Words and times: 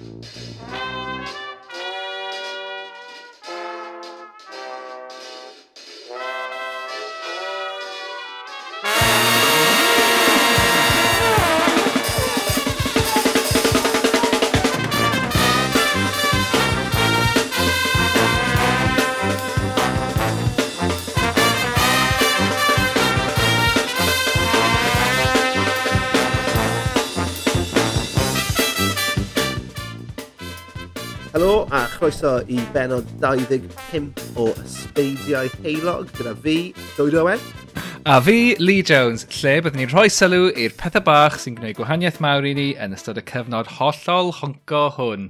Música 0.00 1.59
croeso 32.10 32.44
i 32.48 32.58
benod 32.74 33.06
25 33.20 34.38
o 34.40 34.48
Ysbeidiau 34.64 35.46
Heilog 35.62 36.08
gyda 36.16 36.32
fi, 36.42 36.72
Dwyd 36.96 37.14
Owen. 37.20 37.42
A 38.04 38.16
fi, 38.24 38.56
Lee 38.58 38.82
Jones, 38.82 39.22
lle 39.36 39.52
byddwn 39.62 39.78
ni'n 39.78 39.92
rhoi 39.92 40.08
sylw 40.10 40.48
i'r 40.58 40.74
pethau 40.80 41.04
bach 41.06 41.36
sy'n 41.38 41.54
gwneud 41.60 41.76
gwahaniaeth 41.78 42.18
mawr 42.24 42.48
i 42.50 42.54
ni 42.58 42.66
yn 42.82 42.96
ystod 42.96 43.20
y 43.20 43.24
cyfnod 43.30 43.70
hollol 43.76 44.32
honco 44.40 44.82
hwn. 44.96 45.28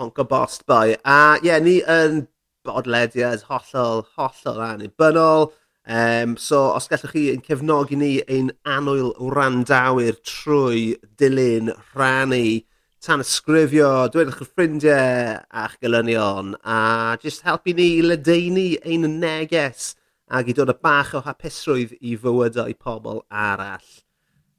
Honco 0.00 0.24
bost 0.30 0.64
boi. 0.70 0.96
A 1.04 1.36
ie, 1.42 1.50
yeah, 1.50 1.60
ni 1.60 1.76
yn 1.84 2.22
bodlediad 2.64 3.44
hollol, 3.50 4.06
hollol 4.16 4.64
annibynnol. 4.70 5.50
Um, 5.84 6.38
so, 6.40 6.70
os 6.78 6.88
gallwch 6.88 7.12
chi 7.12 7.28
yn 7.34 7.44
cefnogi 7.44 8.00
ni 8.00 8.14
ein 8.24 8.54
anwyl 8.64 9.12
wrandawyr 9.20 10.16
trwy 10.24 10.94
dilyn 11.20 11.74
rannu 11.92 12.62
tan 13.04 13.22
ysgrifio, 13.24 13.90
dweud 14.12 14.28
eich 14.28 14.42
ffrindiau 14.44 15.38
a'ch 15.62 15.78
gelynion 15.80 16.52
a 16.60 17.16
jyst 17.22 17.46
helpu 17.46 17.72
ni 17.76 17.86
i 17.96 18.04
ledeini 18.04 18.68
ein 18.84 19.06
neges 19.22 19.94
ac 20.28 20.50
i 20.52 20.54
dod 20.56 20.72
y 20.72 20.76
bach 20.84 21.14
o 21.16 21.22
hapusrwydd 21.24 21.96
i 22.00 22.14
fywydau 22.20 22.76
pobl 22.76 23.22
arall. 23.30 23.88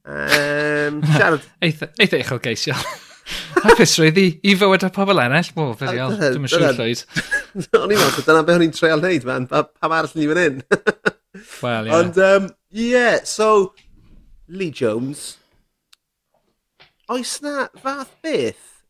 Um, 0.02 1.04
siarad... 1.14 1.46
Eitha 1.62 2.18
eich 2.18 2.34
o 2.34 2.40
geisio. 2.42 2.78
Hapusrwydd 3.62 4.18
i, 4.18 4.26
i 4.50 4.56
fywyd 4.58 4.88
a 4.88 4.90
pobl 4.94 5.22
ennill? 5.22 5.52
Mo, 5.56 5.68
fe 5.78 5.92
ddiol, 5.92 6.18
dwi'n 6.18 6.50
siŵr 6.50 6.80
llwyd. 6.80 7.06
O'n 7.78 7.94
i'n 7.94 8.02
meddwl, 8.02 8.26
dyna 8.26 8.42
beth 8.48 8.58
o'n 8.58 8.66
i'n 8.66 8.74
treol 8.76 9.04
wneud, 9.04 9.28
man. 9.30 9.46
Pa, 9.52 9.68
pam 9.70 9.96
arall 10.00 10.18
ni 10.18 10.26
fan 10.32 10.42
hyn? 10.42 10.58
Wel, 11.62 11.86
ie. 11.86 11.92
Yeah. 11.92 12.00
Ond, 12.00 12.20
um, 12.26 12.50
yeah, 12.74 13.22
so, 13.24 13.52
Lee 14.50 14.74
Jones, 14.74 15.36
oes 17.12 17.42
na 17.44 17.68
fath 17.76 18.16
beth? 18.24 18.84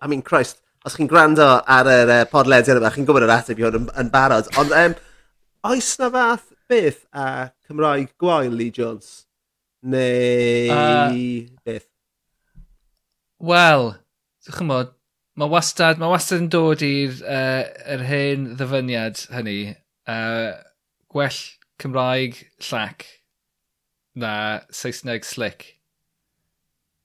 I 0.00 0.06
mean, 0.06 0.22
Christ, 0.22 0.62
os 0.86 0.96
chi'n 0.96 1.10
gwrando 1.10 1.46
ar 1.68 1.90
yr 1.92 2.12
uh, 2.14 2.24
podlediad 2.30 2.80
yma, 2.80 2.92
chi'n 2.94 3.06
gwybod 3.08 3.26
yr 3.26 3.34
ateb 3.34 3.60
i 3.60 3.66
hwn 3.66 3.80
yn, 3.82 3.88
yn 4.00 4.12
barod, 4.12 4.48
ond 4.60 4.72
um, 4.72 4.94
oes 5.68 5.90
na 6.00 6.08
fath 6.14 6.52
beth 6.70 7.02
a 7.12 7.50
Cymraeg 7.66 8.14
gwael 8.20 8.54
Lee 8.54 8.72
Jones? 8.74 9.26
Neu 9.84 10.72
uh, 10.74 11.12
beth? 11.66 11.88
Wel, 13.38 13.92
chymod, 14.48 14.94
mae 15.38 15.52
wastad, 15.52 16.00
mae 16.00 16.10
wastad 16.10 16.42
yn 16.46 16.50
dod 16.54 16.82
i'r 16.82 17.20
uh, 17.22 17.62
er 17.94 18.06
hen 18.08 18.52
ddyfyniad 18.58 19.26
hynny. 19.34 19.60
Uh, 20.08 20.56
gwell 21.12 21.42
Cymraeg 21.78 22.40
llac 22.64 23.04
na 24.18 24.62
Saesneg 24.74 25.28
slick. 25.28 25.77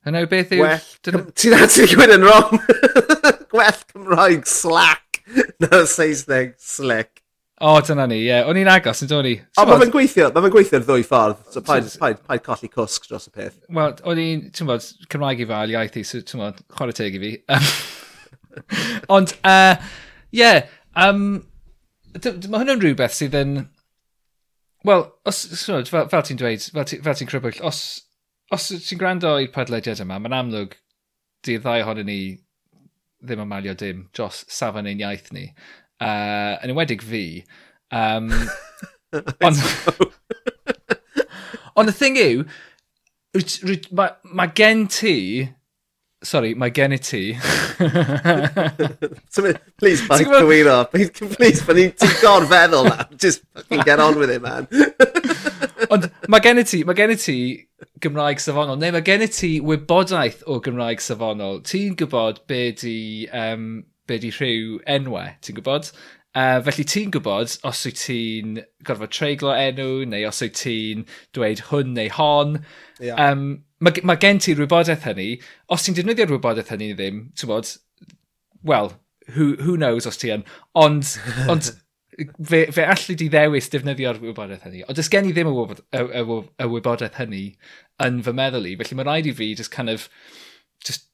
Yna 0.09 0.25
beth 0.27 0.51
yw... 0.51 0.63
Well, 0.65 0.87
dyn... 1.07 1.25
ti'n 1.39 1.55
actually 1.55 1.95
gwyn 1.95 2.11
yn 2.17 2.25
wrong. 2.27 2.57
Gwell 3.53 3.83
Cymraeg 3.93 4.47
slack. 4.49 5.21
No, 5.63 5.83
Saesneg 5.87 6.57
slick. 6.59 7.21
O, 7.63 7.77
oh, 7.77 7.81
dyna 7.85 8.03
ni, 8.11 8.17
ie. 8.19 8.27
Yeah. 8.27 8.49
O'n 8.49 8.57
i'n 8.59 8.67
agos, 8.67 9.05
yn 9.05 9.07
dod 9.07 9.27
i. 9.29 9.37
O, 9.55 9.63
mae 9.69 9.79
fe'n 9.79 9.93
gweithio, 9.93 10.27
mae 10.35 10.43
fe'n 10.43 10.53
gweithio'r 10.57 10.83
ddwy 10.83 11.05
ffordd. 11.07 11.39
So, 11.53 11.63
paid, 11.63 11.87
paid, 12.01 12.19
paid 12.27 12.43
colli 12.43 12.67
cwsg 12.73 13.07
dros 13.07 13.29
y 13.29 13.35
peth. 13.37 13.55
Wel, 13.77 13.93
o'n 14.11 14.19
i'n, 14.19 14.41
ti'n 14.57 14.67
bod, 14.67 14.87
Cymraeg 15.13 15.45
i 15.45 15.47
fel 15.47 15.71
iaith 15.71 15.95
i, 16.01 16.03
so, 16.09 16.19
ti'n 16.27 16.43
bod, 16.43 16.59
chwarae 16.75 16.97
teg 16.97 17.15
i 17.15 17.21
fi. 17.23 17.31
Ond, 19.15 19.31
e, 19.39 19.53
ie, 19.53 19.53
uh, 19.53 19.93
yeah, 20.35 20.59
um, 21.05 21.23
mae 22.17 22.59
hwnna'n 22.59 22.83
rhywbeth 22.83 23.15
sydd 23.15 23.39
yn... 23.39 23.61
Wel, 24.83 25.07
os, 25.29 25.45
fel, 25.63 25.87
fel 25.87 26.27
ti'n 26.27 26.41
dweud, 26.41 26.67
fel 26.75 26.89
ti'n 26.89 27.21
ti 27.21 27.29
crybwyll, 27.29 27.63
os 27.63 27.85
os 28.53 28.69
ti'n 28.71 28.99
gwrando 29.01 29.35
i'r 29.41 29.51
podlediad 29.53 30.01
yma, 30.03 30.19
mae'n 30.21 30.37
amlwg 30.37 30.75
di'r 31.45 31.61
ddau 31.63 31.83
ohonyn 31.83 32.07
ni 32.09 32.19
ddim 33.23 33.43
yn 33.43 33.49
malio 33.49 33.73
dim 33.79 34.07
dros 34.15 34.43
safon 34.51 34.89
ein 34.89 35.01
iaith 35.01 35.31
ni. 35.35 35.47
Uh, 36.03 36.59
yn 36.61 36.73
enwedig 36.73 37.03
fi. 37.07 37.23
Um, 37.93 38.29
ond, 39.47 39.59
ond 41.79 41.91
y 41.91 41.95
thing 41.97 42.19
yw, 42.21 42.45
mae 43.97 44.15
ma 44.35 44.49
gen 44.55 44.87
ti... 44.91 45.17
Sorry, 46.23 46.53
mae 46.55 46.71
gen 46.71 46.93
i 46.95 46.97
ti. 47.03 47.33
please, 49.79 50.05
pa'n 50.07 50.21
cywiro. 50.23 50.77
Please, 50.87 51.59
pan 51.67 51.75
ti'n 51.75 52.13
gorfeddwl, 52.21 52.87
man. 52.87 53.09
Just 53.19 53.43
fucking 53.51 53.83
get 53.83 53.99
on 53.99 54.15
with 54.15 54.31
it, 54.31 54.39
man. 54.41 54.69
Ond 55.93 56.09
mae 56.31 56.43
gen 56.43 56.61
i 56.61 56.65
ti, 56.67 56.81
mae 56.87 56.97
gen 56.97 57.13
i 57.13 57.19
ti 57.19 57.37
Gymraeg 58.03 58.41
safonol, 58.41 58.79
neu 58.79 58.93
mae 58.95 59.05
gen 59.05 59.25
i 59.25 59.29
ti 59.31 59.53
wybodaeth 59.63 60.43
o 60.49 60.59
Gymraeg 60.63 61.03
safonol. 61.03 61.61
Ti'n 61.67 61.97
gwybod 61.99 62.43
be 62.49 62.65
di, 62.79 62.97
um, 63.35 63.83
be 64.09 64.19
di 64.21 64.31
rhyw 64.33 64.79
enwau, 64.95 65.35
ti'n 65.43 65.59
gwybod? 65.59 65.91
Uh, 66.33 66.57
felly 66.65 66.85
ti'n 66.89 67.11
gwybod 67.13 67.51
os 67.69 67.83
wyt 67.85 67.99
ti'n 68.07 68.55
gorfod 68.87 69.11
treiglo 69.13 69.53
enw, 69.53 70.01
neu 70.09 70.25
os 70.25 70.41
wyt 70.41 70.57
ti'n 70.63 71.05
dweud 71.37 71.67
hwn 71.69 71.93
neu 71.93 72.09
hon. 72.15 72.57
Yeah. 72.97 73.19
Um, 73.21 73.61
mae, 73.83 74.01
mae 74.01 74.21
gen 74.21 74.41
ti'r 74.41 74.63
wybodaeth 74.63 75.05
hynny. 75.05 75.29
Os 75.69 75.85
ti'n 75.85 75.99
defnyddio'r 75.99 76.33
wybodaeth 76.33 76.73
hynny 76.73 76.93
ddim, 76.97 77.27
ti'n 77.37 77.51
gwybod, 77.51 77.75
well, 78.63 78.95
who, 79.35 79.53
who 79.61 79.77
knows 79.77 80.07
os 80.09 80.17
ti 80.17 80.33
yn. 80.33 80.45
Ond, 80.73 81.13
ond 81.53 81.69
fe, 82.49 82.65
fe 82.73 82.85
allu 82.89 83.15
di 83.19 83.29
ddewis 83.31 83.69
defnyddio'r 83.73 84.19
wybodaeth 84.21 84.67
hynny. 84.67 84.83
Ond 84.89 85.01
ysgen 85.01 85.29
i 85.29 85.33
ddim 85.35 85.49
y, 85.49 85.55
wybod, 85.55 85.81
y, 85.93 86.03
y, 86.03 86.23
y 86.23 86.69
wybodaeth 86.75 87.19
hynny 87.21 87.43
yn 88.03 88.21
fy 88.25 88.35
meddwl 88.37 88.69
i. 88.69 88.75
Felly 88.81 88.99
mae 88.99 89.07
rhaid 89.09 89.29
i 89.31 89.35
fi 89.37 89.49
just 89.59 89.73
kind 89.73 89.93
of 89.93 90.07
just 90.85 91.09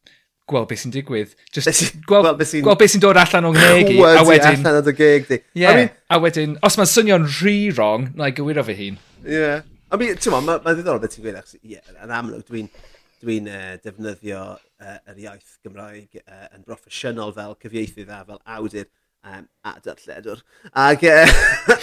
gweld 0.50 0.70
beth 0.70 0.84
sy'n 0.84 0.94
digwydd. 0.94 1.34
Just 1.56 1.72
gweld, 2.10 2.28
well, 2.28 2.38
beth 2.38 2.52
sy'n 2.52 2.66
gweld 2.66 2.82
beth 2.82 2.94
sy'n 2.96 3.04
dod 3.06 3.20
allan 3.22 3.50
o'n 3.50 3.58
ngheg 3.58 3.92
i. 3.96 3.98
a 4.20 4.24
wedyn, 4.28 4.62
allan 4.66 4.80
o'n 4.84 5.00
geg 5.00 5.28
di. 5.30 5.42
Yeah, 5.58 5.72
I 5.72 5.82
mean, 5.82 5.92
a 6.10 6.22
wedyn, 6.24 6.56
os 6.66 6.80
mae'n 6.80 6.94
swnio'n 6.94 7.28
rhy 7.40 7.58
wrong, 7.74 8.10
na 8.18 8.32
i 8.32 8.38
gywiro 8.38 8.66
fy 8.68 8.78
hun. 8.80 9.02
Yeah. 9.26 9.68
I 9.90 9.98
mean, 9.98 10.18
ti'n 10.22 10.34
ma, 10.36 10.42
mae'n 10.46 10.64
ma 10.66 10.78
ddiddorol 10.78 11.04
beth 11.04 11.18
ti'n 11.18 11.26
gweud. 11.28 11.60
Yeah, 11.66 11.86
yn 12.04 12.14
amlwg, 12.14 12.46
dwi'n 12.50 12.72
dwi 13.20 13.40
uh, 13.52 13.76
defnyddio 13.84 14.42
uh, 14.56 14.98
yr 15.12 15.22
iaith 15.26 15.58
Gymraeg 15.66 16.22
uh, 16.22 16.48
yn 16.56 16.64
broffesiynol 16.68 17.34
fel 17.36 17.58
cyfieithydd 17.60 18.12
a 18.16 18.22
fel 18.28 18.40
awdur 18.56 18.88
um, 19.24 19.48
a 19.64 19.76
darlledwr. 19.84 20.42
Ac... 20.74 21.04
E, 21.04 21.26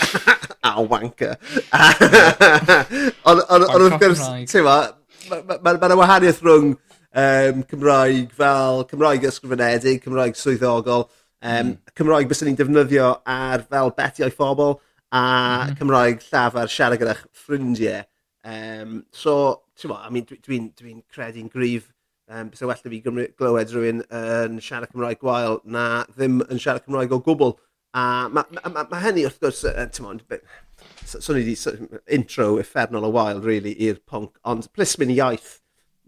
a 0.66 0.82
wanker. 0.82 1.36
Ond 3.26 3.44
wrth 3.46 4.00
gwrs, 4.02 4.24
ti'n 4.50 4.66
ma, 4.66 4.78
mae'n 5.30 5.62
ma, 5.62 5.76
ma 5.78 5.98
wahaniaeth 6.00 6.42
rhwng 6.44 6.72
um, 6.72 7.62
Cymraeg 7.70 8.34
fel 8.36 8.84
Cymraeg 8.90 9.28
ysgrifenedig, 9.30 10.02
Cymraeg 10.04 10.38
swyddogol, 10.38 11.06
um, 11.42 11.72
mm. 11.72 11.76
Cymraeg 11.98 12.28
bys 12.30 12.44
ni'n 12.46 12.58
defnyddio 12.58 13.12
ar 13.36 13.64
fel 13.70 13.94
betiau 13.96 14.32
phobl, 14.34 14.76
a 15.14 15.24
mm. 15.24 15.76
Cymraeg 15.80 16.26
llafar 16.30 16.72
siarad 16.72 17.02
gyda'ch 17.02 17.24
ffrindiau. 17.44 18.04
Um, 18.46 19.00
so, 19.10 19.36
ti'n 19.78 19.90
ma, 19.90 20.02
I 20.06 20.12
mean, 20.14 20.26
dwi'n 20.28 20.42
dwi, 20.44 20.58
dwi, 20.78 20.94
dwi 20.94 20.98
credu'n 21.14 21.50
grif 21.52 21.90
yym 22.30 22.50
byse 22.52 22.68
well 22.68 22.82
'da 22.82 22.92
fi 22.92 23.00
glywed 23.06 23.74
rhywun 23.74 24.02
yn 24.20 24.60
siarad 24.64 24.92
Cymraeg 24.92 25.22
gwael 25.22 25.60
na 25.64 25.86
ddim 26.14 26.40
yn 26.46 26.62
siarad 26.62 26.86
Cymraeg 26.86 27.14
o 27.14 27.20
gwbl. 27.26 27.54
A 27.96 28.28
mae 28.28 28.44
ma' 28.56 28.72
ma' 28.72 28.86
ma' 28.90 29.02
hynny 29.04 29.24
wrth 29.28 29.38
gwrs 29.42 29.62
uh, 29.70 29.86
ti'n 29.88 30.04
mwyn, 30.06 30.40
swn 31.06 31.38
i 31.40 31.44
'di 31.46 31.54
intro 32.18 32.48
effernol 32.62 33.06
o 33.08 33.12
wael 33.14 33.40
really, 33.44 33.76
i'r 33.86 34.02
pwnc 34.10 34.36
ond 34.44 34.68
plismyn 34.76 35.14
iaith 35.14 35.60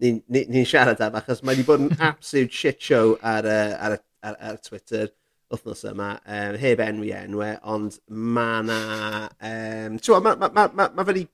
ni'n 0.03 0.19
ni 0.31 0.43
ni 0.51 0.65
siarad 0.67 1.01
am 1.03 1.17
achos 1.19 1.41
mae 1.43 1.55
wedi 1.55 1.67
bod 1.67 1.85
yn 1.85 2.03
absolute 2.11 2.55
shit 2.55 2.83
show 2.83 3.15
ar 3.33 3.47
uh, 3.47 3.73
ar 3.87 3.97
y 3.97 4.03
ar 4.29 4.37
ar 4.51 4.61
Twitter 4.67 5.09
wythnos 5.49 5.81
yma 5.89 6.11
um, 6.19 6.55
heb 6.61 6.83
enwi 6.83 7.09
enwe 7.15 7.49
ond 7.73 7.97
mae 8.07 8.61
'na 8.67 8.79
yym 9.41 9.97
mae 9.97 10.21
ma' 10.27 10.35
ma' 10.37 10.51
ma' 10.53 10.69
ma' 10.77 10.89
ma' 10.95 11.05
fe 11.09 11.17
'di 11.17 11.25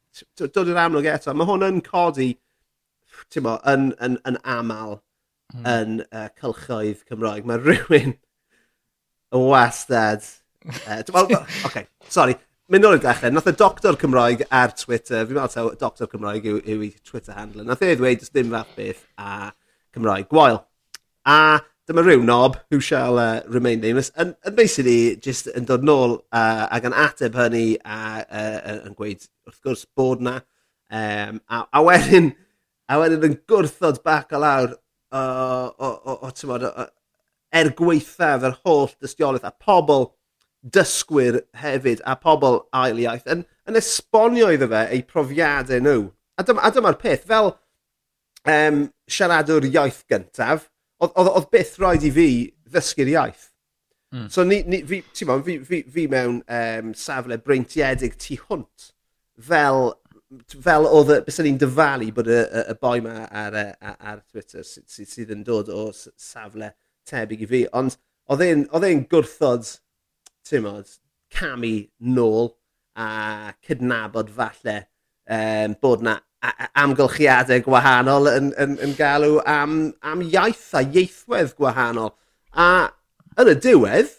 dod 0.55 0.71
i'r 0.71 0.81
amlwg 0.85 1.09
eto 1.11 1.35
mae 1.35 1.49
hwn 1.49 1.67
yn 1.67 1.81
codi 1.85 2.31
mo, 3.45 3.57
yn, 3.71 3.91
yn, 4.03 4.17
yn 4.27 4.39
aml 4.41 4.97
mm. 5.53 5.67
yn 5.69 5.99
uh, 6.07 6.27
cylchoedd 6.39 7.03
Cymraeg. 7.09 7.45
Mae 7.47 7.61
rhywun 7.61 8.15
yn 8.15 9.47
wastad. 9.51 10.25
Uh, 10.65 11.03
well, 11.13 11.27
okay, 11.67 11.83
sorry. 12.09 12.33
Mynd 12.73 12.87
o'r 12.89 12.95
dechrau, 12.97 13.29
nath 13.29 13.45
y 13.45 13.51
doctor 13.53 13.93
Cymraeg 14.01 14.39
ar 14.49 14.71
Twitter, 14.73 15.27
fi'n 15.27 15.37
meddwl 15.37 15.51
taw 15.53 15.67
doctor 15.77 16.09
Cymraeg 16.09 16.47
yw, 16.49 16.55
yw 16.73 16.85
i 16.87 16.89
Twitter 17.05 17.35
handle, 17.37 17.61
nath 17.67 17.83
e 17.85 17.91
ddweud 17.91 18.23
jyst 18.23 18.33
dim 18.33 18.49
fath 18.49 18.71
beth 18.73 19.03
a 19.21 19.51
Cymraeg 19.93 20.25
gwael. 20.31 20.57
A 21.29 21.59
dyma 21.85 22.01
rhyw 22.01 22.23
nob, 22.25 22.57
who 22.71 22.79
shall 22.79 23.19
uh, 23.21 23.41
remain 23.45 23.83
nameless, 23.83 24.09
yn, 24.17 24.33
yn 24.41 24.57
basically 24.57 25.15
just 25.21 25.51
yn 25.53 25.67
dod 25.69 25.85
nôl 25.85 26.17
uh, 26.33 26.65
ac 26.73 26.87
yn 26.89 26.97
ateb 26.97 27.37
hynny 27.37 27.67
a 27.85 27.99
uh, 28.25 28.79
yn 28.89 28.97
gweud 28.97 29.27
wrth 29.45 29.61
gwrs 29.61 29.85
bod 29.93 30.25
na. 30.25 30.39
Um, 30.89 31.43
a, 31.45 31.61
a 31.69 31.83
wedyn, 31.85 32.31
a 32.89 32.99
wedyn 33.01 33.25
yn 33.29 33.39
gwrthod 33.49 34.01
bac 34.05 34.33
o 34.35 34.41
lawr 34.41 34.75
o, 34.75 35.21
o, 35.21 35.89
o, 35.89 36.17
o, 36.27 36.31
tymod, 36.35 36.65
o, 36.67 36.85
er 37.55 37.71
gweithaf 37.77 38.45
yr 38.49 38.57
holl 38.63 38.91
dystiolaeth 39.01 39.47
a 39.47 39.53
pobl 39.53 40.09
dysgwyr 40.75 41.41
hefyd 41.61 42.01
a 42.09 42.15
pobl 42.17 42.63
ail 42.75 42.99
iaith 43.01 43.27
yn, 43.31 43.43
yn 43.69 43.79
esbonio 43.79 44.49
iddo 44.53 44.69
fe 44.71 44.85
eu 44.95 45.03
profiadau 45.09 45.83
nhw. 45.83 46.07
A 46.35 46.43
dyma'r 46.45 46.73
dyma 46.75 46.93
peth, 46.99 47.27
fel 47.29 47.53
um, 48.49 48.85
siaradwr 49.09 49.67
iaith 49.69 50.03
gyntaf, 50.11 50.69
oedd 51.05 51.51
byth 51.53 51.77
rhaid 51.81 52.05
i 52.07 52.11
fi 52.15 52.29
ddysgu'r 52.71 53.13
iaith. 53.13 53.51
Mm. 54.13 54.27
So 54.31 54.45
ni, 54.47 54.61
ni, 54.67 54.81
fi, 54.87 55.01
ti 55.13 55.25
fi, 55.27 55.57
fi, 55.59 55.81
fi 55.91 56.07
mewn 56.11 56.41
um, 56.47 56.93
safle 56.97 57.37
breintiedig 57.41 58.17
tu 58.21 58.37
hwnt 58.45 58.91
fel 59.49 59.93
fel 60.63 60.87
oedd 60.89 61.13
y, 61.13 61.19
bys 61.25 61.39
ni'n 61.45 61.59
dyfalu 61.61 62.09
bod 62.15 62.29
y, 62.31 62.39
y, 62.41 62.65
y 62.73 62.75
boi 62.81 62.99
ma 63.05 63.25
ar, 63.25 63.55
e, 63.59 63.65
ar, 63.79 63.97
ar 64.11 64.19
Twitter 64.25 64.65
sydd, 64.65 64.87
sy, 64.91 65.07
sydd 65.09 65.33
yn 65.35 65.45
dod 65.47 65.71
o 65.73 65.87
safle 65.93 66.71
tebyg 67.07 67.45
i 67.45 67.49
fi, 67.49 67.63
ond 67.77 67.97
oedd 68.33 68.45
e'n 68.45 69.05
gwrthod, 69.11 69.67
timod, 70.45 70.89
camu 71.33 71.75
nôl 72.15 72.53
a 72.95 73.53
cydnabod 73.65 74.29
falle 74.33 74.77
um, 75.27 75.75
bod 75.81 76.05
na 76.05 76.19
amgylchiadau 76.77 77.63
gwahanol 77.65 78.29
yn, 78.29 78.51
yn, 78.61 78.75
yn 78.83 78.93
galw 78.97 79.39
am, 79.49 79.79
am 80.05 80.21
iaith 80.25 80.67
a 80.77 80.83
ieithwedd 80.85 81.55
gwahanol. 81.57 82.13
A 82.51 82.91
yn 83.41 83.51
y 83.51 83.55
diwedd, 83.65 84.11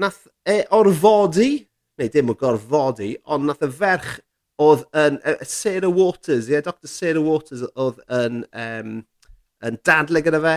nath 0.00 0.24
e 0.48 0.62
orfodi, 0.76 1.50
neu 2.00 2.12
dim 2.12 2.32
o 2.32 2.36
gorfodi, 2.38 3.14
ond 3.26 3.50
nath 3.50 3.66
y 3.66 3.70
ferch 3.74 4.18
oedd 4.60 4.82
yn 4.96 5.20
uh, 5.24 5.38
Sarah 5.46 5.92
Waters, 5.92 6.48
ie, 6.48 6.56
yeah, 6.56 6.64
Dr 6.64 6.90
Sarah 6.90 7.22
Waters 7.24 7.64
oedd 7.74 8.00
yn, 8.12 8.42
um, 8.52 8.98
yn 9.64 9.78
dadle 9.86 10.22
gyda 10.24 10.42
fe 10.44 10.56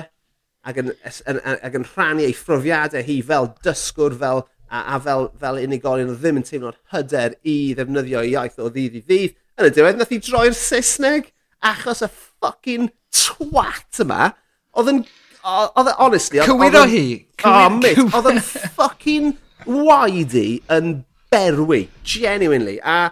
ac 0.64 0.80
yn, 0.80 0.92
yn, 1.28 1.40
ac 1.54 1.78
yn 1.80 1.88
rhannu 1.92 2.26
ei 2.26 2.36
phrofiadau 2.36 3.04
hi 3.04 3.20
fel 3.28 3.50
dysgwr 3.66 4.16
fel 4.20 4.44
a, 4.74 4.84
a 4.96 5.00
fel, 5.04 5.30
fel 5.40 5.60
unigolion 5.62 6.12
oedd 6.14 6.22
ddim 6.24 6.40
yn 6.42 6.48
teimlo'r 6.48 6.78
hyder 6.94 7.38
i 7.48 7.58
ddefnyddio 7.78 8.24
iaith 8.32 8.60
o 8.64 8.70
ddydd 8.74 9.00
i 9.00 9.04
ddydd. 9.08 9.40
Yn 9.60 9.70
y 9.70 9.74
diwedd, 9.76 10.00
nath 10.00 10.14
i 10.16 10.20
droi'r 10.24 10.56
Saesneg 10.58 11.30
achos 11.64 12.04
y 12.04 12.10
ffucking 12.12 12.90
twat 13.14 14.04
yma 14.04 14.32
oedd 14.80 14.94
yn... 14.94 15.04
Oedd 15.44 15.92
yn... 15.92 15.98
honestly... 16.00 16.44
Cywiro 16.48 16.86
hi! 16.90 17.06
Oh, 17.44 17.68
mate, 17.76 18.08
oedd 18.10 18.32
yn 18.34 18.40
ffucking 18.48 19.34
waidi 19.68 20.48
yn 20.74 20.96
berwi, 21.34 21.86
genuinely. 22.08 22.80
A 22.80 23.12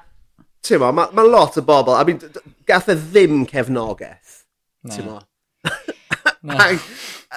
ti'n 0.65 0.81
mo, 0.81 0.91
mae 0.95 1.13
ma 1.17 1.25
lot 1.27 1.57
o 1.59 1.65
bobl, 1.65 1.95
I 1.97 2.07
mean, 2.07 2.21
gath 2.69 2.89
e 2.91 2.97
ddim 2.97 3.45
cefnogaeth, 3.49 4.41
ti'n 4.89 5.07
ma. 5.09 5.21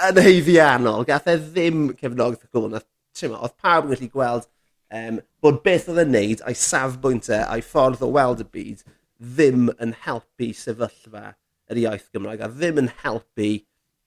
Yn 0.09 0.19
heiddiannol, 0.25 1.07
gath 1.09 1.31
e 1.31 1.39
ddim 1.41 1.87
cefnogaeth 2.01 2.49
o 2.49 2.53
gwbl, 2.59 2.83
ti'n 3.17 3.33
mo, 3.33 3.41
oedd 3.47 3.57
pawb 3.63 3.89
yn 3.89 3.95
gallu 3.95 4.11
gweld 4.13 4.49
um, 4.95 5.21
bod 5.45 5.63
beth 5.65 5.89
oedd 5.91 6.03
e'n 6.05 6.13
neud 6.15 6.45
a'i 6.45 6.57
safbwyntau 6.59 7.47
a'i 7.47 7.65
ffordd 7.65 8.05
o 8.05 8.11
weld 8.15 8.43
y 8.45 8.49
byd 8.57 8.85
ddim 9.35 9.69
yn 9.83 9.95
helpu 10.05 10.51
sefyllfa 10.59 11.35
yr 11.73 11.81
iaith 11.85 12.09
Gymraeg 12.15 12.45
a 12.45 12.51
ddim 12.53 12.81
yn 12.85 12.91
helpu 13.03 13.51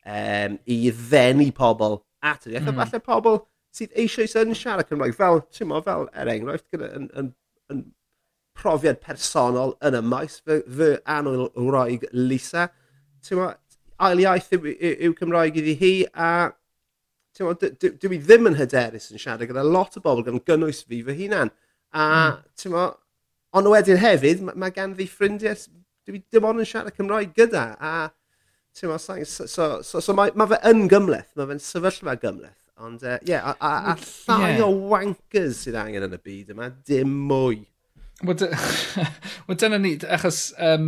um, 0.05 0.57
i 0.69 0.79
ddenu 0.87 1.49
pobl 1.57 2.01
at 2.25 2.47
yr 2.47 2.57
iaith. 2.57 2.69
Mm. 2.69 2.81
Falle 2.83 3.03
pobl 3.03 3.39
sydd 3.77 3.95
eisiau 3.99 4.45
yn 4.45 4.57
siarad 4.57 4.89
Cymraeg 4.89 5.15
fel, 5.17 5.41
ti'n 5.53 5.71
mo, 5.71 5.81
fel 5.85 6.07
er 6.13 6.33
enghraifft 6.33 6.69
gyda 6.73 6.91
yn, 6.97 7.09
yn, 7.19 7.31
yn 7.73 7.83
profiad 8.57 8.99
personol 9.03 9.75
yn 9.85 9.97
y 9.97 10.03
maes. 10.03 10.39
Fy, 10.45 10.59
fy 10.65 10.91
anwyl 11.17 11.47
wraig 11.55 12.05
Lisa. 12.13 12.67
Tewa, 13.25 13.51
ail 14.07 14.23
iaith 14.23 14.51
yw, 14.57 14.69
yw, 14.73 14.93
yw 15.07 15.17
Cymraeg 15.17 15.59
iddi 15.61 15.75
hi 15.81 15.93
a 16.13 16.31
tewa, 17.37 17.53
dwi 17.57 18.19
ddim 18.21 18.49
yn 18.49 18.57
hyderus 18.57 19.11
yn 19.13 19.21
siarad 19.21 19.45
gyda 19.49 19.65
lot 19.65 19.97
o 19.99 20.03
bobl 20.03 20.25
gan 20.25 20.41
gynnwys 20.47 20.83
fi 20.87 21.03
fy 21.05 21.17
hunan. 21.23 21.53
A 21.93 22.05
mm. 22.05 22.45
ti'n 22.57 22.71
tewa, 22.71 22.87
ond 23.57 23.71
wedyn 23.71 24.01
hefyd, 24.01 24.43
mae 24.45 24.61
ma 24.65 24.71
gan 24.73 24.95
fi 24.97 25.07
ffrindiau 25.09 25.57
dwi 26.07 26.23
dim 26.33 26.47
ond 26.47 26.63
yn 26.63 26.69
siarad 26.69 26.95
Cymraeg 26.97 27.33
gyda 27.37 27.69
a 27.77 27.95
ti'n 28.77 28.91
meddwl, 28.91 29.25
so, 29.25 29.47
so, 29.49 29.67
so, 29.85 30.01
so 30.03 30.15
mae, 30.17 30.33
ma 30.37 30.47
fe 30.49 30.59
yn 30.69 30.85
gymleth, 30.91 31.33
mae 31.37 31.49
fe'n 31.49 31.63
sefyllfa 31.63 32.17
gymleth. 32.21 32.55
Ond, 32.77 33.01
ie, 33.01 33.15
uh, 33.15 33.23
yeah, 33.25 33.47
a, 33.49 33.55
a, 33.57 33.93
a 33.93 33.95
llai 33.97 34.51
yeah. 34.51 34.67
o 34.67 34.89
wankers 34.91 35.63
sydd 35.65 35.79
angen 35.81 36.05
yn 36.05 36.13
y 36.13 36.19
byd 36.21 36.53
yma, 36.53 36.69
dim 36.85 37.15
mwy. 37.29 37.63
Wel, 39.47 39.57
dyna 39.57 39.77
ni, 39.77 39.93
achos 40.09 40.49
um, 40.57 40.87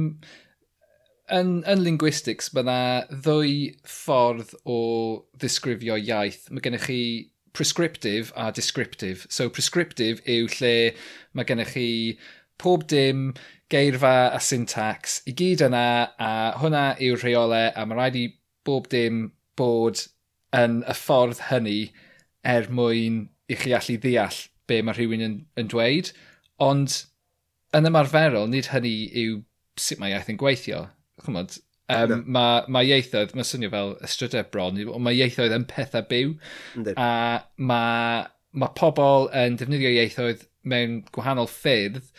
yn, 1.29 1.59
yn 1.69 1.83
linguistics 1.85 2.49
mae 2.55 2.63
yna 2.65 2.79
ddwy 3.25 3.51
ffordd 3.85 4.55
o 4.65 4.79
ddisgrifio 5.37 5.99
iaith. 5.99 6.47
Mae 6.49 6.65
gennych 6.65 6.87
chi 6.89 7.01
prescriptive 7.53 8.33
a 8.35 8.49
descriptive. 8.55 9.27
So 9.29 9.49
prescriptive 9.49 10.23
yw 10.25 10.49
lle 10.57 10.75
mae 11.37 11.45
gennych 11.45 11.75
chi 11.75 11.89
pob 12.59 12.87
dim, 12.89 13.33
geirfa 13.69 14.33
a 14.33 14.39
syntax 14.41 15.19
i 15.29 15.35
gyd 15.37 15.61
yna 15.67 15.85
a 16.17 16.31
hwnna 16.59 16.85
yw 17.05 17.19
rheolau 17.21 17.69
a 17.69 17.85
mae 17.85 17.97
rhaid 17.99 18.17
i 18.17 18.25
bob 18.65 18.89
dim 18.89 19.27
bod 19.59 20.07
yn 20.57 20.79
y 20.81 20.95
ffordd 20.97 21.43
hynny 21.51 21.77
er 22.55 22.69
mwyn 22.73 23.27
i 23.49 23.57
chi 23.59 23.75
allu 23.77 23.99
ddeall 24.01 24.41
be 24.69 24.81
mae 24.81 24.97
rhywun 24.97 25.25
yn, 25.25 25.37
yn 25.61 25.69
dweud. 25.69 26.09
Ond 26.57 26.97
yn 27.77 27.89
ymarferol, 27.89 28.49
nid 28.51 28.69
hynny 28.73 28.95
yw 29.23 29.39
sut 29.79 30.01
mae 30.01 30.13
iaith 30.13 30.31
yn 30.31 30.39
gweithio. 30.39 30.85
Chymod, 31.23 31.57
um, 31.91 32.11
no. 32.11 32.19
mae, 32.37 32.65
ma 32.71 32.83
ieithoedd, 32.87 33.35
mae'n 33.35 33.47
swnio 33.47 33.71
fel 33.73 33.95
ystrydau 34.05 34.47
bron, 34.53 34.79
ond 34.87 35.05
mae 35.05 35.19
ieithoedd 35.19 35.55
yn 35.55 35.67
pethau 35.69 36.05
byw. 36.09 36.35
Ynddi. 36.79 36.95
A 36.97 37.09
mae 37.57 38.27
ma 38.59 38.71
pobl 38.77 39.29
yn 39.37 39.57
defnyddio 39.59 39.91
ieithoedd 39.93 40.45
mewn 40.69 40.99
gwahanol 41.15 41.49
ffyrdd. 41.51 42.11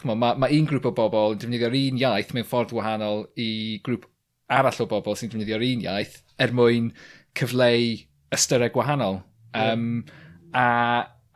Chymod, 0.00 0.20
mae, 0.20 0.36
ma 0.40 0.50
un 0.52 0.68
grŵp 0.68 0.90
o 0.90 0.92
bobl 0.96 1.34
yn 1.34 1.42
defnyddio'r 1.42 1.78
un 1.78 2.00
iaith 2.02 2.34
mewn 2.36 2.48
ffordd 2.48 2.74
wahanol 2.76 3.26
i 3.40 3.48
grŵp 3.86 4.04
arall 4.52 4.82
o 4.84 4.86
bobl 4.90 5.16
sy'n 5.18 5.32
defnyddio'r 5.32 5.64
un 5.66 5.84
iaith 5.86 6.20
er 6.42 6.52
mwyn 6.56 6.90
cyfleu 7.38 7.96
ystyrau 8.34 8.72
gwahanol. 8.74 9.20
Yeah. 9.54 9.72
Um, 9.72 10.04
a, 10.52 10.66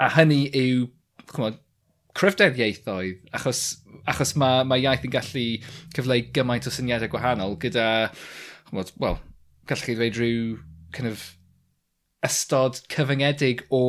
a 0.01 0.11
hynny 0.17 0.43
yw 0.57 0.87
chymod, 1.33 1.61
cryfder 2.19 2.57
ieithoedd, 2.59 3.21
achos, 3.37 3.61
achos 4.11 4.35
mae, 4.41 4.65
ma 4.67 4.79
iaith 4.81 5.07
yn 5.07 5.15
gallu 5.15 5.45
cyfleu 5.95 6.27
gymaint 6.35 6.69
o 6.69 6.73
syniadau 6.75 7.11
gwahanol 7.13 7.57
gyda, 7.63 7.87
wel, 8.73 9.19
gallwch 9.69 9.87
chi 9.87 9.97
ddweud 9.97 10.19
rhyw 10.19 10.57
kind 10.97 11.11
of, 11.13 11.25
ystod 12.27 12.83
cyfyngedig 12.93 13.65
o 13.73 13.83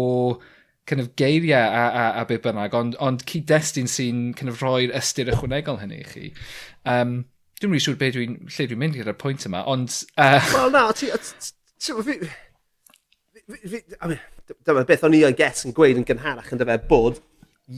kind 0.89 1.03
of, 1.03 1.11
geiriau 1.19 1.65
a, 1.65 1.85
a, 1.87 2.05
a 2.21 2.25
be 2.29 2.37
bynnag, 2.41 2.75
ond, 2.77 2.97
ond 3.03 3.25
cyd-destun 3.29 3.89
sy'n 3.91 4.29
kind 4.37 4.53
of, 4.53 4.61
rhoi'r 4.61 4.93
ystyr 5.01 5.33
ychwanegol 5.33 5.81
hynny 5.81 6.01
i 6.03 6.07
chi. 6.07 6.31
Um, 6.89 7.21
Dwi'n 7.61 7.75
rili 7.75 7.83
siŵr 7.83 7.97
beth 7.99 8.15
dwi'n 8.15 8.37
lle 8.49 8.65
dwi'n 8.69 8.79
mynd 8.81 8.95
gyda'r 8.97 9.17
pwynt 9.21 9.43
yma, 9.45 9.59
ond... 9.69 9.93
Uh... 10.17 10.39
Wel 10.55 10.71
na, 10.73 10.87
ti... 10.97 11.11
Dyma 14.65 14.81
beth 14.87 15.03
o'n 15.05 15.17
i, 15.17 15.21
I 15.27 15.35
guess, 15.37 15.65
yn 15.67 15.75
gweud 15.77 15.99
yn 16.01 16.07
gynharach 16.07 16.49
yn 16.53 16.61
dyfa 16.61 16.79
bod 16.89 17.19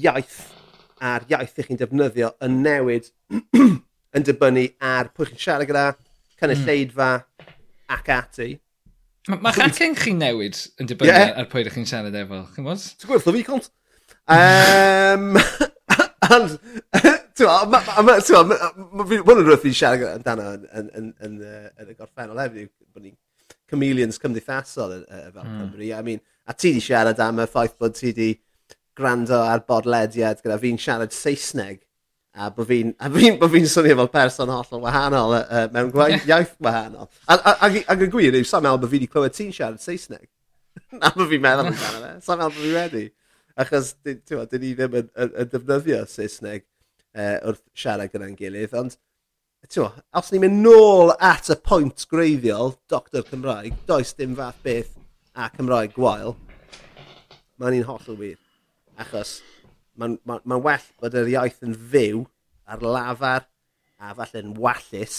iaith 0.01 0.39
a'r 1.03 1.25
iaith 1.29 1.59
ych 1.59 1.69
chi'n 1.69 1.79
defnyddio 1.79 2.31
yn 2.45 2.59
newid 2.63 3.09
yn 4.17 4.25
dibynnu 4.27 4.65
ar 4.93 5.11
pwy 5.13 5.29
chi'n 5.29 5.41
siarad 5.45 5.69
gyda, 5.69 5.85
cynulleidfa 6.39 7.09
hmm. 7.19 7.47
mm. 7.47 7.55
ac 7.97 8.11
ati. 8.17 8.49
Mae 9.31 9.39
ma 9.43 9.53
chacen 9.55 9.97
chi'n 9.99 10.19
newid 10.19 10.59
yn 10.81 10.89
dibynnu 10.89 11.13
yeah. 11.13 11.33
ar 11.39 11.49
pwy 11.51 11.63
ydych 11.63 11.77
chi'n 11.77 11.89
siarad 11.89 12.17
efo, 12.23 12.43
chi'n 12.55 12.67
bod? 12.67 12.85
Ti'n 12.99 13.11
gwybod, 13.11 13.27
llyfi 13.29 13.45
cont? 13.47 13.69
Um, 14.33 15.37
and, 16.29 16.55
ti'n 17.37 17.49
yn 19.33 19.45
rwyth 19.49 19.67
i 19.67 19.75
siarad 19.75 20.07
amdano 20.13 20.55
yn, 20.79 21.43
y 21.43 21.97
gorffennol 21.97 22.41
hefyd, 22.43 22.71
bod 22.93 23.05
ni'n 23.05 23.17
chameleons 23.73 24.21
cymdeithasol 24.21 24.99
fel 25.09 25.43
hmm. 25.43 25.59
Cymru. 25.61 25.91
I 25.97 26.01
mean, 26.05 26.23
a 26.47 26.53
ti 26.53 26.73
di 26.75 26.81
siarad 26.83 27.21
am 27.23 27.41
y 27.43 27.47
ffaith 27.49 27.77
bod 27.79 27.95
ti 27.97 28.11
di 28.15 28.33
gwrando 28.97 29.39
ar 29.45 29.63
bodlediad 29.67 30.41
gyda 30.43 30.59
fi'n 30.61 30.79
siarad 30.81 31.15
Saesneg 31.15 31.81
a 32.33 32.49
bod 32.53 32.67
fi'n 32.69 32.93
fi, 33.13 33.31
fi 33.37 33.61
swnio 33.69 33.97
fel 33.99 34.09
person 34.13 34.49
hollol 34.49 34.81
wahanol 34.81 35.35
uh, 35.37 35.65
mewn 35.73 35.91
gwaith 35.93 36.25
iaith 36.29 36.55
wahanol. 36.63 37.09
Ac 37.29 37.77
y 37.77 38.07
gwir 38.09 38.39
yw, 38.39 38.45
sa'n 38.47 38.65
meddwl 38.65 38.81
bod 38.81 38.89
fi 38.89 38.97
wedi 38.97 39.09
clywed 39.11 39.35
ti'n 39.37 39.53
siarad 39.53 39.81
Saesneg. 39.83 40.25
Na 40.99 41.11
bod 41.13 41.29
fi'n 41.29 41.43
meddwl 41.43 41.69
amdano 41.69 42.01
fe. 42.01 42.13
Sa'n 42.25 42.41
meddwl 42.41 42.55
bod 42.55 42.65
fi 42.65 42.75
wedi. 42.77 43.05
Achos, 43.61 43.93
ti'n 44.01 44.21
dyn 44.25 44.63
ni 44.65 44.73
ddim 44.73 44.97
yn, 44.97 45.09
yn, 45.13 45.33
yn 45.43 45.51
defnyddio 45.51 46.03
Saesneg 46.09 46.65
uh, 46.65 47.37
wrth 47.51 47.61
siarad 47.77 48.13
gyda'n 48.13 48.37
gilydd. 48.39 48.73
Ond, 48.81 48.97
ti'n 49.69 50.01
os 50.17 50.33
ni'n 50.33 50.45
mynd 50.47 50.65
nôl 50.65 51.13
at 51.19 51.51
y 51.53 51.59
pwynt 51.69 52.07
greiddiol, 52.09 52.79
Doctor 52.89 53.25
Cymraeg, 53.29 53.77
does 53.89 54.15
dim 54.17 54.33
fath 54.39 54.57
beth 54.65 54.97
a 55.37 55.51
Cymraeg 55.53 55.93
gwael, 55.93 56.33
mae'n 57.61 57.77
un 57.77 57.87
hollol 57.91 58.17
wir. 58.17 58.42
Achos 59.01 59.37
mae'n 59.99 60.17
ma, 60.25 60.39
ma 60.45 60.57
well 60.57 60.85
bod 61.01 61.15
yr 61.17 61.29
iaith 61.35 61.61
yn 61.65 61.75
fyw 61.93 62.23
ar 62.69 62.83
lafar 62.85 63.47
a 64.01 64.13
falle'n 64.17 64.53
wallus 64.59 65.17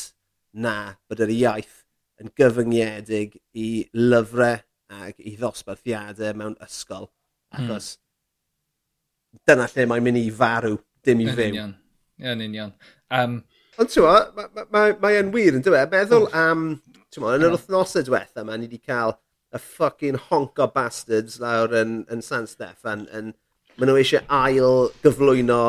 na 0.54 0.95
bod 1.09 1.23
yr 1.25 1.33
iaith 1.35 1.81
yn 2.23 2.31
gyfyngiedig 2.38 3.38
i 3.59 3.69
lyfrau 3.99 4.61
ac 4.95 5.19
i 5.19 5.35
ddosbarthiadau 5.38 6.37
mewn 6.38 6.57
ysgol. 6.64 7.09
Hmm. 7.54 7.64
Achos 7.64 7.95
mm. 7.97 9.43
dyna 9.49 9.69
lle 9.71 9.88
mae'n 9.90 10.07
mynd 10.07 10.23
i 10.23 10.31
farw, 10.35 10.76
dim 11.04 11.25
i 11.25 11.28
fyw. 11.31 11.50
Yn 11.50 11.59
union. 11.59 11.75
Yn 12.23 12.47
union. 12.49 12.75
Um, 13.11 13.43
Ond 13.75 13.90
ti'n 13.90 14.04
mae 14.07 14.26
ma, 14.37 14.64
ma, 14.71 14.83
ma 15.02 15.11
yn 15.19 15.33
wir 15.35 15.57
yn 15.59 15.64
dweud, 15.66 15.90
meddwl 15.90 16.28
hmm. 16.28 16.38
am, 16.38 17.07
ti'n 17.11 17.26
yn 17.33 17.47
yr 17.49 17.57
wythnosau 17.57 18.07
diwetha, 18.07 18.45
mae 18.47 18.61
ni 18.61 18.69
wedi 18.69 18.78
cael 18.83 19.16
y 19.54 19.61
ffucking 19.62 20.19
o 20.31 20.69
bastards 20.75 21.40
lawr 21.43 21.75
yn, 21.81 21.97
yn 22.11 22.23
San 22.23 22.47
Steffan 22.50 23.09
yn, 23.14 23.33
maen 23.76 23.90
nhw 23.90 24.00
eisiau 24.00 24.25
ail 24.40 24.90
gyflwyno 25.04 25.61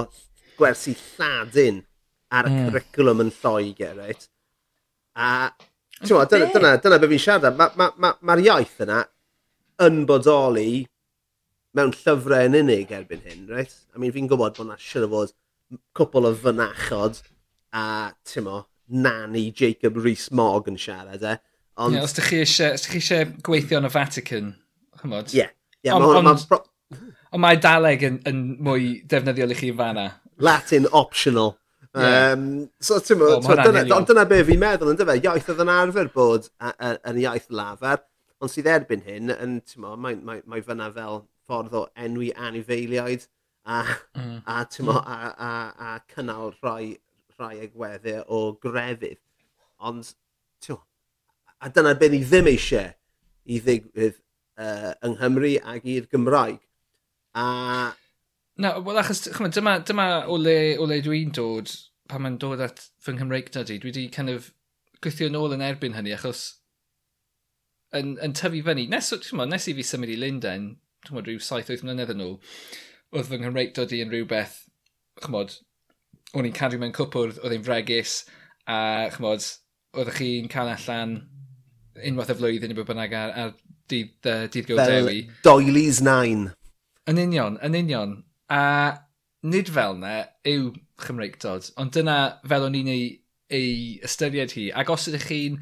gwersi 0.60 0.96
Lladin 1.16 1.84
ar 2.36 2.50
y 2.50 2.52
mm. 2.52 2.68
cwricwlwm 2.70 3.24
yn 3.26 3.32
Lloegr, 3.40 3.96
reit? 4.00 4.28
A 5.16 5.50
Tewa, 6.04 6.26
dyna, 6.28 6.50
dyna, 6.52 6.76
dyna 6.84 7.00
be 7.00 7.08
fi'n 7.14 7.22
siarad 7.24 7.48
am, 7.48 7.56
Mae'r 7.60 7.78
ma, 7.80 7.88
ma, 8.04 8.12
ma 8.28 8.36
iaith 8.44 8.82
yna 8.84 9.00
yn 9.86 10.02
bodoli 10.10 10.84
mewn 11.76 11.94
llyfrau 11.96 12.50
yn 12.50 12.58
unig 12.60 12.92
erbyn 12.96 13.24
hyn, 13.24 13.46
reit? 13.52 13.74
I 13.96 14.02
mean, 14.02 14.12
fi'n 14.16 14.28
gwybod 14.32 14.58
bod 14.58 14.68
yna 14.68 14.76
siŵr 14.82 15.08
fod 15.14 15.34
cwpl 15.96 16.30
o 16.30 16.34
fynachod 16.42 17.22
a, 17.72 17.86
timo, 18.28 18.66
nani 18.92 19.48
Jacob 19.56 20.02
Rees-Mogg 20.04 20.68
yn 20.72 20.80
siarad 20.80 21.24
e. 21.24 21.38
Ond... 21.80 21.96
Yeah, 21.96 22.08
os 22.08 22.16
ydych 22.16 22.30
chi 22.92 23.00
eisiau, 23.00 23.32
gweithio 23.48 23.80
yn 23.80 23.88
y 23.88 23.94
Vatican, 23.96 24.54
chymod? 25.00 25.32
Ie. 25.32 25.46
Yeah. 25.46 25.56
Yeah, 25.86 25.96
Ond... 25.96 26.12
Ma, 26.12 26.22
ma, 26.34 26.36
ma, 26.52 26.60
Ond 27.36 27.44
mae 27.44 27.60
Daleg 27.60 28.04
yn, 28.08 28.18
yn 28.30 28.42
mwy 28.63 29.01
defnyddiol 29.12 29.51
i 29.51 29.60
chi 29.60 29.70
yn 29.74 29.80
fanna. 29.80 30.08
Latin 30.39 30.88
optional. 30.96 31.58
Yeah. 31.96 32.34
Um, 32.34 32.46
so, 32.84 32.98
ti'n 33.04 33.20
mwyn, 33.20 33.38
oh, 33.39 33.56
dyna, 33.60 33.84
dyna 34.08 34.25
be 34.27 34.42
fi'n 34.48 34.60
meddwl, 34.60 34.92
yn 34.92 35.00
dyfa, 35.00 35.15
iaith 35.20 35.51
oedd 35.51 35.62
yn 35.63 35.72
arfer 35.72 36.10
bod 36.15 36.50
yn 36.63 37.20
iaith 37.22 37.48
lafer, 37.56 38.01
ond 38.44 38.51
sydd 38.51 38.68
erbyn 38.72 39.04
hyn, 39.06 39.32
yn, 39.36 39.60
ti'n 39.68 39.84
mae, 39.84 40.15
mae, 40.15 40.42
mae 40.48 40.63
fyna 40.63 40.89
fel 40.96 41.22
ffordd 41.48 41.77
o 41.80 41.86
enwi 42.08 42.34
anifeiliaid 42.36 43.27
a, 43.63 43.84
mm. 44.15 44.36
a, 44.44 44.58
mo, 44.88 44.98
a, 45.00 45.32
a, 45.32 45.54
a 45.88 45.94
cynnal 46.12 46.51
rhai, 46.58 46.98
rhai 47.38 47.54
egweddau 47.63 48.25
o 48.27 48.42
grefydd. 48.63 49.22
Ond, 49.88 50.12
ti'n 50.63 50.80
a 51.63 51.72
dyna 51.72 51.96
be 52.00 52.12
ni 52.12 52.22
ddim 52.24 52.51
eisiau 52.51 52.92
i 53.48 53.60
ddigwydd 53.63 54.20
uh, 54.60 54.92
yng 55.06 55.15
Nghymru 55.20 55.56
ac 55.63 55.88
i'r 55.96 56.08
Gymraeg. 56.12 56.60
A... 57.36 57.94
Na, 58.58 58.77
wel 58.80 59.01
achos, 59.01 59.25
chymryd, 59.36 59.56
dyma, 59.58 59.80
dyma 59.84 60.08
o 60.32 60.38
le, 60.39 60.77
o 60.80 60.88
le 60.88 61.01
dwi'n 61.04 61.34
dod, 61.36 61.72
pan 62.08 62.24
mae'n 62.24 62.38
dod 62.39 62.62
at 62.63 62.86
fy 63.04 63.15
Nghymreig 63.15 63.51
dydy, 63.51 63.80
dwi 63.82 63.92
wedi 63.92 64.06
kind 64.13 64.32
of 64.32 64.54
gwythio 65.04 65.27
nôl 65.32 65.56
yn 65.56 65.65
erbyn 65.65 65.98
hynny, 65.98 66.13
achos 66.15 66.46
yn, 67.96 68.15
yn 68.24 68.36
tyfu 68.38 68.63
fyny, 68.65 68.88
nes, 68.92 69.12
mo, 69.36 69.48
nes 69.50 69.68
i 69.68 69.75
fi 69.75 69.86
symud 69.86 70.13
i 70.13 70.18
Lundain, 70.22 70.70
chymod, 71.08 71.27
rhyw 71.27 71.44
7-8 71.44 71.84
mlynedd 71.84 72.15
yn 72.15 72.24
ôl, 72.25 72.39
oedd 73.12 73.30
fy 73.30 73.42
Nghymreig 73.42 73.75
dydy 73.75 74.01
yn 74.06 74.13
rhywbeth, 74.13 74.58
chymod, 75.25 75.60
o'n 76.36 76.48
i'n 76.48 76.56
cadw 76.56 76.80
mewn 76.80 76.96
cwpwrdd, 76.96 77.44
oedd 77.44 77.58
e'n 77.58 77.68
fregus, 77.68 78.18
a 78.72 78.80
chymod, 79.18 79.51
oeddech 79.96 80.20
chi'n 80.22 80.51
cael 80.51 80.72
allan 80.72 81.20
unwaith 82.04 82.32
y 82.34 82.39
flwyddyn 82.39 82.74
i 82.74 82.77
bod 82.77 82.88
bynnag 82.89 83.13
ar, 83.15 83.39
ar 83.44 83.56
dydd, 83.92 84.15
uh, 84.27 84.46
dydd 84.51 84.72
Fel 84.72 84.86
Dewi. 84.92 85.25
Doilies 85.46 86.01
9. 86.04 86.54
Yn 87.10 87.22
union, 87.22 87.60
yn 87.66 87.78
union. 87.78 88.16
A 88.50 88.62
nid 89.46 89.70
fel 89.70 89.98
na 90.02 90.24
yw 90.48 90.72
Chymreictod, 91.02 91.70
ond 91.78 91.94
dyna 91.94 92.40
fel 92.48 92.66
o'n 92.68 92.78
i'n 92.80 92.90
ei, 92.90 93.04
ei 93.54 93.74
ystyried 94.06 94.56
hi. 94.58 94.70
Ac 94.74 94.90
os 94.94 95.10
ydych 95.12 95.28
chi'n 95.30 95.60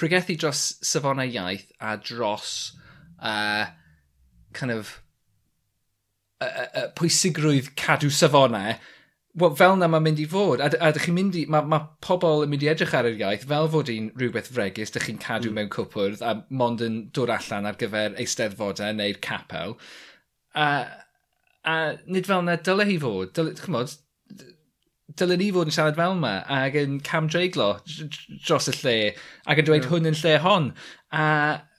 pregethu 0.00 0.38
dros 0.40 0.64
safonau 0.82 1.28
iaith 1.28 1.68
a 1.80 1.96
dros 2.00 2.72
uh, 3.20 3.66
kind 4.52 4.72
of 4.72 4.96
uh, 6.40 6.66
uh, 6.74 6.88
pwysigrwydd 6.98 7.74
cadw 7.78 8.10
safonau, 8.10 8.74
well, 9.34 9.54
fel 9.56 9.76
na 9.76 9.88
mae'n 9.88 10.06
mynd 10.08 10.22
i 10.24 10.26
fod. 10.28 10.62
A, 10.64 10.70
a 10.88 10.92
chi'n 10.96 11.16
mynd 11.16 11.38
i, 11.38 11.44
mae 11.52 11.68
ma 11.68 11.82
pobl 12.04 12.46
yn 12.46 12.52
mynd 12.52 12.64
i 12.66 12.70
edrych 12.72 12.94
ar 12.96 13.08
yr 13.08 13.20
iaith 13.20 13.46
fel 13.48 13.70
fod 13.72 13.92
hi'n 13.92 14.10
rhywbeth 14.18 14.50
fregus, 14.52 14.92
ydych 14.92 15.10
chi'n 15.10 15.20
cadw 15.22 15.52
mm. 15.52 15.60
mewn 15.60 15.74
cwpwrdd 15.76 16.24
a 16.26 16.36
mond 16.62 16.84
yn 16.84 16.98
dod 17.16 17.32
allan 17.32 17.68
ar 17.70 17.78
gyfer 17.80 18.18
eisteddfodau 18.20 18.96
neu'r 18.98 19.20
capel. 19.24 19.76
A, 20.54 20.68
a 21.64 21.76
nid 22.06 22.28
fel 22.28 22.42
na 22.46 22.56
dylai 22.56 22.88
hi 22.90 22.98
fod. 23.02 23.32
Dyle, 23.36 23.54
chymod, 23.58 23.94
dylen 25.18 25.40
ni 25.42 25.50
fod 25.54 25.70
yn 25.70 25.76
siarad 25.76 25.98
fel 25.98 26.16
yma 26.16 26.32
ac 26.60 26.78
yn 26.82 26.98
cam 27.04 27.28
dreiglo 27.32 27.68
dros 28.46 28.70
y 28.72 28.76
lle 28.78 28.96
ac 29.46 29.60
yn 29.62 29.68
dweud 29.68 29.84
yeah. 29.84 29.90
hwn 29.92 30.10
yn 30.12 30.18
lle 30.22 30.34
hon. 30.46 30.70
A 31.12 31.26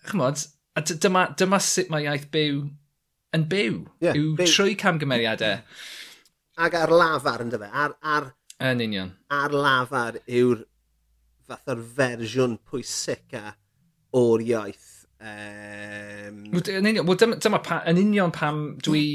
chymod, 0.09 0.45
a 0.77 0.85
dyma, 0.91 1.25
dyma 1.39 1.59
sut 1.63 1.91
mae 1.93 2.07
iaith 2.07 2.29
byw 2.33 2.63
yn 3.33 3.47
byw. 3.49 3.81
Yeah, 4.03 4.17
yw 4.19 4.35
byw. 4.39 4.53
trwy 4.53 4.77
camgymeriadau. 4.79 5.63
Ac 6.63 6.77
ar 6.77 6.93
lafar 6.93 7.45
yn 7.45 7.53
dyfa. 7.53 7.71
Ar, 7.73 7.97
ar, 8.15 8.29
yn 8.61 8.83
union. 8.85 9.13
Ar 9.33 9.55
lafar 9.55 10.21
yw'r 10.27 10.65
fath 11.49 11.73
o'r 11.73 11.85
fersiwn 11.97 12.59
pwysica 12.69 13.55
o'r 14.17 14.43
iaith 14.45 14.92
Um... 15.23 16.43
Yn 16.51 16.87
union, 16.89 17.05
well, 17.07 17.17
dyma, 17.19 17.39
dyma 17.39 17.61
pa, 17.63 17.79
yn 17.87 17.99
union 18.01 18.33
pam 18.35 18.63
dwi 18.83 19.05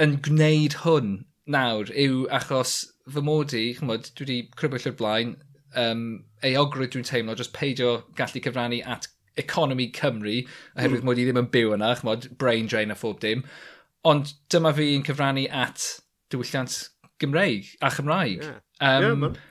yn 0.00 0.16
gwneud 0.24 0.80
hwn 0.82 1.16
nawr 1.54 1.90
yw 1.92 2.24
achos 2.32 2.76
fy 3.12 3.22
mod 3.24 3.52
i, 3.56 3.66
chymod, 3.78 4.08
dwi 4.16 4.24
wedi 4.24 4.38
crybwyll 4.56 4.88
o'r 4.90 4.96
blaen, 5.00 5.34
um, 5.76 6.06
eogrwydd 6.46 6.94
dwi'n 6.94 7.06
teimlo, 7.08 7.36
dros 7.36 7.52
peidio 7.52 7.98
gallu 8.16 8.42
cyfrannu 8.44 8.80
at 8.96 9.10
economi 9.40 9.90
Cymru, 9.94 10.40
oherwydd 10.78 11.02
mm. 11.02 11.08
mod 11.10 11.20
i 11.20 11.26
ddim 11.26 11.42
yn 11.42 11.50
byw 11.52 11.74
yna, 11.76 11.92
chymod, 12.00 12.30
brain 12.40 12.70
drain 12.70 12.94
a 12.94 12.98
phob 12.98 13.20
dim. 13.22 13.44
Ond 14.08 14.32
dyma 14.52 14.72
fi 14.76 14.92
yn 14.96 15.04
cyfrannu 15.06 15.46
at 15.52 15.88
diwylliant 16.32 16.78
Gymreig 17.22 17.74
a 17.80 17.90
Chymraeg. 17.94 18.42
Yeah. 18.42 18.60
Um, 18.80 19.28
yeah. 19.28 19.42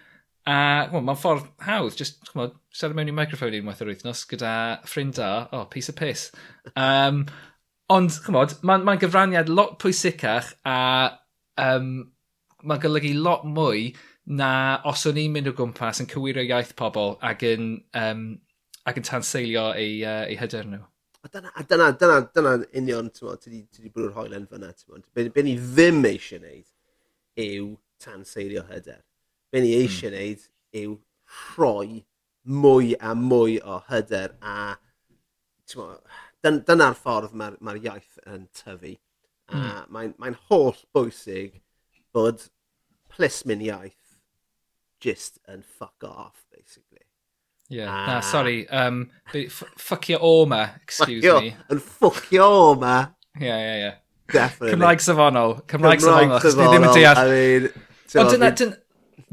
A 0.44 0.90
well, 0.92 1.04
mae'n 1.08 1.20
ffordd 1.20 1.46
hawdd, 1.64 1.96
just 1.96 2.20
chmod, 2.28 2.58
siarad 2.76 2.98
mewn 2.98 3.12
i 3.12 3.16
microphone 3.16 3.56
unwaith 3.56 3.84
yr 3.84 3.94
wythnos 3.94 4.26
gyda 4.28 4.54
ffrind 4.84 5.16
da, 5.16 5.30
oh, 5.56 5.64
piece 5.72 5.88
of 5.88 5.96
piss. 5.96 6.32
Um, 6.76 7.24
ond, 7.94 8.18
chmod, 8.26 8.58
mae'n 8.68 8.84
ma, 8.84 8.98
gyfraniad 9.00 9.52
lot 9.52 9.78
pwysicach 9.80 10.52
a 10.68 10.80
um, 11.64 11.94
mae'n 12.64 12.82
golygu 12.84 13.14
lot 13.20 13.46
mwy 13.48 13.94
na 14.40 14.50
os 14.90 15.06
o'n 15.08 15.20
i'n 15.20 15.32
mynd 15.32 15.52
o 15.52 15.56
gwmpas 15.56 16.04
yn 16.04 16.10
cywiro 16.12 16.44
iaith 16.44 16.76
pobl 16.80 17.16
ac 17.32 17.44
yn, 17.48 17.72
um, 18.00 18.26
ac 18.88 19.00
yn 19.00 19.08
tanseilio 19.08 19.70
eu, 19.80 19.96
uh, 20.04 20.26
eu 20.28 20.40
hyder 20.44 20.68
nhw. 20.68 20.84
A 21.24 21.32
dyna, 21.32 21.54
a 21.56 21.64
dyna, 21.64 21.88
dyna, 21.96 22.20
dyna 22.36 22.54
union, 22.76 23.08
ti'n 23.08 23.30
meddwl, 23.30 23.40
ti 23.40 23.80
wedi 23.80 23.96
bwrw'r 23.96 24.16
hoelen 24.18 24.48
fyna, 24.52 24.74
ti'n 24.76 24.92
meddwl. 24.92 25.08
Be, 25.16 25.30
be 25.32 25.48
ni 25.48 25.56
ddim 25.56 26.04
eisiau 26.12 26.44
gwneud 26.44 26.68
yw 27.48 27.74
tanseilio 28.04 28.68
hyder. 28.68 29.00
Be 29.54 29.62
ni 29.62 29.76
hmm. 29.76 29.86
eisiau 29.86 30.10
mm. 30.10 30.18
neud 30.18 30.48
yw 30.82 30.96
rhoi 31.54 32.02
mwy 32.64 32.96
a 33.00 33.14
mwy 33.16 33.60
o 33.62 33.80
hyder 33.88 34.34
a 34.42 34.74
dyna'r 36.44 36.98
ffordd 37.00 37.36
mae'r 37.38 37.60
ma 37.64 37.76
iaith 37.78 38.18
yn 38.28 38.48
tyfu. 38.58 38.96
A 39.54 39.60
mm. 39.60 39.94
mae'n 39.94 40.16
mae 40.20 40.36
holl 40.50 40.76
bwysig 40.96 41.62
bod 42.16 42.48
plismyn 43.14 43.64
iaith 43.64 44.18
just 45.04 45.40
yn 45.52 45.64
fuck 45.64 46.04
off, 46.08 46.46
basically. 46.52 47.06
Yeah. 47.70 47.90
Ah. 47.90 48.06
Na, 48.08 48.20
sorry. 48.22 48.68
Um, 48.70 49.10
ffucio 49.30 50.20
o 50.22 50.46
ma, 50.50 50.64
excuse 50.82 51.24
me. 51.24 51.56
Yn 51.72 51.82
ffucio 51.84 52.50
o 52.50 52.76
ma. 52.80 53.00
Yeah, 53.40 53.58
yeah, 53.58 53.78
yeah. 53.86 53.96
Definitely. 54.34 54.76
Cymraeg 54.76 55.04
safonol. 55.04 55.58
Cymraeg, 55.68 56.02
Cymraeg 56.02 56.02
safonol. 56.02 56.40
safonol. 56.42 56.74
Ddim 56.74 56.88
yn 56.90 56.96
deall. 56.98 57.22
I 57.22 57.34
mean, 57.34 57.74
Ond 58.14 58.30
dyna, 58.30 58.52
dyna, 58.54 58.76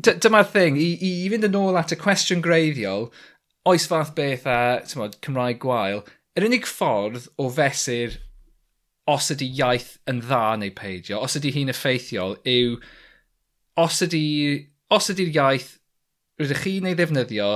dyma'r 0.07 0.49
thing, 0.53 0.79
i, 0.81 0.95
i 0.97 1.11
i 1.25 1.29
fynd 1.33 1.49
yn 1.49 1.59
ôl 1.59 1.79
at 1.81 1.93
y 1.95 1.99
cwestiwn 2.01 2.43
greiddiol, 2.45 3.09
oes 3.69 3.87
fath 3.91 4.15
beth 4.17 4.47
a 4.49 4.59
tymod, 4.89 5.19
Cymraeg 5.25 5.61
gwael, 5.63 6.03
yr 6.39 6.47
unig 6.47 6.69
ffordd 6.69 7.29
o 7.41 7.49
fesur 7.53 8.17
os 9.11 9.31
ydy 9.35 9.49
iaith 9.59 9.97
yn 10.11 10.23
dda 10.25 10.57
neu 10.61 10.73
peidio, 10.77 11.21
os 11.25 11.37
ydy 11.39 11.53
hi'n 11.55 11.73
effeithiol, 11.73 12.37
yw 12.49 12.79
os 13.81 14.01
ydy'r 14.07 14.67
os 14.95 15.11
ydy 15.13 15.29
iaith 15.31 15.77
rydych 16.41 16.65
chi'n 16.65 16.89
ei 16.91 16.97
ddefnyddio 16.99 17.51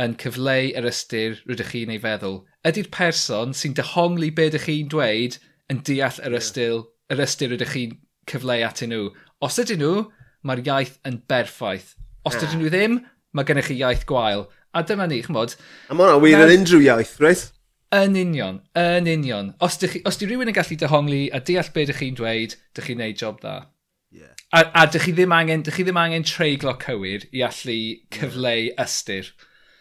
yn 0.00 0.16
cyfleu 0.20 0.70
yr 0.78 0.88
ystyr 0.90 1.40
rydych 1.48 1.74
chi'n 1.74 1.92
ei 1.94 2.00
feddwl. 2.02 2.40
Ydy'r 2.66 2.90
person 2.94 3.54
sy'n 3.56 3.76
dehongli 3.78 4.30
beth 4.36 4.54
ydych 4.54 4.68
chi'n 4.68 4.92
dweud 4.92 5.36
yn 5.72 5.82
deall 5.86 6.22
yr 6.26 6.38
ystyr, 6.38 6.80
yr 7.12 7.24
ystyr 7.26 7.54
rydych 7.54 7.74
chi'n 7.74 7.98
cyfleu 8.30 8.64
atyn 8.66 8.94
nhw. 8.94 9.10
Os 9.44 9.58
ydyn 9.62 9.82
nhw, 9.82 10.06
mae'r 10.46 10.62
iaith 10.64 10.98
yn 11.08 11.20
berffaith. 11.30 11.94
Os 12.28 12.36
dydyn 12.36 12.56
ah. 12.56 12.60
nhw 12.60 12.72
ddim, 12.72 12.98
mae 13.36 13.48
gennych 13.48 13.70
chi 13.70 13.78
iaith 13.80 14.06
gwael. 14.08 14.46
A 14.76 14.84
dyma 14.86 15.08
ni, 15.10 15.22
chmod. 15.26 15.56
A 15.90 15.96
mae 15.96 16.06
hwnna 16.06 16.22
wir 16.22 16.44
yn 16.44 16.60
unrhyw 16.60 16.84
iaith, 16.86 17.16
reis? 17.22 17.48
Yn 17.94 18.14
union, 18.14 18.60
yn 18.78 19.08
union. 19.10 19.50
Os 19.66 19.80
chi, 19.82 20.02
os 20.06 20.20
di 20.20 20.28
rhywun 20.28 20.52
yn 20.52 20.54
gallu 20.54 20.78
dehongli 20.78 21.24
a 21.34 21.40
deall 21.42 21.72
beth 21.74 21.88
ydych 21.88 22.02
chi'n 22.04 22.18
dweud, 22.20 22.54
dych 22.78 22.86
chi'n 22.86 23.02
neud 23.02 23.18
job 23.18 23.40
dda. 23.42 23.56
Yeah. 24.14 24.30
A, 24.54 24.62
a 24.82 24.86
dych 24.86 25.08
chi 25.08 25.14
ddim 25.16 25.34
angen, 25.34 25.64
dych 25.66 25.74
chi 25.78 25.86
ddim 25.86 25.98
angen 25.98 26.26
treiglo 26.26 26.76
cywir 26.82 27.26
i 27.34 27.42
allu 27.46 27.78
cyfleu 28.14 28.70
ystyr. 28.84 29.32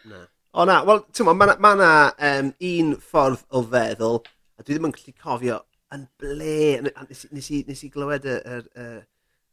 Na. 0.09 0.25
O 0.57 0.65
na, 0.65 0.79
wel, 0.89 1.03
ti'n 1.13 1.29
mo, 1.29 1.35
mae 1.37 1.53
ma, 1.61 1.75
na, 1.77 1.91
um, 2.31 2.51
un 2.71 2.95
ffordd 2.97 3.45
o 3.53 3.61
feddwl, 3.69 4.23
a 4.57 4.65
dwi 4.65 4.73
ddim 4.73 4.89
yn 4.89 4.95
gallu 4.97 5.15
cofio 5.21 5.59
yn 5.93 6.07
ble, 6.21 6.57
nes, 6.85 7.23
nes, 7.33 7.49
i, 7.53 7.61
nes 7.69 7.85
i 7.85 7.89
glywed 7.93 8.25
y, 8.25 8.39
y, 8.41 8.89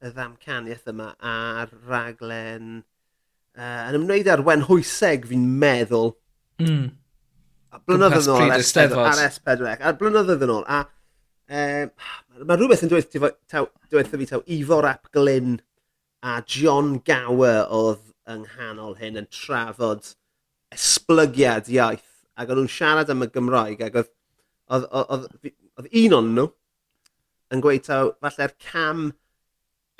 y 0.05 0.12
ddamcaniaeth 0.12 0.91
yma 0.93 1.12
ar 1.25 1.73
raglen 1.88 2.81
uh, 3.57 3.83
yn 3.88 3.99
ymwneud 4.00 4.29
ar 4.33 4.45
wen 4.47 4.67
hwyseg 4.69 5.29
fi'n 5.31 5.47
meddwl. 5.62 6.12
Mm. 6.62 6.91
a 7.73 7.81
Blynyddoedd 7.85 8.29
yn 8.29 8.35
ôl 8.35 8.53
ar 8.57 8.65
S4C. 8.65 9.73
Ar 9.76 9.97
blynyddoedd 10.00 10.45
yn 10.47 10.53
ôl. 10.57 10.67
A 10.69 10.83
um, 10.85 11.95
mae 12.43 12.61
rhywbeth 12.61 12.85
yn 12.87 12.93
dweud, 12.93 13.17
dweud 13.93 14.12
fi 14.12 14.29
taw 14.33 14.45
Ifor 14.59 14.88
Ap 14.91 15.11
Glyn 15.17 15.59
a 16.26 16.41
John 16.43 16.97
Gower 17.07 17.65
oedd 17.73 18.05
yng 18.33 18.45
nghanol 18.45 18.97
hyn 19.00 19.21
yn 19.21 19.29
trafod 19.31 20.15
esblygiad 20.75 21.69
iaith 21.71 22.09
ac 22.37 22.50
o'n 22.50 22.61
nhw'n 22.61 22.73
siarad 22.73 23.12
am 23.12 23.25
y 23.25 23.29
Gymraeg 23.33 23.85
ac 23.87 24.00
oedd, 24.00 24.11
oedd, 24.75 24.88
oedd, 24.91 25.29
oedd 25.79 25.93
un 26.03 26.17
o'n 26.19 26.33
nhw 26.37 26.47
yn 27.55 27.62
gweud 27.62 27.87
taw 27.87 28.11
falle'r 28.25 28.57
cam 28.67 29.07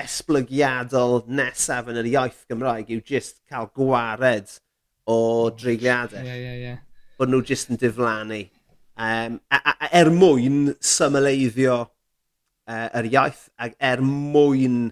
esblygiadol 0.03 1.23
nesaf 1.33 1.89
yn 1.91 2.01
yr 2.03 2.11
iaith 2.13 2.45
Gymraeg 2.51 2.91
yw 2.93 3.03
jyst 3.07 3.41
cael 3.49 3.71
gwared 3.77 4.51
o 5.09 5.19
dreigliadau. 5.57 6.23
Ie, 6.23 6.29
yeah, 6.29 6.37
ie, 6.37 6.45
yeah, 6.45 6.57
ie. 6.57 6.65
Yeah. 6.71 7.11
Bod 7.17 7.33
nhw 7.33 7.43
jyst 7.49 7.73
yn 7.73 7.81
diflannu. 7.81 8.43
Um, 8.97 9.39
a, 9.53 9.61
a, 9.61 9.73
a 9.87 9.89
er 10.01 10.11
mwyn 10.13 10.73
symleiddio 10.85 11.83
uh, 11.85 12.89
yr 12.97 13.11
iaith 13.11 13.43
ac 13.61 13.77
er 13.81 14.03
mwyn 14.05 14.87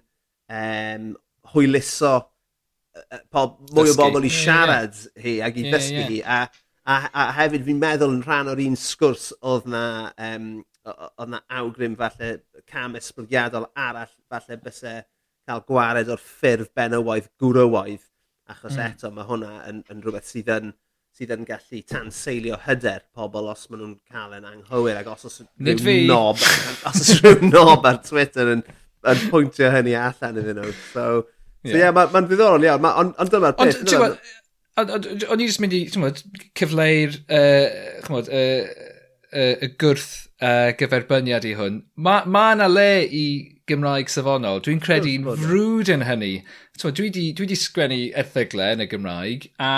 um, 0.53 1.09
hwyluso 1.55 2.13
uh, 2.19 3.23
pob, 3.33 3.57
mwy 3.73 3.93
o 3.93 3.97
bobl 3.99 4.29
i 4.29 4.33
siarad 4.33 4.93
yeah, 4.93 5.09
yeah. 5.17 5.25
hi 5.25 5.35
ac 5.49 5.57
i 5.59 5.65
yeah, 5.65 5.73
ddysgu 5.73 6.03
yeah. 6.03 6.13
hi. 6.13 6.21
A, 6.25 6.39
a, 6.85 6.99
a 7.25 7.27
hefyd 7.41 7.65
fi'n 7.69 7.81
meddwl 7.81 8.17
yn 8.19 8.23
rhan 8.27 8.53
o'r 8.53 8.63
un 8.65 8.79
sgwrs 8.81 9.31
oedd 9.41 9.69
na 9.73 9.85
um, 10.21 10.53
oedd 10.93 11.31
na 11.33 11.41
awgrym 11.61 11.97
falle 12.01 12.31
cam 12.71 12.97
esblygiadol 13.01 13.69
arall 13.87 14.13
falle 14.31 14.59
bysau 14.65 15.05
cael 15.49 15.63
gwared 15.69 16.11
o'r 16.13 16.23
ffurf 16.23 16.71
benywaidd 16.77 17.31
gwrywaidd 17.41 18.05
achos 18.53 18.77
mm. 18.77 18.87
eto 18.91 19.11
mae 19.13 19.29
hwnna 19.29 19.53
yn, 19.71 19.85
yn 19.93 20.03
rhywbeth 20.05 20.29
sydd 20.29 20.51
yn 20.53 20.73
sydd 21.15 21.33
yn 21.37 21.45
gallu 21.49 21.81
tanseilio 21.91 22.57
hyder 22.65 23.05
pobl 23.15 23.51
os 23.53 23.69
maen 23.71 23.83
nhw'n 23.85 23.99
cael 24.11 24.35
yn 24.39 24.49
anghywir 24.51 24.99
ac 25.01 25.11
os 25.13 25.29
oes 25.29 25.43
rhyw 25.63 26.09
nob, 26.11 26.41
os 26.91 27.03
oes 27.05 27.13
rhyw 27.21 27.45
nob 27.53 27.87
ar 27.87 28.01
Twitter 28.05 28.51
yn, 28.57 28.65
yn 29.13 29.21
pwyntio 29.31 29.71
hynny 29.71 29.95
allan 30.01 30.41
iddyn 30.43 30.59
nhw. 30.59 30.73
So, 30.91 31.05
so 31.23 31.71
yeah. 31.71 31.85
yeah, 31.85 31.93
mae'n 31.95 32.11
ma 32.17 32.25
ddiddorol 32.27 32.67
iawn, 32.67 32.83
ma, 32.83 32.97
ond 33.01 33.15
on 33.23 33.31
dyma'r 33.31 33.55
beth. 33.61 33.79
Ond, 34.75 34.91
ti'n 34.91 35.31
o'n 35.31 35.39
i 35.39 35.47
jyst 35.47 35.63
mynd 35.63 35.77
i, 35.79 35.85
ti'n 35.87 36.03
gwybod, 36.03 36.43
cyfleu'r, 36.59 37.15
uh, 37.39 37.79
chymod, 38.09 38.33
uh, 38.35 38.84
y, 39.35 39.49
y 39.67 39.69
gwrth 39.81 40.13
uh, 40.39 40.71
gyferbyniad 40.79 41.47
i 41.49 41.55
hwn. 41.59 41.83
Mae 41.97 42.25
ma 42.31 42.47
yna 42.55 42.69
ma 42.69 42.73
le 42.73 42.89
i 43.05 43.27
Gymraeg 43.69 44.11
safonol. 44.13 44.61
Dwi'n 44.65 44.83
credu'n 44.85 45.27
frwd 45.41 45.93
yn 45.95 46.05
hynny. 46.09 46.33
So, 46.79 46.91
dwi 46.91 47.09
wedi 47.09 47.29
dwi 47.37 47.49
di 47.51 47.59
sgwennu 47.59 48.01
erthyglau 48.21 48.77
yn 48.77 48.85
y 48.85 48.89
Gymraeg 48.91 49.49
a 49.63 49.73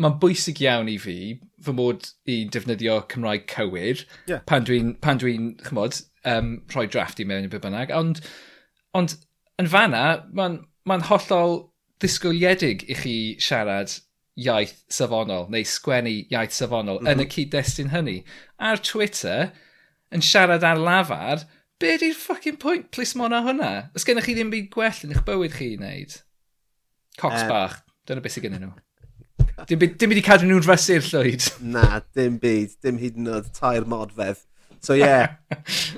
mae'n 0.00 0.18
bwysig 0.20 0.60
iawn 0.64 0.90
i 0.92 0.96
fi 1.00 1.16
fy 1.64 1.74
mod 1.76 2.10
i 2.30 2.42
defnyddio 2.52 3.00
Cymraeg 3.12 3.46
cywir 3.50 4.04
yeah. 4.28 4.44
pan 4.48 4.64
dwi'n, 4.68 4.94
pan 5.04 5.20
dwi 5.20 5.36
chymod, 5.66 6.00
um, 6.28 6.54
rhoi 6.72 6.86
drafft 6.88 7.20
i 7.20 7.26
mewn 7.28 7.48
i 7.48 7.52
beth 7.52 7.64
bynnag. 7.64 7.92
Ond, 7.96 8.22
ond 8.96 9.16
yn 9.60 9.68
fanna, 9.72 10.04
mae'n 10.36 10.60
ma 10.88 11.00
hollol 11.10 11.58
ddisgwyliedig 12.00 12.86
i 12.88 12.96
chi 12.96 13.16
siarad 13.42 13.92
iaith 14.40 14.76
safonol, 14.92 15.48
neu 15.52 15.66
sgwennu 15.66 16.12
iaith 16.32 16.56
safonol 16.56 17.00
mm 17.00 17.06
-hmm. 17.06 17.12
yn 17.12 17.24
y 17.24 17.26
mhm. 17.26 17.32
cyd-destun 17.36 17.94
hynny. 17.94 18.18
Ar 18.58 18.82
Twitter, 18.90 19.50
yn 20.14 20.24
siarad 20.24 20.66
ar 20.66 20.80
lafar, 20.80 21.46
be 21.80 21.96
di'r 22.00 22.16
ffucking 22.16 22.60
pwynt 22.60 22.90
plis 22.94 23.14
mona 23.16 23.42
hwnna? 23.46 23.90
Os 23.96 24.04
gennych 24.04 24.28
chi 24.28 24.36
ddim 24.36 24.52
byd 24.52 24.70
gwell 24.74 25.04
yn 25.06 25.14
eich 25.14 25.24
bywyd 25.26 25.56
chi 25.56 25.72
i 25.74 25.80
wneud? 25.80 26.20
Cox 27.20 27.42
um, 27.42 27.48
bach, 27.48 27.80
dyna 28.08 28.24
beth 28.24 28.36
sydd 28.36 28.48
gennyn 28.48 28.68
nhw. 28.68 28.76
Dim 29.68 29.80
byd, 29.80 29.96
dim 30.00 30.12
byd 30.12 30.20
i 30.20 30.24
cadw 30.24 30.48
nhw'n 30.48 30.64
rhesu'r 30.64 31.04
llwyd. 31.04 31.48
Na, 31.74 32.00
dim 32.16 32.38
byd. 32.40 32.78
Dim 32.84 33.00
hyd 33.00 33.18
yn 33.20 33.28
oed 33.34 33.50
tair 33.56 33.86
modfedd. 33.88 34.40
So 34.80 34.96
ie, 34.96 35.04
yeah, 35.04 35.36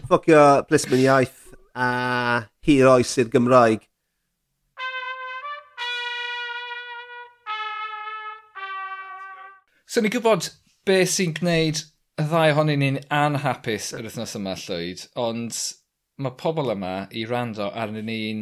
ffocio 0.09 0.43
plismon 0.67 1.03
iaith 1.03 1.39
a 1.79 2.49
hir 2.67 2.91
oes 2.91 3.15
i'r 3.23 3.31
Gymraeg. 3.33 3.87
So 9.93 10.01
ni'n 10.01 10.09
gwybod 10.09 10.47
beth 10.89 11.11
sy'n 11.13 11.35
gwneud 11.37 11.77
y 12.17 12.25
ddau 12.25 12.55
ohonyn 12.55 12.81
ni'n 12.81 12.95
anhapus 13.13 13.91
yr 13.93 14.07
wythnos 14.07 14.31
yma 14.39 14.55
llwyd, 14.57 15.03
ond 15.21 15.53
mae 16.25 16.33
pobl 16.41 16.73
yma 16.73 16.93
i 17.13 17.27
rando 17.29 17.67
arnyn 17.69 18.09
ni'n 18.09 18.41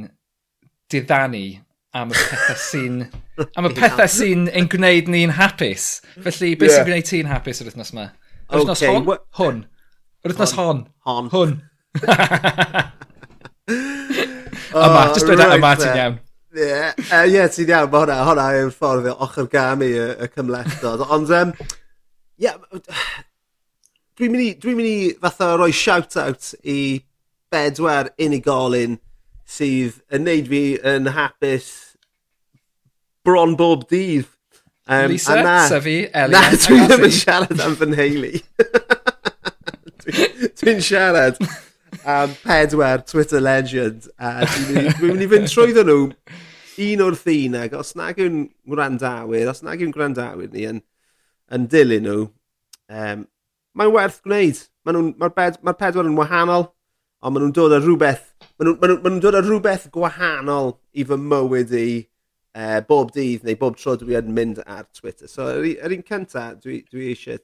diddanu 0.94 1.40
am 1.98 2.14
y 2.14 2.20
pethau 2.20 2.60
sy'n 2.68 3.00
am 3.48 3.66
y 3.66 3.72
pethau 3.80 4.06
sy'n 4.14 4.46
ein 4.46 4.70
gwneud 4.70 5.10
ni'n 5.10 5.34
hapus. 5.40 5.88
Felly, 6.20 6.52
beth 6.54 6.70
yeah. 6.70 6.76
sy'n 6.76 6.86
gwneud 6.92 7.10
ti'n 7.10 7.32
hapus 7.32 7.64
yr 7.64 7.72
wythnos 7.72 7.90
yma? 7.96 8.06
Yr 8.46 8.62
wythnos 8.62 8.86
okay. 8.86 8.94
hon? 8.94 9.26
Hwn. 9.40 9.60
Yr 10.22 10.36
wythnos 10.36 10.54
hon. 10.60 10.86
Hon. 11.10 11.34
Hwn. 11.34 11.58
hon. 11.98 12.06
yma, 14.70 15.02
uh, 15.02 15.10
just 15.16 15.26
dweud 15.26 15.42
right 15.42 15.58
yma 15.58 15.74
ti'n 15.82 15.90
oh, 15.90 15.98
iawn. 16.04 16.20
Ie, 16.50 16.66
yeah. 16.66 16.94
uh, 17.14 17.26
yeah, 17.30 17.46
ti'n 17.46 17.68
iawn, 17.70 17.90
mae 17.92 18.00
hwnna, 18.02 18.14
hwnna 18.26 18.44
yw'r 18.58 18.72
ffordd 18.74 19.04
o 19.06 19.12
ochr 19.22 19.46
gam 19.52 19.84
i 19.86 19.90
y, 19.94 20.06
y 20.18 20.26
cymlethdod. 20.34 21.04
Ond, 21.14 21.30
um, 21.36 21.52
yeah, 22.42 22.56
dwi'n 24.18 24.34
mynd 24.34 24.42
i, 24.42 24.48
dwi 24.58 24.74
mynd 24.74 24.88
i 24.90 25.12
fatha 25.22 25.52
roi 25.60 25.70
shout-out 25.70 26.50
i 26.66 26.80
bedwar 27.54 28.10
unigolyn 28.18 28.98
sydd 29.46 30.02
yn 30.10 30.26
neud 30.26 30.50
fi 30.50 30.64
yn 30.90 31.12
hapus 31.14 31.70
bron 33.26 33.54
bob 33.54 33.86
dydd. 33.92 34.26
Um, 34.90 35.12
Lisa, 35.12 35.38
na, 35.46 35.56
Sefi, 35.70 36.00
Elliot. 36.10 36.34
Na, 36.34 36.60
dwi 36.66 36.82
ddim 36.82 37.06
yn 37.06 37.18
siarad 37.20 37.62
am 37.62 37.78
fy 37.78 37.92
nheulu. 37.92 38.32
dwi'n 40.02 40.58
dwi 40.58 40.80
siarad 40.82 41.38
am 42.04 42.34
pedwar 42.42 43.06
Twitter 43.06 43.40
legend. 43.40 44.08
A 44.18 44.44
Dwi'n 44.46 45.00
mynd 45.02 45.24
i 45.24 45.28
fynd 45.30 45.50
trwyddo 45.50 45.84
nhw 45.86 46.00
un 46.80 47.04
o'r 47.04 47.16
ddyn 47.18 47.56
ac 47.60 47.74
os 47.76 47.94
nag 47.98 48.20
yw'n 48.22 48.44
gwrandawyr, 48.70 49.50
os 49.52 49.62
nag 49.66 49.82
yw'n 49.82 49.94
gwrandawyr 49.94 50.50
ni 50.52 50.66
yn, 50.70 50.82
yn 51.52 51.66
dilyn 51.70 52.06
nhw, 52.06 52.26
um, 52.88 53.24
mae'n 53.76 53.94
werth 53.96 54.20
gwneud. 54.24 54.62
Mae'r 54.86 55.00
ma 55.20 55.28
bed, 55.36 55.58
ma 55.66 55.74
pedwar 55.76 56.08
yn 56.08 56.16
wahanol, 56.16 56.70
ond 57.20 57.34
maen 57.34 57.46
nhw'n 57.46 57.56
dod 57.56 57.76
â 57.76 57.82
rhywbeth, 57.82 58.30
maen 58.56 58.70
nhw'n 58.70 58.80
ma 58.80 58.88
nhw, 58.88 59.00
ma 59.04 59.12
nhw 59.12 59.24
dod 59.26 59.36
â 59.36 59.44
rhywbeth 59.44 59.90
gwahanol 59.92 60.72
i 60.96 61.04
fy 61.04 61.20
mywyd 61.20 61.76
i 61.76 61.86
uh, 62.56 62.80
bob 62.88 63.12
dydd 63.16 63.44
neu 63.44 63.60
bob 63.60 63.76
tro 63.76 63.98
dwi 64.00 64.16
yn 64.20 64.32
mynd 64.36 64.62
ar 64.64 64.88
Twitter. 64.96 65.28
So, 65.28 65.50
yr, 65.58 65.68
yr 65.76 65.98
un 65.98 66.06
cyntaf, 66.06 66.56
dwi, 66.64 66.80
dwi 66.88 67.12
eisiau 67.12 67.42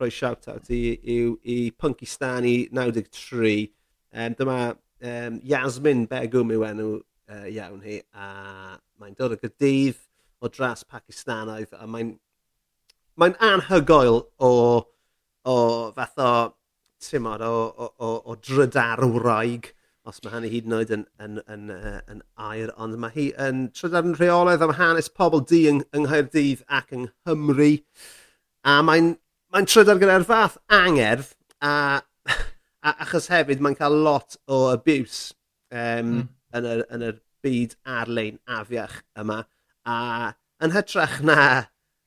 rhoi 0.00 0.12
shout-out 0.14 0.70
i, 0.72 0.94
i, 0.94 1.18
i 1.52 1.58
Punkistani 1.76 2.54
93 2.72 3.66
Um, 4.12 4.34
dyma 4.34 4.58
um, 5.02 5.40
Yasmin 5.46 6.06
Begum 6.10 6.50
yw 6.50 6.64
enw 6.66 6.88
uh, 7.30 7.46
iawn 7.46 7.82
hi, 7.86 8.00
a 8.14 8.78
mae'n 9.00 9.14
dod 9.18 9.36
o 9.36 9.38
gydydd 9.40 10.00
o 10.40 10.50
dras 10.50 10.82
Pakistanaidd, 10.82 11.74
a 11.76 11.86
mae'n 11.86 12.16
mae'n 13.20 13.36
anhygoel 13.44 14.22
o, 14.40 14.50
o 15.44 15.56
fath 15.94 16.18
o, 16.24 16.32
timod, 17.04 17.44
o, 17.44 17.52
o, 17.70 17.90
o, 18.00 18.10
o 18.32 18.36
drydarwraig, 18.48 19.70
os 20.08 20.20
mae 20.24 20.34
hynny 20.34 20.50
hyd 20.52 20.68
yn 20.68 20.76
oed 20.78 20.92
yn, 20.96 21.06
yn, 21.22 21.40
yn, 21.52 21.66
uh, 21.74 21.98
yn 22.10 22.22
air, 22.50 22.72
ond 22.80 22.98
mae 23.00 23.14
hi 23.14 23.30
yn 23.46 23.66
trydar 23.76 24.08
yn 24.08 24.16
rheolaidd 24.18 24.64
am 24.64 24.74
hanes 24.80 25.10
pobl 25.12 25.44
di 25.46 25.66
yng, 25.70 25.84
yng 25.94 26.08
Nghaerdydd 26.08 26.64
ac 26.80 26.94
yng 26.96 27.10
Nghymru, 27.12 27.74
a 28.66 28.80
mae'n 28.86 29.14
mae 29.52 29.68
trydar 29.68 30.00
gyda'r 30.00 30.26
fath 30.26 30.58
angerdd, 30.80 31.34
a 31.60 32.00
A, 32.80 32.94
achos 33.04 33.28
hefyd 33.32 33.60
mae'n 33.60 33.76
cael 33.78 33.96
lot 34.06 34.38
o 34.48 34.66
abuse 34.72 35.34
um, 35.72 36.14
mm. 36.20 36.28
yn, 36.56 36.68
yr, 36.74 36.84
yn 36.94 37.08
yr 37.10 37.18
byd 37.44 37.76
ar-lein 37.98 38.38
afiach 38.58 39.00
yma. 39.20 39.42
A 39.88 39.98
yn 40.64 40.74
hytrach 40.74 41.20
na, 41.24 41.40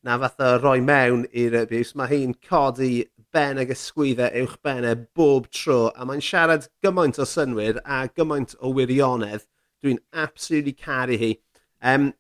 na 0.06 0.18
fath 0.22 0.42
o 0.46 0.54
roi 0.62 0.80
mewn 0.86 1.28
i'r 1.30 1.58
abuse, 1.64 1.98
mae 1.98 2.12
hi'n 2.12 2.36
codi 2.48 2.94
ben 3.34 3.62
ag 3.62 3.74
ysgwyddau 3.74 4.44
uwch 4.44 4.58
benne 4.66 4.94
bob 5.18 5.50
tro. 5.54 5.88
A 5.98 6.06
mae'n 6.06 6.22
siarad 6.24 6.70
gymaint 6.86 7.20
o 7.22 7.28
synwyr 7.28 7.82
a 7.84 8.04
gymaint 8.14 8.54
o 8.62 8.74
wirionedd. 8.78 9.48
Dwi'n 9.84 10.00
absolutely 10.26 10.76
caru 10.78 11.18
hi. 11.20 11.32
Um, 11.82 12.12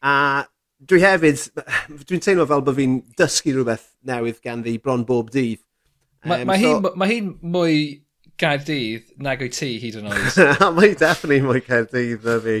a 0.00 0.44
dwi 0.78 1.02
hefyd, 1.02 1.42
dwi'n 2.06 2.24
teimlo 2.24 2.46
fel 2.50 2.64
bod 2.64 2.78
fi'n 2.78 3.00
dysgu 3.18 3.54
rhywbeth 3.54 3.90
newydd 4.06 4.42
gan 4.44 4.62
ddi 4.64 4.78
bron 4.82 5.06
bob 5.08 5.32
dydd. 5.34 5.62
Mae 6.24 6.42
um, 6.42 6.48
ma 6.48 6.56
so... 6.56 6.64
hi'n 6.64 6.88
ma 7.00 7.08
hi 7.10 7.20
mwy 7.26 7.78
Gaerdydd 8.40 9.12
nag 9.22 9.42
o'i 9.44 9.50
ti 9.54 9.68
hyd 9.82 10.00
yn 10.00 10.08
oed. 10.10 10.38
mae'n 10.78 10.96
definitely 10.98 11.40
mwy 11.44 11.62
Gaerdydd 11.66 12.24
na 12.26 12.38
fi. 12.42 12.56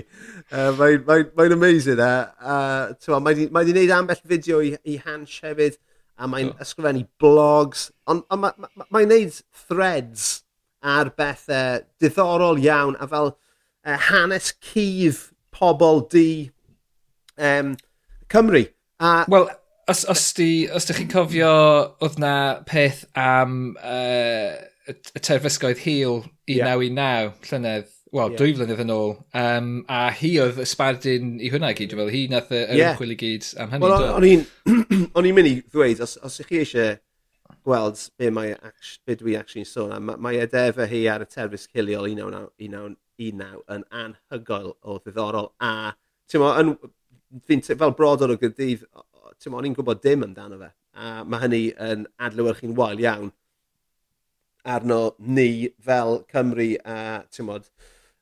Uh, 0.52 0.70
mae'n 0.78 1.02
mae, 1.08 1.26
mae 1.34 1.56
amazing 1.56 2.02
e. 2.04 2.12
Uh, 2.38 3.18
mae 3.24 3.34
di 3.40 3.48
wneud 3.74 3.94
ambell 3.96 4.22
fideo 4.22 4.60
i, 4.62 4.74
i 4.86 5.00
Hans 5.02 5.40
hefyd, 5.42 5.80
a 6.14 6.28
mae'n 6.30 6.52
oh. 6.52 6.60
ysgrifennu 6.62 7.08
blogs, 7.18 7.88
ond 8.06 8.22
on, 8.30 8.46
on, 8.46 8.68
mae'n 8.84 8.86
mae 8.94 9.08
gwneud 9.08 9.40
threads 9.64 10.28
ar 10.84 11.10
bethau 11.16 11.80
uh, 11.80 11.82
diddorol 12.02 12.60
iawn, 12.62 12.94
a 13.00 13.08
fel 13.10 13.32
uh, 13.32 13.98
hanes 14.10 14.52
cudd 14.62 15.18
pobl 15.54 16.04
di 16.12 16.28
um, 17.38 17.74
Cymru. 18.30 18.66
A, 19.00 19.24
Wel, 19.30 19.48
os, 19.88 20.04
os, 20.08 20.32
di, 20.36 20.66
os 20.72 20.86
chi'n 20.90 21.10
cofio, 21.12 21.50
oedd 22.04 22.20
na 22.22 22.36
peth 22.68 23.04
am 23.18 23.74
uh, 23.78 24.54
y 24.88 25.20
terfysgoedd 25.20 25.82
hil 25.84 26.22
1919, 26.50 26.96
yeah. 26.96 27.30
llynedd, 27.48 27.88
wel, 28.14 28.32
yeah. 28.32 28.38
dwy 28.38 28.54
flynedd 28.58 28.82
yn 28.84 28.92
ôl, 28.94 29.14
um, 29.40 29.70
a 29.92 30.02
hi 30.14 30.34
oedd 30.42 30.60
ysbardyn 30.64 31.38
i 31.40 31.50
hwnna 31.52 31.72
gyd, 31.76 31.96
fel 31.98 32.12
hi 32.12 32.26
nath 32.32 32.52
y 32.52 32.60
yr 32.60 32.80
yeah. 32.80 32.92
ymchwil 32.92 33.14
i 33.14 33.18
gyd 33.20 33.48
am 33.62 33.72
hynny. 33.74 33.88
Wel, 33.88 34.44
o'n 35.16 35.30
i'n 35.30 35.38
mynd 35.38 35.50
i 35.50 35.56
ddweud, 35.62 36.04
os, 36.04 36.18
os 36.24 36.40
ych 36.44 36.52
chi 36.52 36.62
eisiau 36.62 36.98
gweld 37.64 38.00
be, 38.20 38.28
mae, 38.34 38.52
be 39.08 39.16
dwi 39.20 39.38
actually'n 39.40 39.68
sôn 39.68 39.94
am, 39.96 40.12
mae 40.20 40.40
edefau 40.44 40.88
hi 40.88 41.06
ar 41.12 41.24
y 41.24 41.28
terfys 41.30 41.68
ciliol 41.70 42.08
1919 42.10 43.64
yn 43.72 43.88
anhygoel 44.04 44.74
o 44.80 44.98
ddiddorol 45.00 45.52
a, 45.64 45.94
ti'n 46.28 46.44
mo, 46.44 46.52
yn, 46.60 46.74
fel 47.72 47.96
brodor 47.96 48.34
o 48.34 48.38
gydydd, 48.40 48.84
Ti'n 49.44 49.52
o'n 49.52 49.66
i'n 49.68 49.74
gwybod 49.76 49.98
dim 50.00 50.22
amdano 50.24 50.56
fe. 50.56 50.70
A 50.96 51.20
mae 51.28 51.42
hynny 51.42 51.64
yn 51.84 52.06
adlywyrchu'n 52.24 52.76
wael 52.78 53.02
iawn 53.02 53.26
arno 54.64 55.00
ni 55.18 55.68
fel 55.84 56.22
Cymru 56.32 56.70
a 56.88 56.96
ti'n 57.28 57.44
modd, 57.50 57.66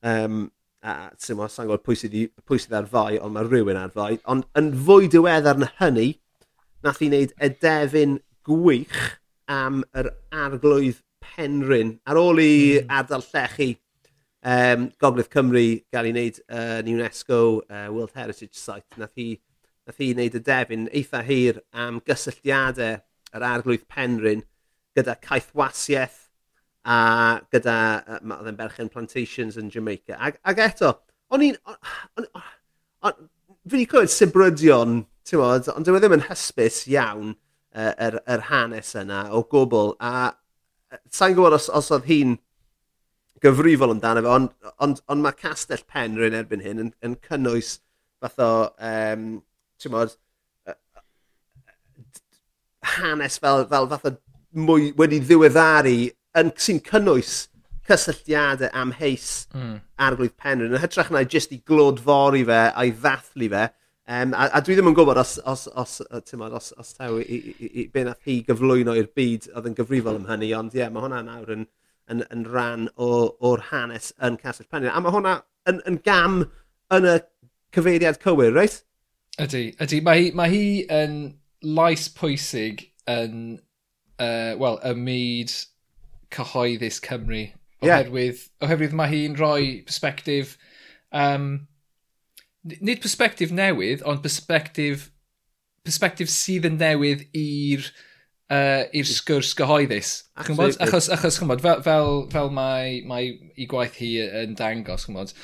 um, 0.03 0.49
a 0.83 1.13
ti'n 1.15 1.39
modd, 1.39 1.53
sa'n 1.55 1.69
gwybod 1.69 1.85
pwy 1.87 1.99
sydd, 2.01 2.17
pwy 2.43 2.59
sydd 2.59 2.75
ar 2.81 2.89
fai, 2.91 3.21
ond 3.23 3.37
mae 3.37 3.47
rhywun 3.47 3.79
ar 3.79 3.93
fai. 3.95 4.17
Ond 4.27 4.49
yn 4.59 4.73
fwy 4.89 5.07
diweddar 5.13 5.63
na 5.63 5.71
hynny, 5.79 6.09
nath 6.83 7.05
i 7.07 7.13
wneud 7.13 7.37
y 7.39 7.53
defyn 7.63 8.19
gwych 8.49 8.99
am 9.47 9.85
yr 9.95 10.11
arglwydd 10.35 10.99
Penryn. 11.23 11.95
Ar 12.11 12.19
ôl 12.19 12.43
i 12.43 12.51
mm. 12.81 12.91
ardal 12.99 13.23
llechi, 13.29 13.77
um, 14.43 14.91
Gogledd 14.99 15.31
Cymru 15.31 15.65
gael 15.95 16.11
ei 16.11 16.17
wneud 16.17 16.43
yn 16.51 16.91
uh, 16.91 16.97
UNESCO 16.97 17.41
uh, 17.63 17.87
World 17.95 18.19
Heritage 18.19 18.59
Site, 18.59 18.99
nath 18.99 19.23
i 19.23 19.37
nath 19.87 20.01
hi 20.03 20.13
wneud 20.15 20.39
y 20.39 20.43
defyn 20.47 20.89
eitha 20.95 21.23
hir 21.27 21.61
am 21.85 22.01
gysylltiadau 22.07 23.01
yr 23.37 23.47
arglwydd 23.49 23.87
Penrhyn 23.91 24.45
gyda 24.97 25.17
caethwasiaeth 25.25 26.19
a 26.85 26.99
gyda 27.55 27.77
oedd 28.19 28.51
e'n 28.51 28.59
berchen 28.59 28.91
plantations 28.93 29.59
yn 29.61 29.71
Jamaica. 29.73 30.19
Ag, 30.19 30.39
ag 30.45 30.63
eto, 30.67 30.93
o'n 31.33 31.47
i'n... 31.49 31.59
Fi 33.03 33.77
wedi 33.77 33.87
clywed 33.87 34.11
sybrydion, 34.11 35.03
ti'n 35.27 35.39
modd, 35.39 35.69
ond 35.71 35.87
dwi 35.87 35.99
e 35.99 36.03
ddim 36.03 36.17
yn 36.17 36.25
hysbys 36.27 36.81
iawn 36.91 37.35
yr, 37.73 37.93
er, 37.95 38.17
er 38.27 38.47
hanes 38.49 38.91
yna 38.99 39.29
o 39.35 39.45
gwbl. 39.51 39.95
A 40.03 40.33
sa'n 41.11 41.37
gwybod 41.37 41.57
os, 41.57 41.69
os 41.71 41.93
oedd 41.95 42.09
hi'n 42.11 42.35
gyfrifol 43.43 43.95
amdano 43.95 44.23
fe, 44.23 44.33
ond 44.35 44.73
ond, 44.85 45.01
ond 45.11 45.25
mae 45.25 45.39
Castell 45.39 45.87
Penrhyn 45.91 46.37
erbyn 46.39 46.63
hyn 46.67 46.83
yn, 46.83 46.93
yn 47.07 47.17
cynnwys 47.27 47.77
fath 48.23 48.43
o 48.43 48.53
um, 48.79 49.31
ti'n 49.83 49.95
mod, 49.95 50.17
hanes 52.97 53.39
fel, 53.43 53.67
fel 53.71 53.89
fath 53.91 54.11
o 54.11 54.17
mwy 54.67 54.91
wedi 54.99 55.21
ddiweddaru 55.23 55.97
yn 56.39 56.51
sy'n 56.61 56.81
cynnwys 56.87 57.35
cysylltiadau 57.89 58.71
am 58.79 58.93
heis 58.97 59.47
mm. 59.55 59.77
arglwydd 60.07 60.35
Penrhyn. 60.39 60.75
Yn 60.75 60.83
hytrach 60.83 61.11
na 61.13 61.25
jyst 61.25 61.55
i 61.55 61.61
glodfori 61.69 62.45
fe 62.49 62.61
a'i 62.71 62.93
ddathlu 62.95 63.49
fe. 63.53 63.69
Um, 64.13 64.35
a, 64.35 64.49
a, 64.51 64.61
dwi 64.65 64.75
ddim 64.77 64.91
yn 64.91 64.97
gwybod 64.99 65.21
os, 65.21 65.37
os, 65.47 65.69
os, 65.79 66.01
os, 66.11 66.35
os, 66.35 66.73
os 66.83 66.97
taw 66.99 67.21
i, 67.23 67.23
i, 67.23 67.53
i, 67.53 67.69
i 67.83 67.85
be 67.93 68.03
nath 68.07 68.27
hi 68.27 68.41
gyflwyno 68.49 68.97
i'r 68.99 69.09
byd 69.15 69.47
oedd 69.53 69.69
yn 69.71 69.77
gyfrifol 69.79 70.19
am 70.19 70.27
hynny, 70.27 70.51
ond 70.59 70.75
ie, 70.75 70.83
yeah, 70.83 70.91
mae 70.93 71.05
hwnna 71.05 71.21
nawr 71.27 71.53
yn, 71.55 71.69
yn, 72.11 72.25
yn 72.35 72.43
ran 72.51 72.89
o'r 72.99 73.63
hanes 73.71 74.11
yn 74.19 74.41
Castell 74.43 74.69
Penrhyn. 74.69 74.91
A 74.91 75.03
mae 75.03 75.15
hwnna 75.15 75.37
yn, 75.71 75.79
yn 75.89 76.01
gam 76.05 76.43
yn 76.93 77.09
y 77.09 77.17
cyfeiriad 77.73 78.19
cywir, 78.25 78.53
reit? 78.59 78.83
Ydy, 79.41 79.73
ydy. 79.81 80.01
Mae 80.05 80.21
hi, 80.21 80.31
mae 80.37 80.53
hi 80.53 80.65
yn 80.93 81.17
lais 81.65 82.09
pwysig 82.13 82.85
yn, 83.09 83.57
uh, 84.21 84.53
wel, 84.61 84.79
y 84.85 84.93
myd 84.99 85.55
cyhoeddus 86.35 87.01
Cymru. 87.05 87.47
Oherwydd, 87.83 88.39
yeah. 88.39 88.67
oherwydd 88.67 88.97
mae 88.99 89.11
hi'n 89.11 89.37
rhoi 89.39 89.81
perspektif, 89.87 90.55
um, 91.17 91.67
nid 92.63 93.01
perspektif 93.03 93.55
newydd, 93.57 94.05
ond 94.07 94.23
perspektif, 94.23 95.09
perspektif 95.83 96.31
sydd 96.31 96.69
yn 96.69 96.79
newydd 96.79 97.25
i'r 97.35 97.89
uh, 98.53 98.85
i'r 98.93 99.09
sgwrs 99.09 99.57
gyhoeddus. 99.59 100.13
Chymod? 100.45 100.77
Achos, 100.85 101.09
achos 101.17 101.41
chymod, 101.41 101.65
fel, 101.65 101.83
fel, 101.83 102.13
fel 102.31 102.53
mae, 102.55 103.01
mae 103.09 103.33
ei 103.57 103.67
gwaith 103.71 103.99
hi 103.99 104.13
yn 104.45 104.55
dangos, 104.61 105.09
chymod, 105.09 105.35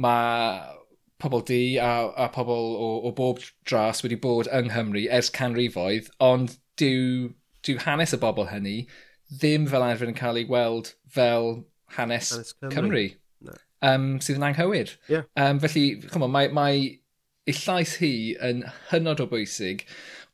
mae 0.00 0.75
pobl 1.22 1.42
di 1.48 1.78
a, 1.80 2.08
a 2.26 2.28
pobl 2.32 2.74
o, 2.76 2.88
o 3.08 3.12
bob 3.16 3.40
dras 3.68 4.02
wedi 4.04 4.18
bod 4.20 4.50
yng 4.52 4.70
Nghymru 4.70 5.06
ers 5.18 5.30
canrifoedd, 5.32 6.10
ond 6.20 6.58
dyw, 6.80 7.30
dyw 7.64 7.80
hanes 7.86 8.12
y 8.16 8.20
bobl 8.20 8.50
hynny 8.50 8.82
ddim 9.40 9.66
fel 9.70 9.84
arfer 9.86 10.10
yn 10.12 10.18
cael 10.18 10.38
ei 10.40 10.46
gweld 10.48 10.92
fel 11.12 11.64
hanes, 11.96 12.32
hanes 12.34 12.52
Cymru, 12.60 12.74
Cymru 12.76 13.06
no. 13.48 13.56
um, 13.82 14.06
sydd 14.20 14.38
yn 14.40 14.46
anghywir. 14.50 14.92
Yeah. 15.10 15.26
Um, 15.40 15.60
felly, 15.62 15.86
chymod, 16.12 16.32
mae, 16.34 16.52
mae 16.54 16.84
ei 17.46 17.58
llais 17.62 17.96
hi 18.02 18.12
yn 18.42 18.64
hynod 18.92 19.22
o 19.24 19.28
bwysig 19.30 19.86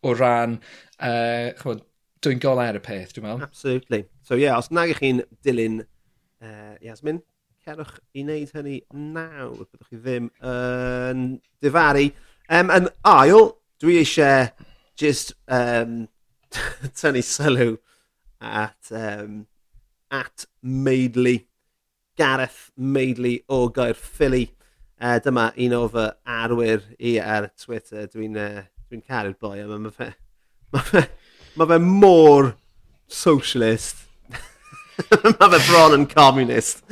o 0.03 0.17
ran 0.19 0.59
uh, 0.99 1.53
chymod, 1.61 1.87
dwi'n 2.23 2.43
golau 2.43 2.69
ar 2.71 2.79
y 2.79 2.83
peth, 2.83 3.15
dwi'n 3.15 3.27
meddwl. 3.27 3.47
Absolutely. 3.49 4.05
So, 4.27 4.37
ie, 4.37 4.47
yeah, 4.47 4.59
os 4.59 4.71
nag 4.75 4.93
ych 4.93 5.03
chi'n 5.03 5.23
dilyn 5.47 5.83
uh, 5.83 6.75
Iasmin, 6.83 7.23
cerwch 7.63 7.99
i 8.17 8.25
wneud 8.25 8.51
hynny 8.57 8.79
nawr. 8.93 9.63
Byddwch 9.63 9.91
chi 9.91 10.01
ddim 10.03 10.29
yn 10.43 11.23
uh, 11.37 11.39
difaru. 11.63 12.09
Um, 12.53 12.73
yn 12.75 12.89
ail, 13.07 13.53
dwi 13.83 14.01
eisiau 14.01 14.49
just 14.99 15.35
um, 15.47 16.09
tynnu 16.99 17.23
sylw 17.27 17.77
at, 18.41 18.91
um, 18.91 19.47
at 20.11 20.47
Maidley. 20.63 21.47
Gareth 22.19 22.71
Maidley 22.77 23.41
o 23.49 23.69
Gair 23.69 23.95
Philly. 23.95 24.51
Uh, 25.01 25.17
e, 25.17 25.23
dyma 25.25 25.49
un 25.59 25.77
o 25.79 25.87
fy 25.91 26.09
arwyr 26.43 26.85
i 26.99 27.17
ar 27.23 27.49
Twitter. 27.59 28.11
Dwi'n 28.11 28.39
e, 28.39 28.49
uh, 28.49 28.67
dwi 28.91 29.03
caru'r 29.07 29.39
boi 29.41 29.63
yma. 29.63 29.79
Mae 29.87 29.95
fe, 29.97 30.13
ma 30.75 30.83
fe, 30.91 31.07
ma 31.57 31.71
fe 31.71 31.79
mor 31.83 32.55
socialist 33.13 34.09
mae 35.39 35.51
fe 35.55 35.61
bron 35.69 35.97
yn 35.97 36.07
communist. 36.11 36.83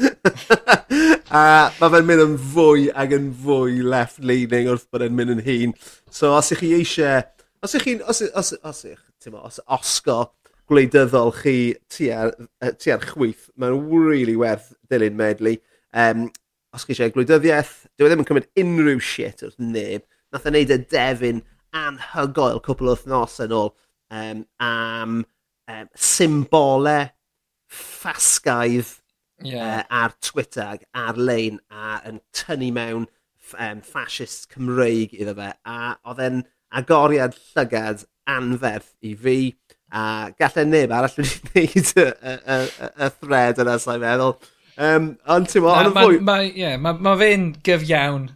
a 1.41 1.43
mae 1.77 1.93
fe'n 1.93 2.09
mynd 2.09 2.25
yn 2.25 2.37
fwy 2.55 2.89
ac 3.03 3.15
yn 3.17 3.31
fwy 3.45 3.81
left-leaning 3.85 4.71
wrth 4.73 4.89
bod 4.93 5.05
e'n 5.07 5.17
mynd 5.17 5.37
yn 5.37 5.45
hun. 5.47 5.77
So 6.11 6.35
os 6.37 6.53
ych 6.55 6.65
chi 6.65 6.75
eisiau... 6.81 7.25
Os 7.65 7.77
ych 7.77 7.87
chi'n... 7.87 8.05
Os, 8.09 8.23
os, 8.25 8.55
os, 8.65 8.85
ych, 8.89 9.03
os, 9.29 9.35
os 9.43 9.61
osgo 9.79 10.21
gwleidyddol 10.71 11.33
chi 11.41 11.57
tua'r 11.91 12.35
tu 12.79 12.99
chwyth, 13.09 13.49
mae'n 13.59 13.81
really 13.91 14.37
werth 14.39 14.71
dilyn 14.91 15.19
medlu. 15.19 15.57
Um, 15.91 16.29
os 16.75 16.87
chi 16.87 16.95
eisiau 16.95 17.13
gwleidyddiaeth, 17.15 17.75
dyw 17.99 18.07
e 18.07 18.13
ddim 18.13 18.23
yn 18.23 18.29
cymryd 18.29 18.51
unrhyw 18.63 19.03
shit 19.03 19.45
wrth 19.47 19.59
neb. 19.61 20.07
Nath 20.31 20.47
e 20.47 20.53
wneud 20.53 20.75
y 20.75 20.79
defyn 20.93 21.43
anhygoel 21.77 22.63
cwpl 22.65 22.93
o 22.93 22.95
wythnos 22.95 23.41
yn 23.43 23.55
ôl 23.55 23.73
um, 24.15 24.45
am 24.63 25.17
um, 25.25 25.89
symbolau 25.99 27.11
ffasgaidd 27.71 28.97
yeah. 29.43 29.81
uh, 29.81 30.03
ar 30.03 30.15
Twitter 30.21 30.67
ac 30.67 30.87
ar-lein 30.95 31.61
a 31.71 31.99
yn 32.09 32.21
tynnu 32.37 32.71
mewn 32.77 33.07
um, 33.59 33.83
fascist 33.83 34.51
Cymreig 34.53 35.15
iddo 35.17 35.37
fe 35.39 35.53
a 35.65 35.81
oedd 36.11 36.25
e'n 36.27 36.43
agoriad 36.81 37.37
llygad 37.55 38.05
anferth 38.31 38.93
i 39.07 39.15
fi 39.19 39.39
a 39.91 40.03
gallai 40.39 40.67
neb 40.67 40.93
arall 40.95 41.17
wedi 41.19 41.67
gwneud 41.75 41.93
y, 42.05 42.07
y, 42.07 42.35
y, 42.57 42.91
y 43.07 43.13
thread 43.21 43.63
yna 43.65 43.79
sa'i 43.83 44.03
meddwl. 44.03 44.37
Um, 44.81 45.09
ond 45.29 45.51
ti'n 45.51 45.65
mo, 45.65 45.73
ond 45.75 45.97
fwy... 45.97 46.21
ma, 46.25 46.37
yeah, 46.47 46.77
ma, 46.81 46.95
ma 46.95 47.17
fe'n 47.21 47.51
gyfiawn 47.67 48.29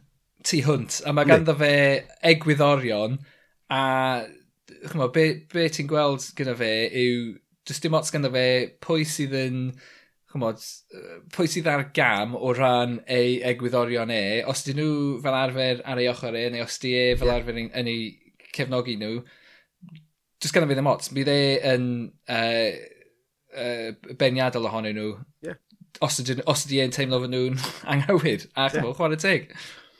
tu 0.44 0.60
hwnt 0.66 0.98
a 1.06 1.14
mae 1.16 1.28
ganddo 1.28 1.54
fe 1.56 1.74
egwyddorion 2.26 3.16
a 3.72 3.84
chymod, 4.90 5.14
be, 5.14 5.28
be 5.52 5.68
ti'n 5.72 5.88
gweld 5.88 6.26
gyda 6.36 6.56
fe 6.58 6.72
yw 6.90 7.30
does 7.66 7.80
dim 7.80 7.96
ots 7.96 8.12
ganddo 8.12 8.30
fe 8.34 8.46
pwy 8.84 9.04
sydd 9.08 9.36
yn 9.38 9.60
chymod, 10.34 10.60
pwy 11.34 11.48
sydd 11.50 11.70
ar 11.70 11.86
gam 11.96 12.34
o 12.34 12.52
ran 12.56 12.98
ei 13.10 13.38
egwyddorion 13.52 14.10
e, 14.12 14.24
os 14.50 14.64
dyn 14.66 14.80
nhw 14.80 15.20
fel 15.24 15.38
arfer 15.38 15.82
ar 15.86 16.00
ei 16.02 16.10
ochr 16.10 16.36
e, 16.36 16.48
neu 16.52 16.66
os 16.66 16.80
di 16.82 16.94
e 16.98 17.04
fel 17.20 17.30
yeah. 17.30 17.38
arfer 17.38 17.60
yn, 17.62 17.70
yn 17.80 17.90
ei 17.92 18.02
cefnogi 18.54 18.96
nhw, 19.00 19.20
jyst 20.42 20.54
ganddo 20.54 20.70
fe 20.70 20.78
ddim 20.78 20.90
ots. 20.90 21.12
Bydd 21.14 21.30
e 21.32 21.38
yn 21.74 21.86
uh, 22.34 22.72
uh, 23.54 24.16
beniadol 24.20 24.68
ohonyn 24.70 24.98
nhw. 24.98 25.14
Yeah. 25.46 25.60
Os, 26.02 26.18
ydyn, 26.20 26.42
os 26.50 26.66
ydy 26.66 26.82
e'n 26.82 26.94
teimlo 26.94 27.22
fy 27.22 27.30
nhw'n 27.30 27.60
anghywir, 27.94 28.48
a 28.58 28.68
chymod, 28.74 28.90
yeah. 28.90 28.98
chwarae 28.98 29.20
teg. 29.22 29.48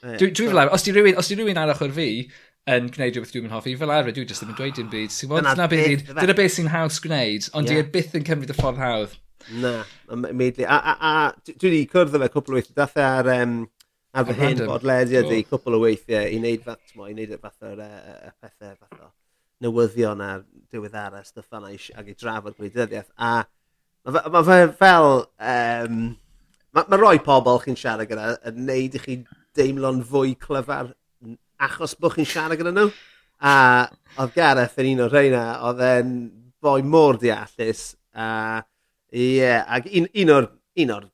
Yeah. 0.03 0.19
Dwi, 0.21 0.33
dwi 0.35 0.51
fel 0.51 0.65
arfer, 0.65 0.77
os 0.77 0.85
di 0.85 0.93
rhywun, 0.93 1.21
os 1.21 1.31
di 1.31 1.39
rhywun 1.39 1.63
ar 1.63 1.73
ochr 1.77 1.95
fi, 1.97 2.09
yn 2.71 2.89
gwneud 2.93 3.17
rhywbeth 3.19 3.33
dwi'n 3.35 3.51
hoffi, 3.53 3.75
fel 3.81 3.93
arfer 3.93 4.15
dwi 4.17 4.25
jyst 4.25 4.41
ddim 4.41 4.55
yn 4.55 4.59
dweud 4.59 4.79
dim 4.79 4.89
byd. 4.93 5.13
Sy'n 5.13 5.31
bod, 5.31 5.45
dyna 5.45 5.67
beth, 5.69 6.07
dyna 6.09 6.37
beth 6.39 6.55
sy'n 6.55 6.71
haws 6.73 7.01
gwneud, 7.05 7.49
ond 7.53 7.69
yeah. 7.69 7.83
dwi 7.83 7.85
e 7.85 7.93
byth 7.97 8.17
yn 8.17 8.25
cymryd 8.29 8.55
y 8.55 8.57
ffordd 8.57 8.81
hawdd. 8.81 9.19
Na, 9.61 9.75
immediately. 10.15 10.65
A, 10.65 10.79
a, 10.79 10.95
a 11.11 11.51
dwi 11.51 11.69
wedi 11.69 11.83
cwrdd 11.93 12.17
efo 12.17 12.31
cwpl 12.39 12.55
o 12.55 12.59
weithiau, 12.59 12.79
dath 12.79 12.97
e 12.97 13.05
ar, 13.05 13.29
um, 13.35 13.59
ar 14.17 14.29
fy 14.31 14.39
hyn 14.39 14.65
bodlediad 14.65 15.29
i 15.37 15.43
cwpl 15.51 15.77
o 15.77 15.83
weithiau 15.85 16.33
i 16.33 16.41
wneud 16.41 16.65
fath, 16.65 16.97
i 16.97 17.11
wneud 17.11 17.37
e 17.37 17.37
y 17.37 17.43
fatha'r 17.43 17.85
uh, 17.85 18.33
pethau 18.41 18.73
fath 18.79 19.05
o 19.05 19.13
newyddion 19.65 20.25
a'r 20.25 20.49
diweddara, 20.73 21.21
stuff 21.29 21.51
fanna 21.53 21.71
ag 21.75 22.09
i 22.09 22.17
drafod 22.17 22.57
gwleidyddiaeth. 22.57 23.13
A 23.21 23.37
mae 24.09 24.33
ma 24.33 24.45
fe 24.49 24.61
fel... 24.81 25.25
Um, 25.37 26.05
mae 26.75 26.89
ma 26.91 26.99
roi 26.99 27.19
pobl 27.23 27.61
chi'n 27.63 27.77
siarad 27.79 28.09
gyda 28.11 28.39
yn 28.49 28.65
neud 28.67 28.97
i 28.97 29.01
chi 29.05 29.21
deimlo'n 29.55 30.01
fwy 30.09 30.33
clyfar 30.41 30.95
achos 31.63 31.97
bod 32.01 32.17
chi'n 32.17 32.29
siarad 32.29 32.61
gyda 32.61 32.75
nhw. 32.75 32.91
A 33.45 33.55
oedd 34.23 34.35
Gareth 34.37 34.79
yn 34.83 34.93
un 34.95 35.05
o'r 35.07 35.15
rheina, 35.15 35.45
oedd 35.69 35.83
e'n 35.85 36.13
boi 36.63 36.83
môr 36.87 37.19
deallus. 37.21 37.95
A 38.15 38.63
ie, 39.15 39.51
ac 39.51 39.89
un, 39.91 40.09
un 40.23 40.37
o'r, 40.37 40.49
un 40.85 40.95
o'r, 40.97 41.11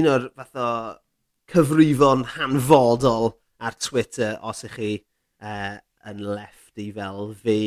un 0.00 0.10
o'r 0.14 0.26
fath 0.38 0.58
o 0.60 0.72
cyfrifon 1.50 2.26
hanfodol 2.36 3.32
ar 3.60 3.76
Twitter 3.82 4.36
os 4.46 4.62
ych 4.68 4.76
chi 4.78 4.90
uh, 5.42 5.78
yn 6.10 6.22
lefty 6.26 6.90
fel 6.96 7.32
fi. 7.38 7.62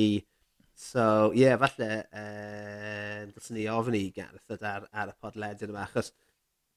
So, 0.83 1.31
ie, 1.31 1.43
yeah, 1.45 1.57
falle, 1.61 1.89
e, 2.11 2.21
uh, 2.21 3.19
dylsyn 3.31 3.59
ni 3.59 3.67
ofyn 3.71 3.97
i 3.99 4.07
Gareth 4.15 4.65
ar, 4.67 4.87
ar 4.91 5.11
y 5.13 5.17
podlediad 5.21 5.71
yma, 5.71 5.85
achos 5.85 6.11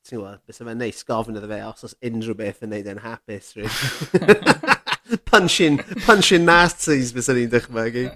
ti'n 0.07 0.21
gwybod, 0.21 0.41
bys 0.47 0.63
yma'n 0.63 0.79
neis 0.81 1.03
gofyn 1.07 1.39
iddo 1.39 1.51
fe 1.51 1.61
os 1.67 1.87
oes 1.87 1.97
unrhyw 2.07 2.39
beth 2.39 2.65
yn 2.67 2.73
neud 2.75 2.91
e'n 2.93 3.03
hapus 3.03 3.53
rwy'n. 3.57 4.75
punching, 5.31 5.79
punching 6.07 6.47
Nazis 6.47 7.13
bys 7.15 7.31
ni'n 7.31 7.51
dychmygu. 7.53 8.09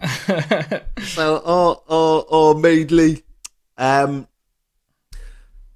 so, 1.15 1.29
o, 1.39 1.61
o, 1.87 2.03
o, 2.39 2.43
meidlu. 2.63 3.13
Um, 3.81 4.21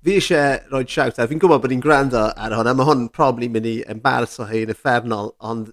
fi 0.04 0.18
eisiau 0.18 0.58
rhoi 0.70 0.84
shout 0.88 1.18
out. 1.18 1.30
Fi'n 1.30 1.40
gwybod 1.42 1.62
bod 1.64 1.72
ni'n 1.72 1.82
gwrando 1.84 2.26
ar 2.30 2.54
hwn, 2.58 2.70
a 2.70 2.76
mae 2.76 2.88
hwn 2.90 3.08
probably 3.14 3.48
mynd 3.50 3.70
i 3.70 3.78
embarrasso 3.94 4.46
hi 4.50 4.64
yn 4.66 4.74
effernol, 4.74 5.32
ond 5.40 5.72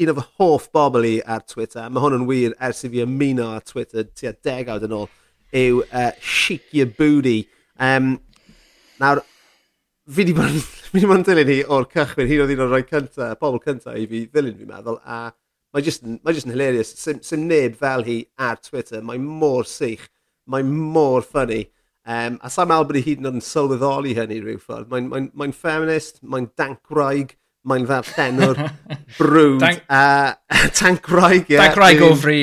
un 0.00 0.12
o 0.12 0.16
fy 0.16 0.26
hoff 0.40 0.68
bobl 0.74 1.06
i 1.06 1.14
ar 1.28 1.44
Twitter, 1.48 1.88
mae 1.88 2.02
hwn 2.02 2.20
yn 2.20 2.28
wir 2.28 2.56
ers 2.68 2.84
i 2.84 2.90
fi 2.92 3.04
ymuno 3.04 3.50
ar 3.54 3.64
Twitter 3.68 4.08
tua 4.16 4.32
degawd 4.46 4.86
yn 4.88 4.96
ôl, 4.96 5.08
yw 5.56 5.82
uh, 5.86 6.10
Sheik 6.20 6.72
Your 6.76 6.90
Booty. 6.98 7.44
Um, 7.80 8.14
nawr, 9.00 9.22
fi 10.10 10.24
di 10.24 10.32
bod, 10.34 10.56
fi 10.92 11.00
di 11.00 11.08
bod 11.08 11.20
yn 11.20 11.26
dilyn 11.26 11.52
hi 11.52 11.58
o'r 11.76 11.86
cychwyn, 11.90 12.28
hyn 12.30 12.44
oedd 12.44 12.54
un 12.54 12.64
o'r 12.64 12.72
rhoi 12.74 12.86
cynta, 12.88 13.32
pobl 13.40 13.60
cynta 13.64 13.96
i 13.98 14.06
fi 14.10 14.24
ddilyn 14.26 14.56
fi'n 14.58 14.70
meddwl, 14.70 14.98
a 15.04 15.30
mae 15.74 15.84
just, 15.86 16.06
mae 16.06 16.36
just 16.36 16.48
yn 16.48 16.54
hilarious. 16.54 16.94
Sim, 16.98 17.20
sim 17.26 17.46
neb 17.50 17.76
fel 17.80 18.06
hi 18.06 18.22
ar 18.40 18.58
Twitter, 18.64 19.04
mae 19.06 19.20
mor 19.22 19.68
sych, 19.70 20.08
mae 20.50 20.66
mor 20.66 21.26
ffynnu. 21.26 21.62
Um, 22.10 22.38
a 22.42 22.50
sa'n 22.50 22.70
meddwl 22.70 22.88
bod 22.88 22.98
hi 22.98 23.04
hyd 23.06 23.20
yn 23.20 23.30
oed 23.30 23.38
yn 23.38 23.44
sylweddoli 23.44 24.16
hynny 24.16 24.40
rhyw 24.40 24.62
ffordd. 24.62 24.88
Mae'n 24.90 25.10
mae, 25.12 25.28
mae 25.42 25.54
feminist, 25.54 26.22
mae'n 26.26 26.48
dancraig, 26.58 27.36
mae'n 27.68 27.84
ddarllenwr 27.84 28.60
brwd 29.18 29.60
Dank... 29.60 29.82
a 29.92 30.02
tancroeg. 30.76 31.50
Yeah, 31.52 31.68
tancroeg 31.68 32.02
o 32.06 32.10
fri. 32.18 32.40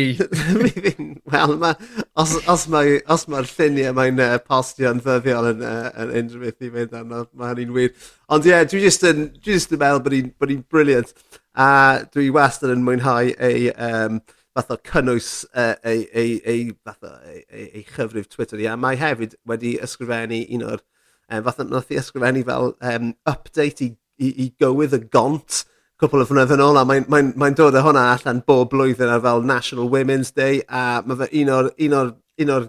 Wel, 1.33 1.55
ma, 1.61 1.73
os, 2.21 2.35
os 2.49 2.67
mae'r 2.71 3.01
os 3.13 3.27
ma 3.31 3.41
lluniau 3.45 3.95
mae'n 3.97 4.21
uh, 4.23 4.37
postio'n 4.45 5.01
ddyddiol 5.03 5.51
yn, 5.55 5.65
uh, 5.65 5.89
yn 6.03 6.13
unrhyw 6.21 6.45
beth 6.45 6.67
i 6.67 6.71
fynd 6.75 6.95
arno, 7.01 7.25
mae 7.33 7.53
hynny'n 7.53 7.75
wir. 7.75 7.93
Ond 8.33 8.47
ie, 8.47 8.53
yeah, 8.53 8.65
dwi 8.69 8.85
jyst 8.85 9.05
yn, 9.09 9.27
dwi 9.41 9.57
jyst 9.57 9.73
yn 9.73 9.81
meddwl 9.83 10.03
bod 10.05 10.17
hi'n 10.17 10.33
hi 10.53 10.59
briliant. 10.69 11.13
A 11.57 11.69
dwi 12.13 12.29
wastad 12.35 12.75
yn 12.75 12.85
mwynhau 12.85 13.33
ei 13.41 13.71
um, 13.73 14.21
fath 14.57 14.73
o 14.73 14.77
cynnwys 14.89 15.31
uh, 15.53 15.73
ei, 15.85 16.05
ei, 16.13 16.41
ei, 16.45 16.67
fath 16.85 17.05
o, 17.05 17.13
ei, 17.29 17.43
ei, 17.67 17.85
chyfrif 17.89 18.29
Twitter 18.29 18.61
Ia, 18.61 18.77
mae 18.77 18.97
hefyd 18.97 19.35
wedi 19.49 19.75
ysgrifennu 19.85 20.43
un 20.57 20.65
o'r 20.65 20.81
um, 20.81 21.43
fath 21.45 21.61
o 21.61 21.67
nath 21.69 21.93
i 21.93 21.99
ysgrifennu 22.01 22.45
fel 22.47 22.73
um, 22.91 23.11
update 23.29 23.85
i 23.85 23.95
i, 24.17 24.31
i 24.45 24.47
gywydd 24.59 24.95
y 24.97 25.01
gont 25.13 25.63
cwpl 25.97 26.21
o 26.21 26.27
flynedd 26.29 26.53
yn 26.53 26.61
ôl 26.61 26.77
a 26.77 26.83
mae'n 26.85 27.07
mae, 27.09 27.31
mae, 27.33 27.53
dod 27.57 27.77
â 27.77 27.81
hwnna 27.85 28.03
allan 28.13 28.43
bob 28.45 28.69
blwyddyn 28.73 29.09
ar 29.09 29.23
fel 29.23 29.41
National 29.45 29.89
Women's 29.93 30.29
Day 30.35 30.61
a 30.69 31.01
mae 31.05 31.17
fe 31.23 31.29
un 31.41 31.53
o'r, 31.55 31.71
un 31.87 31.95
o'r, 31.97 32.11
un 32.43 32.53
o'r 32.53 32.67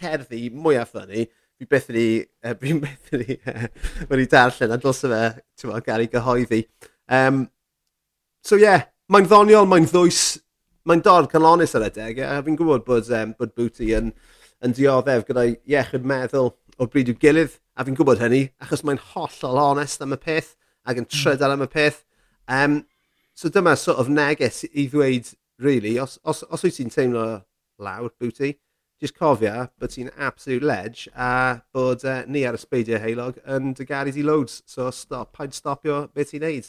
cerddi 0.00 0.46
mwyaf 0.54 0.94
ffynnu 0.94 1.26
fi 1.60 1.68
byth 1.68 1.90
wedi, 1.92 2.06
uh, 2.44 2.54
fi 2.56 2.72
byth 2.80 3.12
wedi, 3.12 3.36
uh, 3.52 3.66
wedi 4.08 4.28
darllen 4.32 4.72
a 4.72 4.78
dylse 4.80 5.10
fe 5.12 5.24
tywa, 5.60 5.80
gael 5.84 6.06
ei 6.06 6.08
gyhoeddi. 6.14 6.60
Um, 7.12 7.42
so 8.40 8.56
ie, 8.56 8.64
yeah, 8.64 8.86
mae'n 9.12 9.28
ddoniol, 9.28 9.68
mae'n 9.68 9.88
ddwys, 9.90 10.22
mae'n 10.88 11.04
dod 11.04 11.28
canlonus 11.32 11.76
ar 11.76 11.84
y 11.90 11.92
deg 11.98 12.22
a 12.24 12.38
fi'n 12.46 12.56
gwybod 12.56 12.86
bod, 12.86 13.12
um, 13.12 13.34
bod 13.36 13.52
Booty 13.58 13.92
yn, 13.98 14.14
yn 14.64 14.76
dioddef 14.76 15.26
gyda'i 15.28 15.58
iechyd 15.68 16.08
meddwl 16.08 16.54
o 16.80 16.88
bryd 16.88 17.12
i'w 17.12 17.20
gilydd 17.20 17.60
a 17.76 17.84
fi'n 17.84 17.98
gwybod 17.98 18.24
hynny 18.24 18.46
achos 18.64 18.86
mae'n 18.88 19.02
hollol 19.12 19.60
onest 19.66 20.00
am 20.00 20.16
y 20.16 20.20
peth 20.24 20.54
ac 20.86 21.00
yn 21.00 21.06
hmm. 21.06 21.12
trydar 21.16 21.54
am 21.54 21.66
y 21.66 21.68
peth. 21.70 22.02
Um, 22.50 22.80
so 23.34 23.50
dyma 23.52 23.76
sort 23.78 24.00
of 24.02 24.10
neges 24.12 24.64
i 24.70 24.88
ddweud, 24.90 25.34
really, 25.60 25.98
os, 26.00 26.18
os, 26.24 26.42
os 26.50 26.64
wyt 26.64 26.78
ti'n 26.80 26.92
teimlo 26.92 27.26
lawr, 27.80 28.12
booty, 28.20 28.54
just 29.00 29.16
cofia 29.16 29.70
bod 29.80 29.94
ti'n 29.94 30.10
absolute 30.20 30.66
ledge 30.66 31.08
a 31.16 31.62
bod 31.72 32.04
uh, 32.04 32.20
ni 32.28 32.44
ar 32.44 32.58
y 32.58 32.60
sbeidio 32.60 33.00
heilog 33.00 33.40
yn 33.48 33.72
dygaru 33.76 34.12
di 34.12 34.24
loads. 34.26 34.60
So 34.68 34.90
stop, 34.92 35.32
paid 35.36 35.56
stopio 35.56 36.06
beth 36.14 36.34
ti'n 36.34 36.44
neud. 36.44 36.68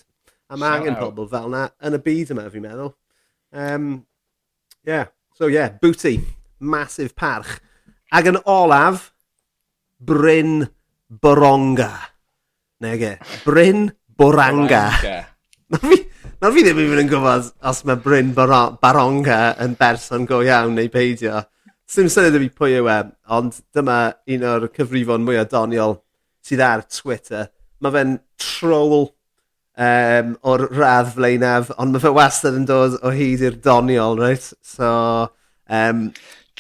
A 0.52 0.60
mae 0.60 0.80
angen 0.80 1.00
pobl 1.00 1.28
fel 1.32 1.52
na 1.52 1.68
yn 1.84 1.96
y 1.96 2.02
byd 2.04 2.34
yma, 2.36 2.48
fi'n 2.52 2.66
meddwl. 2.66 2.94
Um, 3.52 4.06
yeah. 4.88 5.12
So 5.36 5.48
yeah, 5.48 5.76
booty. 5.82 6.22
Massive 6.60 7.16
parch. 7.16 7.60
Ac 8.12 8.28
yn 8.28 8.40
olaf, 8.46 9.10
Bryn 10.00 10.68
Boronga. 11.08 11.92
Nege. 12.84 13.16
Bryn 13.46 13.92
Boranga. 14.22 14.86
Boranga. 14.94 15.20
Nawr 16.42 16.54
fi 16.56 16.64
ddim 16.66 16.80
yn 16.82 16.88
mynd 16.90 17.04
yn 17.04 17.10
gwybod 17.12 17.50
os 17.70 17.80
mae 17.86 18.00
Bryn 18.02 18.32
Bar 18.38 18.52
Baronga 18.82 19.40
yn 19.62 19.76
berson 19.78 20.24
go 20.30 20.40
iawn 20.46 20.74
neu 20.78 20.90
peidio. 20.94 21.44
Sym 21.86 22.08
syniad 22.10 22.38
i 22.38 22.42
fi 22.46 22.50
pwy 22.56 22.78
yw 22.80 22.90
e, 22.90 23.00
ond 23.38 23.60
dyma 23.76 23.98
un 24.34 24.46
o'r 24.50 24.66
cyfrifon 24.74 25.26
mwyaf 25.28 25.52
doniol 25.52 25.98
sydd 26.46 26.64
ar 26.66 26.86
Twitter. 26.90 27.50
Mae 27.82 27.94
fe'n 27.94 28.16
troll 28.42 29.04
um, 29.06 30.34
o'r 30.50 30.66
radd 30.74 31.12
flaenaf, 31.16 31.72
ond 31.78 31.94
mae 31.94 32.04
fe 32.04 32.14
wastad 32.16 32.58
yn 32.58 32.66
dod 32.70 32.98
o 33.02 33.14
hyd 33.14 33.46
i'r 33.46 33.60
doniol, 33.62 34.18
right? 34.22 34.50
So, 34.66 34.92
um, 35.70 36.08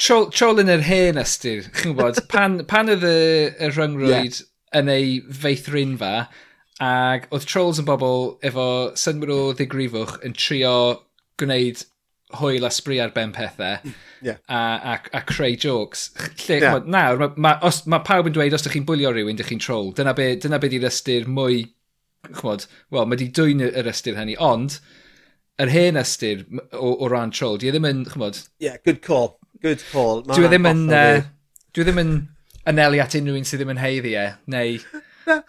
Trol, 0.02 0.30
trol 0.34 0.62
yn 0.64 0.72
yr 0.72 0.86
hen 0.88 1.20
ystyr, 1.22 1.66
chi'n 1.76 1.92
gwybod, 1.92 2.24
pan, 2.32 2.62
pan 2.70 2.90
oedd 2.90 3.04
y, 3.06 3.18
y 3.60 3.68
rhyngrwyd 3.74 4.38
yeah. 4.40 4.46
yn 4.80 4.90
ei 4.90 5.18
feithrinfa, 5.42 6.14
Ac 6.82 7.28
oedd 7.30 7.46
trolls 7.46 7.80
yn 7.82 7.86
bobl 7.86 8.38
efo 8.48 8.68
synwyr 8.98 9.34
o 9.36 9.40
ddigrifwch 9.54 10.16
yn 10.26 10.34
trio 10.38 10.76
gwneud 11.42 11.84
hwyl 12.40 12.66
a 12.66 12.72
sbri 12.72 12.98
ar 13.04 13.12
ben 13.14 13.34
pethau 13.36 13.76
hmm, 13.84 13.94
yeah. 14.24 14.40
a, 14.48 14.94
a, 14.94 14.96
a 15.20 15.22
creu 15.28 15.58
jokes. 15.60 16.10
Lle, 16.46 16.58
yeah. 16.58 16.72
chmod, 16.72 16.88
nawr, 16.90 17.20
mae 17.20 17.44
ma, 17.46 17.52
os, 17.68 17.84
ma 17.92 18.00
pawb 18.08 18.30
yn 18.30 18.36
dweud 18.38 18.56
os 18.56 18.66
ydych 18.66 18.78
chi'n 18.78 18.88
bwylio 18.88 19.12
rhywun, 19.14 19.36
ydych 19.38 19.52
chi'n 19.52 19.62
troll. 19.64 19.92
Dyna 19.98 20.16
be, 20.18 20.32
dyna 20.42 20.62
be 20.62 20.72
di'r 20.72 20.88
ystyr 20.90 21.28
mwy, 21.30 21.66
chmod, 22.40 22.66
wel, 22.94 23.08
mae 23.12 23.20
di 23.20 23.30
dwy'n 23.36 23.66
yr 23.68 23.92
ystyr 23.92 24.18
hynny, 24.20 24.38
ond 24.42 24.80
yr 25.62 25.74
hen 25.74 26.00
ystyr 26.02 26.46
o, 26.72 26.96
o 26.96 27.12
ran 27.12 27.36
troll, 27.36 27.60
di 27.62 27.70
e 27.70 27.76
ddim 27.76 27.90
yn, 27.92 28.04
chmod... 28.10 28.42
Yeah, 28.64 28.80
good 28.86 29.04
call, 29.06 29.36
good 29.62 29.84
call. 29.92 30.24
Dwi 30.32 30.48
e 30.48 30.54
ddim 30.54 30.70
yn, 30.72 30.86
uh, 30.90 31.22
dwi 31.76 31.86
e 31.86 31.90
ddim 31.90 32.04
yn 32.06 32.18
anelu 32.72 33.04
at 33.04 33.18
unrhyw 33.20 33.42
un 33.42 33.48
sydd 33.48 33.66
ddim 33.66 33.76
yn 33.76 33.86
heiddi 33.86 34.18
e, 34.18 34.28
neu... 34.56 34.82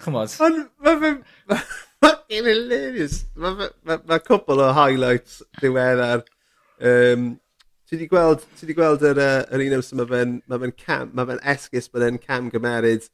Chymod? 0.03 0.37
Ond 0.47 0.67
mae 0.85 1.01
fe... 1.03 1.59
Fucking 2.03 2.49
hilarious. 2.51 3.21
Mae 3.39 3.55
ma, 3.59 3.69
ma, 3.87 3.99
ma 4.11 4.19
cwpl 4.23 4.65
o 4.65 4.73
highlights 4.75 5.41
diweddar. 5.61 6.25
Um, 6.83 7.29
ti 7.89 7.99
di 8.01 8.09
gweld, 8.11 8.43
ti 8.59 8.67
di 8.67 8.75
gweld 8.75 9.05
yr, 9.07 9.21
uh, 9.23 9.43
yr 9.55 9.63
un 9.67 9.77
amser 9.77 10.01
mae 10.01 10.09
fe'n 10.11 10.39
ma 10.49 10.59
fe 10.63 10.73
cam, 10.81 11.13
mae 11.15 11.29
fe'n 11.29 11.45
esgus 11.55 11.91
bod 11.93 12.07
e'n 12.07 12.19
cam 12.23 12.49
gymeryd 12.51 13.07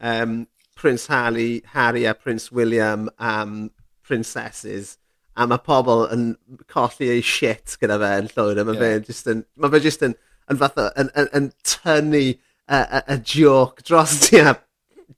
um, 0.00 0.42
Prince 0.76 1.06
Harry, 1.06 1.62
Harry 1.72 2.04
a 2.04 2.14
Prince 2.14 2.52
William 2.52 3.08
am 3.18 3.70
princesses 4.04 4.98
a 5.36 5.46
mae 5.50 5.62
pobl 5.66 6.04
yn 6.14 6.26
colli 6.70 7.10
ei 7.14 7.22
shit 7.24 7.76
gyda 7.80 7.96
fe 8.02 8.10
yn 8.20 8.30
llwyr 8.34 8.60
a 8.60 8.66
mae 8.66 8.76
yeah. 8.76 8.98
fe 8.98 9.06
just 9.08 9.30
yn, 9.30 9.44
mae 9.58 9.72
fe 9.72 9.80
just 9.86 10.04
yn, 10.06 10.18
yn 10.50 10.60
fatha, 10.60 10.90
yn, 11.00 11.10
yn, 11.18 11.30
yn 11.38 11.48
tynnu 11.66 12.22
y, 12.24 12.34
y, 12.34 13.00
y 13.14 13.18
joke 13.34 13.86
dros 13.86 14.18
ti 14.26 14.42
a 14.42 14.54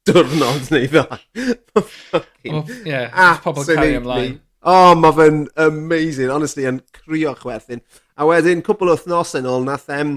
diwrnod 0.08 0.70
neu 0.74 0.88
ddau. 0.92 1.18
Ie, 2.46 3.04
pobl 3.44 3.66
cario 3.66 4.00
ymlaen. 4.02 4.40
Oh, 4.66 4.96
mae 4.98 5.14
fe'n 5.14 5.44
amazing, 5.62 6.30
honestly, 6.32 6.66
yn 6.66 6.80
crio'ch 6.96 7.44
werthyn. 7.46 7.84
A 8.18 8.26
wedyn, 8.26 8.64
cwbl 8.66 8.90
o 8.90 8.96
wythnos 8.96 9.36
yn 9.38 9.46
ôl, 9.46 9.66
nath 9.66 9.86
um, 9.94 10.16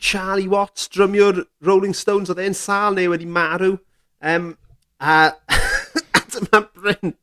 Charlie 0.00 0.48
Watts, 0.48 0.88
drymiwr 0.88 1.42
Rolling 1.66 1.96
Stones, 1.96 2.32
oedd 2.32 2.40
e'n 2.40 2.56
sal 2.56 2.96
neu 2.96 3.12
wedi 3.12 3.28
marw. 3.28 3.74
Um, 4.24 4.54
a 5.00 5.32
dyma 6.32 6.62
Bryn 6.76 7.14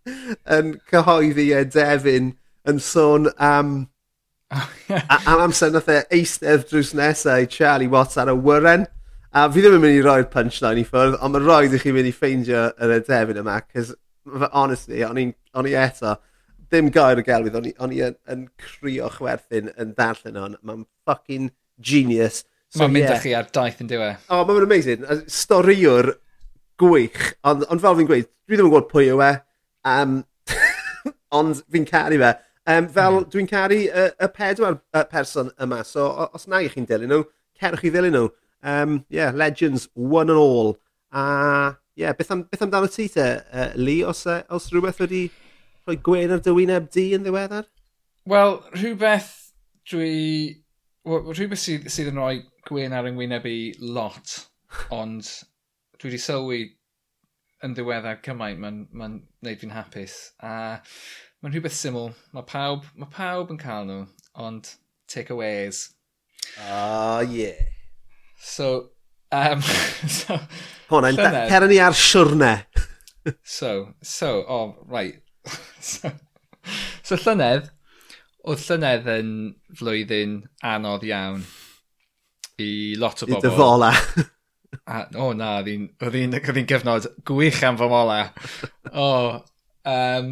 yn 0.58 0.76
cyhoeddi 0.91 1.52
e 1.58 1.63
Devin 1.65 2.34
yn 2.70 2.82
sôn 2.84 3.32
am... 3.38 3.78
Um, 4.88 5.02
am 5.28 5.41
amser 5.43 5.74
nath 5.74 5.89
e 5.91 5.98
eistedd 6.15 6.62
drws 6.70 6.93
nesau 6.96 7.43
Charlie 7.52 7.89
Watts 7.91 8.15
ar 8.22 8.30
y 8.32 8.36
wyren. 8.46 8.86
A 9.38 9.43
fi 9.54 9.62
ddim 9.62 9.76
yn 9.78 9.82
mynd 9.84 9.97
i 10.00 10.02
roi'r 10.02 10.30
punchline 10.34 10.82
i 10.82 10.84
ffwrdd, 10.88 11.19
ond 11.21 11.36
mae 11.36 11.43
rhaid 11.43 11.73
i 11.76 11.80
chi 11.82 11.91
mynd 11.93 12.08
i 12.10 12.13
ffeindio 12.15 12.62
yr 12.82 12.93
edefyn 12.95 13.38
yma, 13.43 13.60
cos 13.69 13.91
honestly, 14.50 15.04
o'n 15.06 15.19
i 15.69 15.76
eto, 15.78 16.15
dim 16.73 16.89
gair 16.95 17.21
o 17.21 17.26
gelwydd, 17.28 17.58
o'n 17.60 17.93
i 17.93 18.00
yn 18.08 18.47
crio 18.63 19.12
chwerthin 19.13 19.69
yn 19.78 19.91
darllen 20.00 20.39
hwn. 20.41 20.56
Mae'n 20.65 20.88
fucking 21.06 21.52
genius. 21.78 22.39
So, 22.71 22.82
mae'n 22.82 22.95
mynd 22.95 23.06
yeah. 23.06 23.19
â 23.19 23.21
chi 23.28 23.36
ar 23.38 23.52
daith 23.60 23.84
yn 23.84 23.91
diwe. 23.91 24.10
O, 24.26 24.39
oh, 24.39 24.47
mae'n 24.47 24.65
amazing. 24.65 25.06
Storiwr 25.30 26.12
gwych, 26.82 27.21
ond 27.45 27.67
ond 27.69 27.86
fel 27.86 28.00
fi'n 28.00 28.10
gweud, 28.10 28.32
dwi 28.47 28.58
ddim 28.58 28.71
yn 28.71 28.73
gwybod 28.73 28.89
pwy 28.89 29.12
yw 29.12 29.23
e, 29.28 29.32
um, 29.93 30.17
ond 31.43 31.62
fi'n 31.76 31.88
caru 31.91 32.23
fe. 32.23 32.34
Um, 32.67 32.89
fel 32.97 33.21
mm. 33.21 33.30
dwi'n 33.36 33.54
caru 33.54 33.80
y, 33.86 34.10
y 34.17 34.34
pedwar 34.34 34.82
person 35.13 35.54
yma, 35.62 35.84
so 35.86 36.10
os 36.32 36.50
na 36.50 36.65
i 36.65 36.73
chi'n 36.73 36.89
dilyn 36.89 37.13
nhw, 37.13 37.23
cerwch 37.62 37.86
i 37.86 37.93
ddilyn 37.93 38.17
nhw. 38.17 38.34
Um, 38.63 39.06
yeah, 39.10 39.32
legends, 39.32 39.88
one 39.93 40.30
and 40.30 40.39
all. 40.39 40.78
A 41.12 41.78
yeah, 41.96 42.13
beth, 42.13 42.32
am, 42.32 42.43
beth 42.43 42.62
amdano 42.62 42.93
ti 42.93 43.08
te, 43.08 43.41
uh, 43.52 43.72
Lee, 43.76 44.04
os, 44.04 44.26
uh, 44.28 44.43
os 44.50 44.70
rhywbeth 44.72 45.02
wedi 45.02 45.28
rhoi 45.88 45.98
gwen 46.04 46.34
ar 46.36 46.43
dywyneb 46.46 46.89
di 46.93 47.10
yn 47.17 47.26
ddiweddar? 47.26 47.67
Wel, 48.30 48.58
rhywbeth 48.76 49.34
dwi... 49.89 50.63
Rhywbeth 51.08 51.63
sydd, 51.63 51.88
sydd 51.91 52.12
yn 52.12 52.20
rhoi 52.20 52.41
gwen 52.67 52.93
ar 52.93 53.08
yngwyneb 53.08 53.46
i 53.48 53.60
lot, 53.80 54.34
ond 54.91 55.30
dwi 55.98 56.12
wedi 56.12 56.20
sylwi 56.20 56.60
yn 57.65 57.74
ddiweddar 57.78 58.20
cymaint, 58.26 58.60
mae'n 58.62 58.84
ma 58.91 59.08
neud 59.15 59.62
fi'n 59.62 59.74
hapus. 59.74 60.17
A 60.43 60.52
mae'n 61.41 61.56
rhywbeth 61.56 61.78
syml. 61.78 62.12
Mae 62.36 62.46
pawb, 62.50 62.86
mae 63.00 63.10
pawb 63.13 63.56
yn 63.56 63.62
cael 63.62 63.88
nhw, 63.88 64.04
ond 64.43 64.70
takeaways. 65.10 65.88
Ah, 66.60 67.17
oh, 67.17 67.22
yeah. 67.26 67.77
So, 68.38 68.91
um, 69.32 69.62
so 70.08 70.39
Hwna'n, 70.88 71.17
cer 71.52 71.67
ni 71.67 71.80
ar 71.84 71.95
siwrne. 71.97 72.54
so, 73.58 73.93
so, 74.02 74.45
oh, 74.47 74.76
right. 74.88 75.19
so, 75.84 76.12
so 77.04 77.17
llynedd, 77.26 77.67
oedd 78.47 78.63
llynedd 78.63 79.10
yn 79.17 79.32
flwyddyn 79.76 80.39
anodd 80.63 81.04
iawn 81.08 81.43
i 82.63 82.95
lot 83.00 83.23
o 83.23 83.28
bobl. 83.28 83.41
I 83.41 83.50
dy 83.50 83.56
fola. 83.58 83.91
A, 84.88 85.02
o 85.15 85.30
oh, 85.30 85.34
na, 85.36 85.58
oedd 85.60 86.15
hi'n 86.15 86.69
gyfnod 86.69 87.10
gwych 87.28 87.60
am 87.67 87.80
fy 87.80 87.89
mola. 87.91 88.21
O, 88.93 89.04
oh, 89.04 89.28
um, 89.91 90.32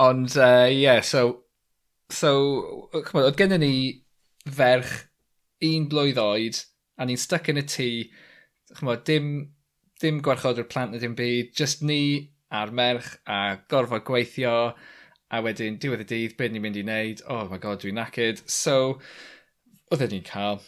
ond, 0.00 0.38
ie, 0.38 0.46
uh, 0.46 0.70
yeah, 0.72 1.02
so, 1.04 1.26
so, 2.12 2.32
oedd 2.96 3.36
gennym 3.36 3.60
ni 3.64 3.76
ferch 4.56 4.96
un 5.66 5.86
blwydd 5.92 6.20
oed, 6.22 6.64
a 6.96 7.06
ni'n 7.06 7.20
stuck 7.20 7.50
yn 7.52 7.60
y 7.60 7.64
tŷ, 7.66 7.90
chymod, 8.78 9.04
dim, 9.08 9.30
dim 10.02 10.20
gwarchod 10.24 10.60
o'r 10.62 10.68
plant 10.70 10.94
na 10.94 11.00
dim 11.02 11.16
byd, 11.18 11.52
just 11.56 11.82
ni 11.82 12.32
a'r 12.54 12.72
merch 12.74 13.16
a 13.26 13.58
gorfod 13.70 14.04
gweithio, 14.06 14.56
a 15.30 15.42
wedyn 15.42 15.78
diwedd 15.82 16.04
y 16.04 16.08
dydd, 16.12 16.36
beth 16.38 16.52
ni'n 16.54 16.64
mynd 16.64 16.78
i 16.78 16.84
wneud, 16.86 17.22
oh 17.32 17.44
my 17.50 17.58
god, 17.62 17.80
dwi'n 17.82 17.98
knackered. 17.98 18.42
So, 18.50 18.98
oedden 19.90 20.14
ni'n 20.14 20.26
cael 20.26 20.60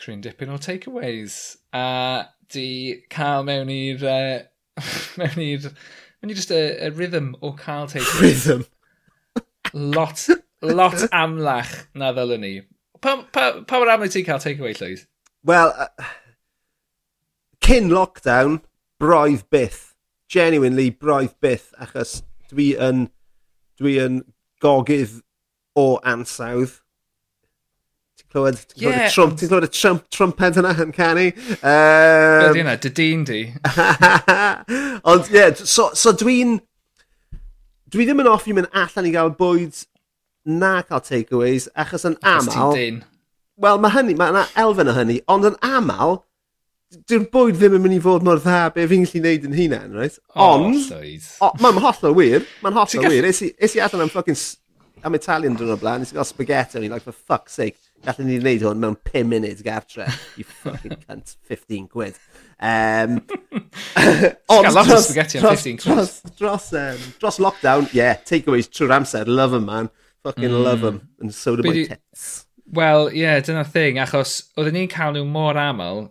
cryn 0.00 0.22
dipyn 0.24 0.52
o 0.52 0.58
takeaways, 0.60 1.56
a 1.72 2.28
di 2.52 3.02
cael 3.12 3.46
mewn 3.48 3.72
i'r, 3.72 4.04
uh, 4.04 4.82
mewn 5.20 5.44
i'r, 5.46 5.70
mewn 6.20 6.34
i 6.34 6.38
just 6.38 6.52
y, 6.54 6.62
y 6.76 6.92
rhythm 6.92 7.32
o 7.40 7.54
cael 7.56 7.88
takeaways. 7.92 8.46
Rhythm? 8.46 8.66
lot, 9.76 10.28
lot 10.62 11.08
amlach 11.12 11.72
na 11.94 12.12
ddylwn 12.16 12.44
ni. 12.44 12.54
Pa, 13.00 13.18
pa, 13.32 13.48
pa 13.64 13.80
mor 13.80 13.92
amlach 13.92 14.12
ti'n 14.12 14.28
cael 14.28 14.42
takeaway, 14.42 14.76
Llywys? 14.76 15.06
Wel, 15.46 15.68
uh, 15.78 16.06
cyn 17.62 17.92
lockdown, 17.94 18.64
broedd 18.98 19.44
byth. 19.54 19.92
Genuinely, 20.26 20.90
broedd 20.90 21.36
byth, 21.38 21.68
achos 21.78 22.18
dwi 22.50 22.72
yn, 22.82 23.06
dwi 23.78 23.94
yn 24.02 24.18
gogydd 24.64 25.20
o 25.78 25.86
ansawdd. 26.02 26.80
Ti'n 28.18 28.32
clywed, 28.34 28.58
ti 28.58 28.80
clywed, 28.80 28.98
yeah. 29.04 29.14
Trump, 29.14 29.38
ti'n 29.38 29.52
clywed 29.52 29.68
y 29.68 29.70
Trump, 29.70 30.10
trumped 30.10 30.58
yna 30.58 30.74
yn 30.82 30.94
canu? 30.96 31.28
Um, 31.60 32.50
Ydy 32.50 32.64
yna, 32.64 32.78
dy 32.82 32.94
dyn 32.98 33.26
di. 33.30 33.42
Ond 35.12 35.30
ie, 35.30 35.36
yeah, 35.38 35.54
so, 35.62 35.92
so 35.94 36.10
dwi'n... 36.10 36.58
Dwi 37.94 38.08
ddim 38.08 38.24
yn 38.24 38.34
offi 38.34 38.50
mynd 38.56 38.74
allan 38.74 39.06
i 39.06 39.14
gael 39.14 39.30
bwyd 39.38 39.84
na 40.58 40.80
cael 40.88 41.06
takeaways, 41.06 41.70
achos 41.78 42.08
yn 42.10 42.18
aml... 42.18 42.50
Achos 42.50 42.56
ti'n 42.56 42.80
dyn. 42.80 43.04
Wel, 43.62 43.78
mae 43.80 43.94
hynny, 43.94 44.16
mae 44.18 44.34
yna 44.34 44.44
elfen 44.60 44.92
o 44.92 44.94
hynny, 44.96 45.20
ond 45.32 45.48
yn 45.48 45.54
aml, 45.64 46.18
dyw'r 47.08 47.24
bwyd 47.32 47.56
ddim 47.58 47.78
yn 47.78 47.82
mynd 47.86 47.96
i 47.96 48.02
fod 48.04 48.24
mor 48.26 48.40
dda 48.42 48.66
be 48.74 48.84
fi'n 48.90 49.06
gallu 49.06 49.22
neud 49.24 49.48
yn 49.48 49.56
hunain, 49.56 49.96
right? 49.96 50.18
Ond, 50.36 50.78
oh, 51.42 51.52
mae'n 51.62 51.80
hollol 51.82 52.14
wir, 52.18 52.46
mae'n 52.62 52.76
hollol 52.76 53.10
wir. 53.10 53.26
Is 53.32 53.42
i 53.42 53.82
allan 53.82 54.06
am 54.06 54.12
fucking, 54.12 54.38
am 55.04 55.18
Italian 55.18 55.58
dyn 55.58 55.70
nhw'n 55.70 55.82
blaen, 55.82 56.06
is 56.06 56.14
i 56.14 56.18
gael 56.18 56.28
spaghetti, 56.28 56.78
and 56.78 56.94
like, 56.94 57.04
for 57.04 57.16
fuck's 57.16 57.58
sake, 57.58 57.80
gallwn 58.06 58.30
ni 58.30 58.38
wneud 58.42 58.64
hwn 58.68 58.82
mewn 58.82 58.96
5 59.10 59.26
munud 59.32 59.62
gartre, 59.66 60.06
you 60.38 60.46
fucking 60.62 60.96
cunt, 61.02 61.36
15 61.50 61.88
quid. 61.90 62.18
Um, 62.60 63.20
ond 64.52 64.72
dros, 64.72 65.08
spaghetti 65.08 65.42
dros, 65.42 65.66
15 65.66 65.80
quid. 65.82 65.94
Dros, 65.96 66.16
dros, 66.38 66.72
um, 66.78 67.06
dros 67.22 67.40
lockdown, 67.42 67.88
yeah, 67.96 68.20
takeaways 68.28 68.70
trwy'r 68.70 69.00
amser, 69.00 69.26
love 69.26 69.56
them 69.56 69.66
man, 69.72 69.90
fucking 70.22 70.52
mm. 70.52 70.64
love 70.64 70.84
them, 70.86 71.08
and 71.20 71.34
so 71.34 71.56
do 71.56 71.66
my 71.66 71.82
tits. 71.82 72.45
Wel, 72.74 73.10
ie, 73.12 73.22
yeah, 73.22 73.40
dyna'r 73.44 73.68
thing, 73.70 74.00
achos 74.02 74.38
oedden 74.58 74.74
ni'n 74.74 74.90
cael 74.90 75.14
nhw 75.14 75.26
mor 75.30 75.58
aml. 75.60 76.08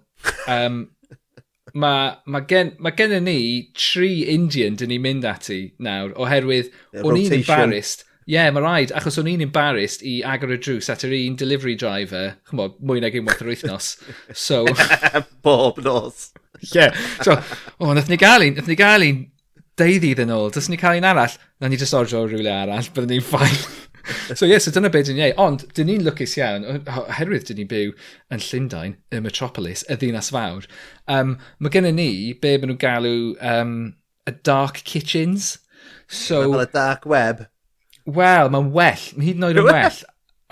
Um, 0.48 0.86
mae 1.84 2.16
ma 2.32 2.42
gen, 2.48 2.72
ma 2.80 2.94
gen 2.96 3.18
ni 3.26 3.38
tri 3.76 4.24
Indian 4.32 4.78
dyn 4.80 4.94
ni'n 4.94 5.04
mynd 5.04 5.28
ati 5.28 5.60
nawr, 5.84 6.14
oherwydd 6.16 6.70
yeah, 6.72 7.04
o'n 7.04 7.20
i'n 7.20 7.40
embarrassed. 7.42 8.06
Ie, 8.26 8.38
yeah, 8.38 8.48
mae 8.56 8.64
rhaid, 8.64 8.94
achos 8.96 9.20
o'n 9.22 9.28
i'n 9.30 9.44
embarrassed 9.46 10.02
i 10.08 10.16
agor 10.26 10.56
y 10.56 10.58
drws 10.58 10.90
at 10.90 11.04
yr 11.06 11.14
un 11.18 11.36
delivery 11.38 11.76
driver, 11.78 12.38
chymod, 12.50 12.80
mwy 12.80 13.04
nag 13.04 13.20
unwaith 13.20 13.44
yr 13.44 13.52
wythnos. 13.52 13.92
So... 14.32 14.64
Bob 15.46 15.84
nos. 15.86 16.32
Ie. 16.64 16.72
Yeah. 16.72 17.06
So, 17.22 17.36
o, 17.36 17.90
oh, 17.90 17.94
nath 17.94 18.10
ni 18.10 18.18
gael 18.18 18.48
un, 18.48 18.56
nath 18.58 18.72
ni 18.72 18.80
gael 18.80 19.06
un 19.06 19.26
deuddi 19.78 20.16
iddyn 20.16 20.32
nhw, 20.32 20.48
dys 20.56 20.72
ni 20.72 20.80
cael 20.80 21.02
un 21.02 21.10
arall, 21.12 21.36
na 21.60 21.70
ni 21.70 21.78
just 21.78 21.94
orjo 21.98 22.24
rhywle 22.26 22.56
arall, 22.56 22.90
byddwn 22.96 23.18
ni'n 23.18 23.28
ffain 23.28 23.60
so 24.34 24.46
ie, 24.46 24.54
yeah, 24.54 24.62
so 24.62 24.74
dyna 24.74 24.92
beth 24.94 25.10
dyn 25.10 25.20
ni 25.20 25.26
ei. 25.28 25.36
Ond, 25.42 25.66
dyn 25.78 25.90
ni'n 25.90 26.06
lwcus 26.06 26.36
iawn, 26.40 26.66
oherwydd 26.86 27.48
dyn 27.50 27.62
ni'n 27.62 27.72
byw 27.72 27.94
yn 28.34 28.44
Llundain, 28.46 28.98
y 29.12 29.22
metropolis, 29.24 29.86
y 29.90 29.98
ddinas 30.00 30.32
fawr. 30.36 30.68
Um, 31.12 31.38
mae 31.60 31.74
gennym 31.74 32.00
ni 32.00 32.10
be 32.34 32.56
maen 32.58 32.74
nhw'n 32.74 32.82
galw 32.82 33.16
um, 33.54 33.76
y 34.30 34.36
dark 34.48 34.84
kitchens. 34.84 35.56
So, 36.08 36.44
fel 36.44 36.66
y 36.66 36.70
dark 36.74 37.08
web. 37.10 37.48
Wel, 38.06 38.52
mae'n 38.54 38.70
well. 38.76 39.10
Mae 39.18 39.32
hyd 39.32 39.42
yn 39.42 39.50
oed 39.50 39.62
yn 39.64 39.72
well. 39.72 40.04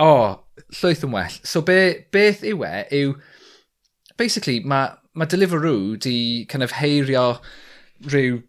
O, 0.01 0.09
oh, 0.09 0.65
llwyth 0.79 1.05
yn 1.05 1.13
well. 1.13 1.37
So 1.45 1.61
be, 1.65 1.79
beth 2.13 2.43
yw 2.47 2.65
e 2.67 2.75
yw... 3.03 3.15
Basically, 4.17 4.59
mae 4.61 4.93
ma 5.17 5.25
Deliveroo 5.25 5.99
di 6.01 6.45
kind 6.49 6.63
of 6.63 6.73
heirio 6.77 7.39
rhyw 8.05 8.41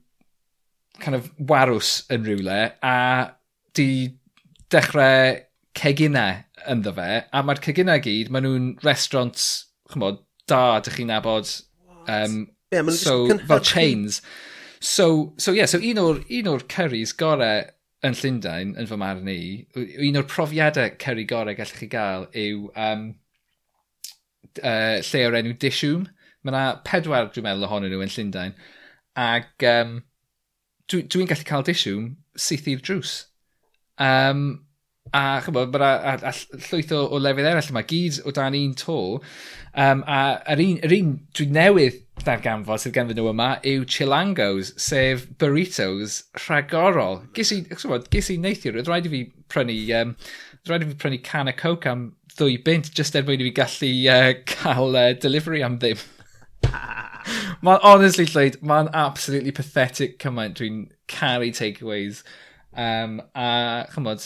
kind 1.00 1.16
of 1.16 1.30
warws 1.38 2.04
yn 2.12 2.24
rhywle 2.24 2.58
a 2.82 2.96
di 3.76 3.88
dechrau 4.74 5.38
ceginau 5.78 6.42
ynddo 6.70 6.94
fe, 6.96 7.08
a 7.32 7.42
mae'r 7.44 7.62
ceginau 7.64 8.00
gyd, 8.02 8.30
maen 8.32 8.46
nhw'n 8.46 8.68
restaurant, 8.86 9.46
chymod, 9.92 10.20
da, 10.50 10.80
dych 10.84 10.98
chi'n 10.98 11.10
nabod. 11.12 11.50
Um, 12.08 12.48
yeah, 12.72 12.88
so, 12.90 13.38
fel 13.48 13.60
chains. 13.60 14.20
So, 14.80 15.34
so 15.38 15.52
yeah, 15.52 15.66
so 15.66 15.78
un 15.78 16.00
o'r, 16.00 16.22
un 16.38 16.50
o'r 16.52 16.64
curries 16.68 17.14
gorau 17.16 17.64
yn 18.04 18.16
Llundain, 18.20 18.74
yn 18.80 18.88
fy 18.88 18.98
marn 19.00 19.28
i, 19.32 19.40
un 19.74 20.20
o'r 20.20 20.26
profiadau 20.28 20.96
curry 21.00 21.24
gorau 21.28 21.56
gallwch 21.56 21.78
chi 21.80 21.88
gael 21.92 22.26
yw 22.36 22.66
um, 22.76 23.06
uh, 24.60 24.98
lle 25.00 25.22
o'r 25.28 25.38
enw 25.40 25.54
Dishwm. 25.60 26.08
Mae 26.44 26.52
yna 26.52 26.64
pedwar, 26.84 27.30
dwi'n 27.32 27.46
meddwl, 27.46 27.68
ohonyn 27.68 27.94
nhw 27.94 28.04
yn 28.04 28.12
Llundain. 28.12 28.58
Ac 29.20 29.64
um, 29.70 29.96
dwi'n 30.90 31.08
dwi 31.08 31.28
gallu 31.30 31.48
cael 31.48 31.64
Dishwm 31.64 32.10
syth 32.36 32.68
i'r 32.68 32.84
drws. 32.84 33.14
Um, 33.98 34.64
a 35.14 35.40
chymod, 35.44 35.70
bod 35.70 35.82
a, 35.84 35.90
a, 36.12 36.14
a 36.30 36.32
llwyth 36.32 36.92
o, 36.94 37.04
o 37.14 37.20
lefydd 37.22 37.46
eraill 37.46 37.70
yma, 37.70 37.84
gyd 37.86 38.22
o 38.26 38.32
dan 38.34 38.56
un 38.58 38.72
to. 38.78 38.96
Um, 39.74 40.02
a 40.06 40.40
yr 40.54 40.62
un, 40.64 40.80
yr 40.86 40.96
un 40.96 41.12
dwi 41.36 41.46
newydd 41.54 42.00
darganfod 42.24 42.82
sydd 42.82 42.94
ganfod 42.96 43.18
nhw 43.18 43.30
yma 43.30 43.50
yw 43.68 43.84
chilangos, 43.90 44.72
sef 44.80 45.26
burritos 45.38 46.22
rhagorol. 46.46 47.20
Gys 47.36 47.52
i, 47.54 47.60
chymod, 47.74 48.08
ges 48.14 48.32
i 48.32 48.38
neithiwr, 48.42 48.80
oedd 48.80 48.90
rhaid 48.90 49.08
i 49.10 49.12
fi 49.12 49.22
prynu, 49.52 49.78
um, 50.00 50.16
rhaid 50.68 50.86
i 50.86 50.90
fi 50.90 50.98
prynu 51.04 51.20
can 51.26 51.52
y 51.52 51.56
coke 51.58 51.90
am 51.90 52.08
ddwy 52.34 52.58
bint, 52.66 52.90
just 52.96 53.14
er 53.14 53.26
mwyn 53.26 53.42
i 53.44 53.50
fi 53.50 53.54
gallu 53.60 53.92
uh, 54.10 54.32
cael 54.50 54.98
uh, 54.98 55.10
delivery 55.22 55.62
am 55.62 55.78
ddim. 55.82 56.00
Mae'n 57.64 57.84
honestly 57.86 58.26
llwyd, 58.28 58.58
mae'n 58.66 58.90
absolutely 58.92 59.52
pathetic 59.54 60.18
cymaint 60.22 60.58
dwi'n 60.58 60.88
caru 61.08 61.52
takeaways. 61.54 62.24
Um, 62.74 63.20
a 63.38 63.86
chymod, 63.94 64.24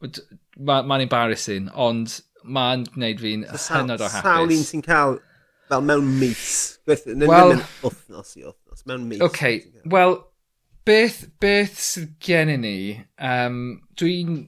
mae'n 0.00 0.88
ma 0.90 1.00
embarrassing, 1.00 1.70
ond 1.74 2.18
mae'n 2.44 2.86
gwneud 2.94 3.20
fi'n 3.22 3.44
hynod 3.46 4.00
o 4.02 4.08
hapus. 4.08 4.24
Sawl 4.24 4.54
un 4.54 4.64
sy'n 4.66 4.84
cael 4.84 5.18
fel 5.70 5.84
mewn 5.86 6.08
mis. 6.18 6.52
Wel... 6.86 7.56
Wythnos 7.84 8.34
i 8.36 8.44
wythnos, 8.44 8.84
mewn 8.90 9.06
mis. 9.08 9.20
Oce, 9.22 9.30
okay. 9.30 9.60
wel, 9.92 10.16
beth, 10.88 11.22
beth 11.42 11.78
sydd 11.84 12.16
gen 12.24 12.54
i 12.54 12.56
ni, 12.60 12.78
um, 13.16 13.60
dwi'n... 14.00 14.40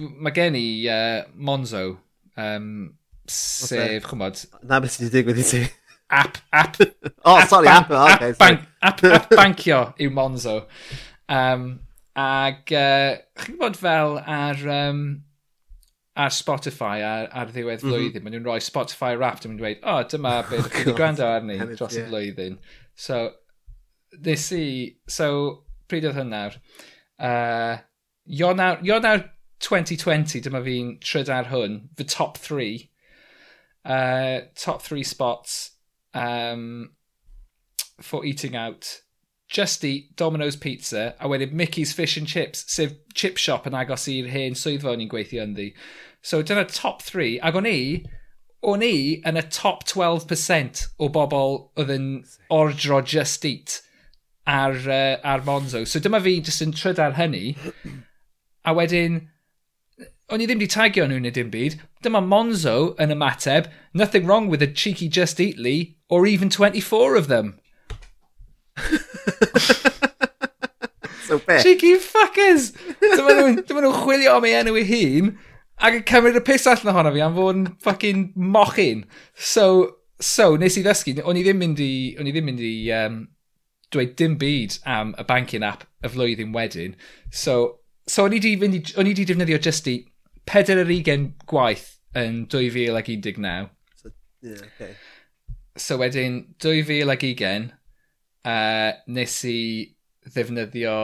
Mae 0.00 0.32
gen 0.32 0.56
i 0.56 0.64
uh, 0.88 1.20
Monzo, 1.36 1.84
um, 2.40 2.72
sef, 3.30 4.08
chymod... 4.08 4.42
Na 4.66 4.80
beth 4.82 4.96
sydd 4.96 5.10
wedi 5.10 5.20
digwydd 5.20 5.44
i 5.44 5.46
ti. 5.46 5.62
App, 6.10 6.40
app... 6.50 6.80
oh, 7.28 7.36
app 7.36 7.52
sorry, 7.52 7.70
app, 7.70 7.92
app, 7.92 8.16
okay, 8.16 8.32
app, 8.32 8.40
bank, 8.40 8.66
app, 8.82 9.04
app 9.04 9.30
bancio 9.36 9.84
yw 10.00 10.10
Monzo. 10.16 10.56
Um, 11.30 11.68
Ac 12.20 12.72
uh, 12.76 13.18
chi'n 13.40 13.56
gwybod 13.56 13.78
fel 13.78 14.16
ar, 14.20 14.62
um, 14.74 15.02
ar 16.18 16.32
Spotify 16.34 17.00
ar, 17.06 17.28
ar 17.30 17.52
ddiwedd 17.52 17.84
mhm. 17.84 17.88
flwyddyn, 17.88 18.08
mm 18.10 18.14
-hmm. 18.14 18.24
maen 18.26 18.36
nhw'n 18.36 18.48
rhoi 18.48 18.64
Spotify 18.64 19.12
Wrapped 19.16 19.46
yn 19.46 19.54
mynd 19.54 19.62
dweud, 19.62 19.82
o, 19.82 19.96
oh, 19.98 20.06
dyma 20.12 20.34
beth 20.50 20.66
oh, 20.66 20.72
chi 20.76 20.96
gwrando 20.96 21.28
arni 21.28 21.58
dros 21.74 21.98
y 21.98 22.06
flwyddyn. 22.08 22.58
So, 22.98 23.20
this 24.28 24.50
i, 24.56 24.64
so, 25.08 25.30
pryd 25.88 26.08
oedd 26.10 26.18
hynna'r? 26.20 26.58
Uh, 27.20 27.78
Ionawr, 28.30 28.80
Ionawr 28.86 29.24
2020, 29.60 30.40
dyma 30.46 30.62
fi'n 30.64 30.94
tryd 31.04 31.30
ar 31.32 31.50
hwn, 31.52 31.82
the 31.96 32.04
top 32.04 32.38
three. 32.38 32.88
Uh, 33.84 34.40
top 34.56 34.82
three 34.82 35.02
spots 35.02 35.70
um, 36.12 36.90
for 38.00 38.26
eating 38.26 38.56
out 38.56 39.00
just 39.50 39.84
eat 39.84 40.16
Domino's 40.16 40.56
Pizza 40.56 41.14
a 41.20 41.28
wedyn 41.28 41.52
Mickey's 41.52 41.92
Fish 41.92 42.16
and 42.16 42.26
Chips, 42.26 42.64
sef 42.72 42.92
chip 43.14 43.36
shop 43.36 43.66
yn 43.66 43.74
agos 43.74 44.06
i'r 44.08 44.30
hen 44.30 44.54
swyddfa 44.54 44.92
o'n 44.94 45.02
i'n 45.02 45.10
gweithio 45.10 45.42
ynddi. 45.42 45.72
So 46.22 46.40
dyna 46.42 46.64
top 46.70 47.02
3, 47.02 47.40
ac 47.42 47.58
o'n 47.58 47.66
i, 47.66 47.80
o'n 48.62 48.84
i 48.86 48.94
yn 49.26 49.40
y 49.40 49.42
top 49.50 49.82
12% 49.90 50.84
o 51.00 51.10
bobl 51.10 51.56
oedd 51.80 51.92
yn 51.96 52.08
ordro 52.54 53.00
just 53.02 53.44
eat 53.48 53.80
ar, 54.46 54.78
uh, 54.86 55.18
ar 55.26 55.42
Monzo. 55.42 55.82
So 55.84 55.98
dyma 56.00 56.22
fi 56.22 56.38
jyst 56.38 56.62
yn 56.64 56.76
tryd 56.76 57.02
ar 57.02 57.18
hynny, 57.18 57.56
a 58.62 58.76
wedyn, 58.76 59.22
o'n 60.30 60.44
i 60.44 60.46
ddim 60.46 60.62
wedi 60.62 60.70
tagio 60.70 61.08
nhw 61.10 61.18
neu 61.24 61.34
dim 61.34 61.50
byd, 61.50 61.80
dyma 62.06 62.22
Monzo 62.22 62.94
yn 63.02 63.16
ymateb, 63.16 63.66
nothing 63.92 64.30
wrong 64.30 64.46
with 64.46 64.62
a 64.62 64.70
cheeky 64.70 65.08
just 65.08 65.42
eatly, 65.42 65.96
or 66.08 66.26
even 66.26 66.50
24 66.50 67.16
of 67.16 67.26
them. 67.26 67.56
so 71.26 71.38
be? 71.38 71.60
Cheeky 71.62 71.96
fuckers! 72.02 72.72
Dyma 73.00 73.36
nhw'n 73.38 73.62
nhw 73.66 73.94
chwilio 74.02 74.36
am 74.36 74.48
ei 74.48 74.58
enw 74.60 74.76
ei 74.80 74.86
hun 74.90 75.32
ac 75.80 75.96
yn 75.96 76.06
cymryd 76.08 76.38
y 76.38 76.44
piss 76.44 76.68
allan 76.68 76.92
ohono 76.92 77.12
fi 77.14 77.22
am 77.24 77.36
fod 77.36 77.56
yn 77.56 77.66
fucking 77.84 78.24
mochyn. 78.36 79.04
So, 79.34 79.96
so 80.20 80.52
nes 80.60 80.76
i 80.76 80.84
ddysgu, 80.84 81.16
o'n 81.24 81.40
i 81.40 81.44
ddim 81.46 81.60
mynd 81.62 81.80
i, 81.84 81.92
o'n 82.20 82.28
i 82.28 82.34
ddim 82.34 82.50
mynd 82.50 82.64
i 82.64 82.74
um, 82.96 83.22
dweud 83.94 84.16
dim 84.20 84.36
byd 84.40 84.78
am 84.88 85.14
y 85.18 85.26
banking 85.28 85.64
app 85.66 85.86
y 86.04 86.12
flwyddyn 86.12 86.54
wedyn. 86.56 86.96
So, 87.32 87.80
so 88.06 88.26
o'n 88.26 88.36
i 88.36 88.42
di, 88.42 88.56
fynd 88.60 88.76
i, 88.76 88.82
o'n 89.00 89.10
i 89.10 89.16
di 89.16 89.26
defnyddio 89.28 89.60
just 89.62 89.88
i 89.90 90.00
40 90.50 91.30
gwaith 91.50 91.88
yn 92.18 92.44
2019. 92.52 93.70
So, 93.96 94.12
yeah, 94.42 94.64
okay. 94.68 94.94
so 95.76 95.98
wedyn 96.00 96.42
2020, 96.58 97.72
uh, 98.46 98.90
nes 99.12 99.36
i 99.48 99.60
ddefnyddio 100.28 100.96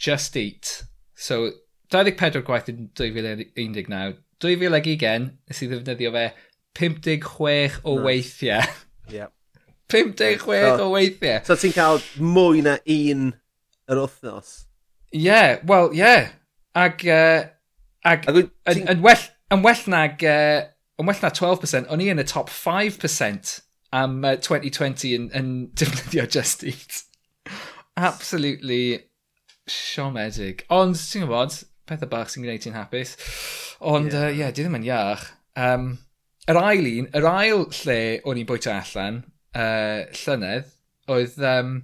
Just 0.00 0.36
Eat. 0.36 0.72
So, 1.14 1.50
24 1.94 2.42
gwaith 2.46 2.70
yn 2.72 2.88
2019. 2.98 4.18
2020, 4.42 5.30
nes 5.48 5.62
i 5.62 5.70
ddefnyddio 5.70 6.12
fe 6.14 6.26
56 6.74 7.80
o 7.84 7.96
nice. 7.96 8.04
weithiau. 8.08 8.76
Yep. 9.14 9.32
56 9.94 10.44
so, 10.44 10.86
o 10.86 10.92
weithiau. 10.94 11.42
So 11.46 11.58
ti'n 11.60 11.74
cael 11.76 12.00
mwy 12.18 12.64
na 12.66 12.78
un 12.90 13.28
yr 13.90 14.00
wythnos? 14.00 14.54
Ie, 15.14 15.26
yeah, 15.28 15.58
wel, 15.68 15.92
ie. 15.94 16.02
Yeah. 16.02 16.32
Ag, 16.74 17.04
uh, 17.06 17.44
ag, 18.02 18.24
ag 18.26 18.40
yn, 18.40 18.86
yn, 18.90 19.02
well, 19.04 19.28
yn 19.54 19.62
well 19.62 19.84
nag, 19.92 20.24
uh, 20.26 20.64
yn 20.98 21.06
well 21.06 21.22
na 21.22 21.30
12%, 21.30 21.86
o'n 21.92 22.02
i 22.02 22.10
yn 22.10 22.22
y 22.22 22.26
top 22.26 22.50
5% 22.50 23.60
am 23.94 24.20
uh, 24.24 24.36
2020 24.36 25.14
yn, 25.16 25.28
yn 25.38 25.50
defnyddio 25.78 26.26
Just 26.26 26.64
Eat. 26.66 27.02
Absolutely 27.96 28.98
siomedig. 29.70 30.64
Ond, 30.74 30.98
ti'n 30.98 31.24
gwybod, 31.24 31.60
pethau 31.88 32.10
bach 32.10 32.32
sy'n 32.32 32.44
gwneud 32.44 32.64
ti'n 32.64 32.76
hapus. 32.76 33.14
Ond, 33.80 34.10
ie, 34.10 34.16
yeah. 34.16 34.26
uh, 34.26 34.38
yeah, 34.40 34.52
di 34.54 34.64
ddim 34.64 34.78
yn 34.80 34.88
iach. 34.88 35.28
Um, 35.60 35.90
yr 36.50 36.60
ail 36.60 36.88
un, 36.90 37.10
yr 37.16 37.28
ail 37.30 37.66
lle 37.80 37.98
o'n 38.26 38.40
i'n 38.40 38.48
bwyta 38.48 38.78
allan, 38.80 39.22
uh, 39.56 40.04
llynedd, 40.24 40.72
oedd 41.14 41.38
um, 41.54 41.76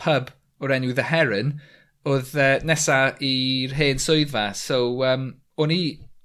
pub 0.00 0.30
o'r 0.62 0.74
enw 0.76 0.92
The 0.94 1.08
Heron, 1.10 1.56
oedd 2.04 2.34
uh, 2.36 2.58
nesa 2.66 2.98
i'r 3.24 3.74
hen 3.78 4.02
swyddfa. 4.02 4.50
So, 4.58 5.02
um, 5.08 5.30
o'n 5.58 5.72
i, 5.74 5.82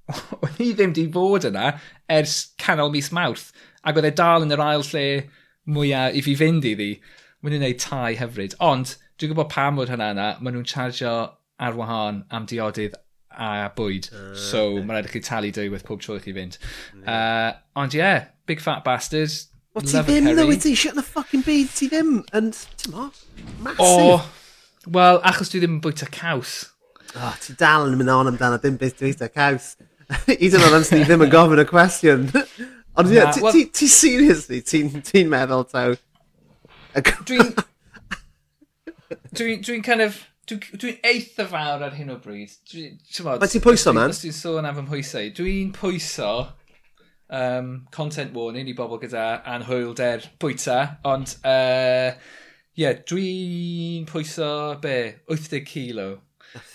o'n 0.43 0.61
i 0.61 0.71
ddim 0.75 0.93
di 0.97 1.07
bod 1.13 1.47
yna 1.49 1.73
ers 2.11 2.41
canol 2.61 2.93
mis 2.93 3.11
mawrth. 3.15 3.49
Ac 3.89 3.97
oedd 3.97 4.09
e 4.11 4.13
dal 4.13 4.45
yn 4.45 4.53
yr 4.53 4.61
ail 4.61 4.85
lle 4.91 5.05
mwyaf 5.69 6.15
i 6.15 6.23
fi 6.25 6.37
fynd 6.37 6.67
iddi. 6.69 6.93
Mae 7.41 7.53
nhw'n 7.53 7.63
gwneud 7.63 7.83
tai 7.83 8.15
hyfryd. 8.19 8.55
Ond 8.61 8.95
dwi'n 9.19 9.33
gwybod 9.33 9.51
pam 9.51 9.79
bod 9.79 9.91
hynna 9.91 10.13
yna, 10.13 10.31
maen 10.39 10.57
nhw'n 10.57 10.67
chargio 10.69 11.13
ar 11.59 11.77
wahân 11.77 12.23
am 12.35 12.45
diodydd 12.49 12.97
a 13.39 13.69
bwyd. 13.75 14.09
Uh, 14.13 14.33
so 14.35 14.63
uh, 14.77 14.81
mae'n 14.83 14.99
rhaid 14.99 15.09
i 15.09 15.13
chi 15.13 15.21
talu 15.23 15.51
dywedd 15.55 15.85
pob 15.87 16.01
tro 16.03 16.17
i 16.19 16.23
chi 16.23 16.33
fynd. 16.35 16.57
Yeah. 17.01 17.05
Uh, 17.09 17.81
ond 17.81 17.95
ie, 17.95 18.01
yeah, 18.01 18.29
big 18.49 18.63
fat 18.63 18.83
bastard. 18.85 19.33
O 19.77 19.83
ti 19.85 20.01
ddim 20.03 20.31
ddo, 20.33 20.47
ti 20.59 20.73
shit 20.75 20.95
yn 20.95 21.03
y 21.03 21.05
ffucking 21.05 21.45
byd, 21.45 21.69
ti 21.77 21.89
ddim 21.91 22.17
yn, 22.35 22.49
ti'n 22.81 22.95
mo, 22.95 23.09
massive. 23.65 23.85
O, 23.85 24.89
wel, 24.97 25.21
achos 25.29 25.51
dwi 25.53 25.63
ddim 25.63 25.77
yn 25.77 25.83
bwyta 25.85 26.09
caws. 26.13 26.57
O, 27.13 27.21
oh, 27.21 27.37
ti 27.41 27.55
dal 27.59 27.87
yn 27.87 27.99
mynd 27.99 28.11
on 28.13 28.33
amdano 28.33 28.59
dim 28.61 28.79
beth 28.81 28.97
dwi'n 28.99 29.13
bwyta 29.13 29.31
caws. 29.31 29.75
Hyd 30.25 30.57
yn 30.57 30.65
oed 30.65 30.79
am 30.79 30.89
ddim 30.89 31.27
yn 31.27 31.31
gofyn 31.33 31.63
y 31.63 31.67
cwestiwn. 31.69 32.27
Ond 32.99 33.13
ie, 33.15 33.65
ti 33.71 33.87
seriously, 33.87 34.59
ti'n 34.65 35.31
meddwl 35.31 35.65
taw... 35.71 35.95
Dwi'n... 37.29 37.53
Dwi'n 39.37 39.63
dwi 39.63 39.79
kind 39.85 40.03
of... 40.03 40.19
Dwi'n 40.49 40.81
dwi 40.81 40.95
eitha 41.05 41.45
fawr 41.47 41.85
ar 41.85 41.95
hyn 41.95 42.11
o 42.11 42.17
bryd. 42.21 42.55
Mae 43.29 43.51
ti'n 43.51 43.63
pwyso, 43.63 43.93
man? 43.95 44.11
Os 44.11 44.23
dwi'n 44.23 44.35
sôn 44.35 44.67
am 44.67 44.79
fy 44.79 44.85
mhwysau, 44.87 45.29
dwi'n 45.37 45.71
pwyso 45.75 46.31
um, 47.29 47.87
content 47.91 48.33
warning 48.33 48.69
i 48.69 48.75
bobl 48.77 48.99
gyda 49.01 49.27
anhwylder 49.47 50.25
bwyta, 50.41 50.79
ond 51.07 51.35
uh, 51.45 52.17
yeah, 52.79 52.97
dwi'n 53.11 54.09
pwyso 54.09 54.49
be? 54.81 54.97
80 55.29 55.63
kilo. 55.69 56.09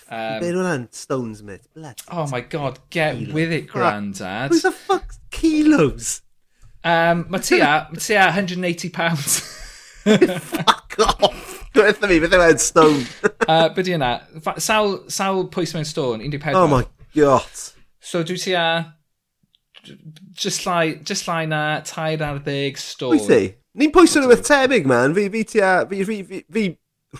Um, 0.08 0.40
Be 0.40 0.52
rwy'n 0.52 0.88
stones, 0.94 1.42
mate? 1.42 1.66
Blood. 1.74 2.00
Oh 2.10 2.26
my 2.28 2.40
god, 2.40 2.78
get 2.90 3.16
kilos. 3.16 3.32
with 3.34 3.52
it, 3.52 3.66
grandad. 3.66 4.50
Who's 4.50 4.62
the 4.62 4.70
fuck 4.72 5.14
kilos? 5.30 6.22
Um, 6.84 7.26
mae 7.30 7.40
tia, 7.40 7.88
ma 7.90 7.98
tia 7.98 8.26
180 8.26 8.90
pounds. 8.90 9.40
fuck 10.04 10.94
off! 11.00 11.64
Dwetha 11.74 12.06
mi, 12.08 12.20
beth 12.20 12.36
yw'n 12.36 12.60
stone? 12.60 13.02
uh, 13.48 13.68
Bydy 13.74 13.96
yna, 13.96 14.12
sawl, 14.62 14.98
sawl 15.10 15.48
pwys 15.50 15.74
mewn 15.74 15.88
stone, 15.88 16.20
14. 16.20 16.54
Oh 16.54 16.68
my 16.68 16.84
god. 17.16 17.48
So 17.98 18.22
dwi 18.22 18.38
tia, 18.38 18.94
just 20.36 20.66
lai, 20.66 20.94
just 21.02 21.26
lai 21.26 21.46
na, 21.46 21.80
tair 21.80 22.22
ar 22.22 22.38
ddeg 22.44 22.78
stone. 22.78 23.16
Wyt 23.18 23.26
ti? 23.32 23.42
Ni'n 23.80 23.90
pwysau 23.90 24.22
rhywbeth 24.22 24.44
tebyg, 24.46 24.86
man. 24.86 25.16
Fi, 25.16 25.26
fi 25.32 25.42
tia, 25.56 25.72
fi, 25.90 26.04
fi, 26.06 26.22
fi, 26.28 26.44
fi 26.52 26.68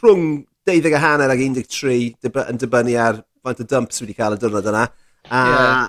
rhwng 0.05 0.45
12 0.69 0.95
a 0.97 1.03
hanner 1.03 1.33
ag 1.33 1.43
13 1.45 2.31
yn 2.49 2.61
dibynnu 2.61 2.97
ar 3.01 3.21
faint 3.45 3.61
o 3.61 3.69
dumps 3.69 4.01
wedi 4.03 4.17
cael 4.17 4.37
y 4.37 4.41
diwrnod 4.41 4.71
yna. 4.73 4.87
A, 5.29 5.43
yeah. 5.45 5.85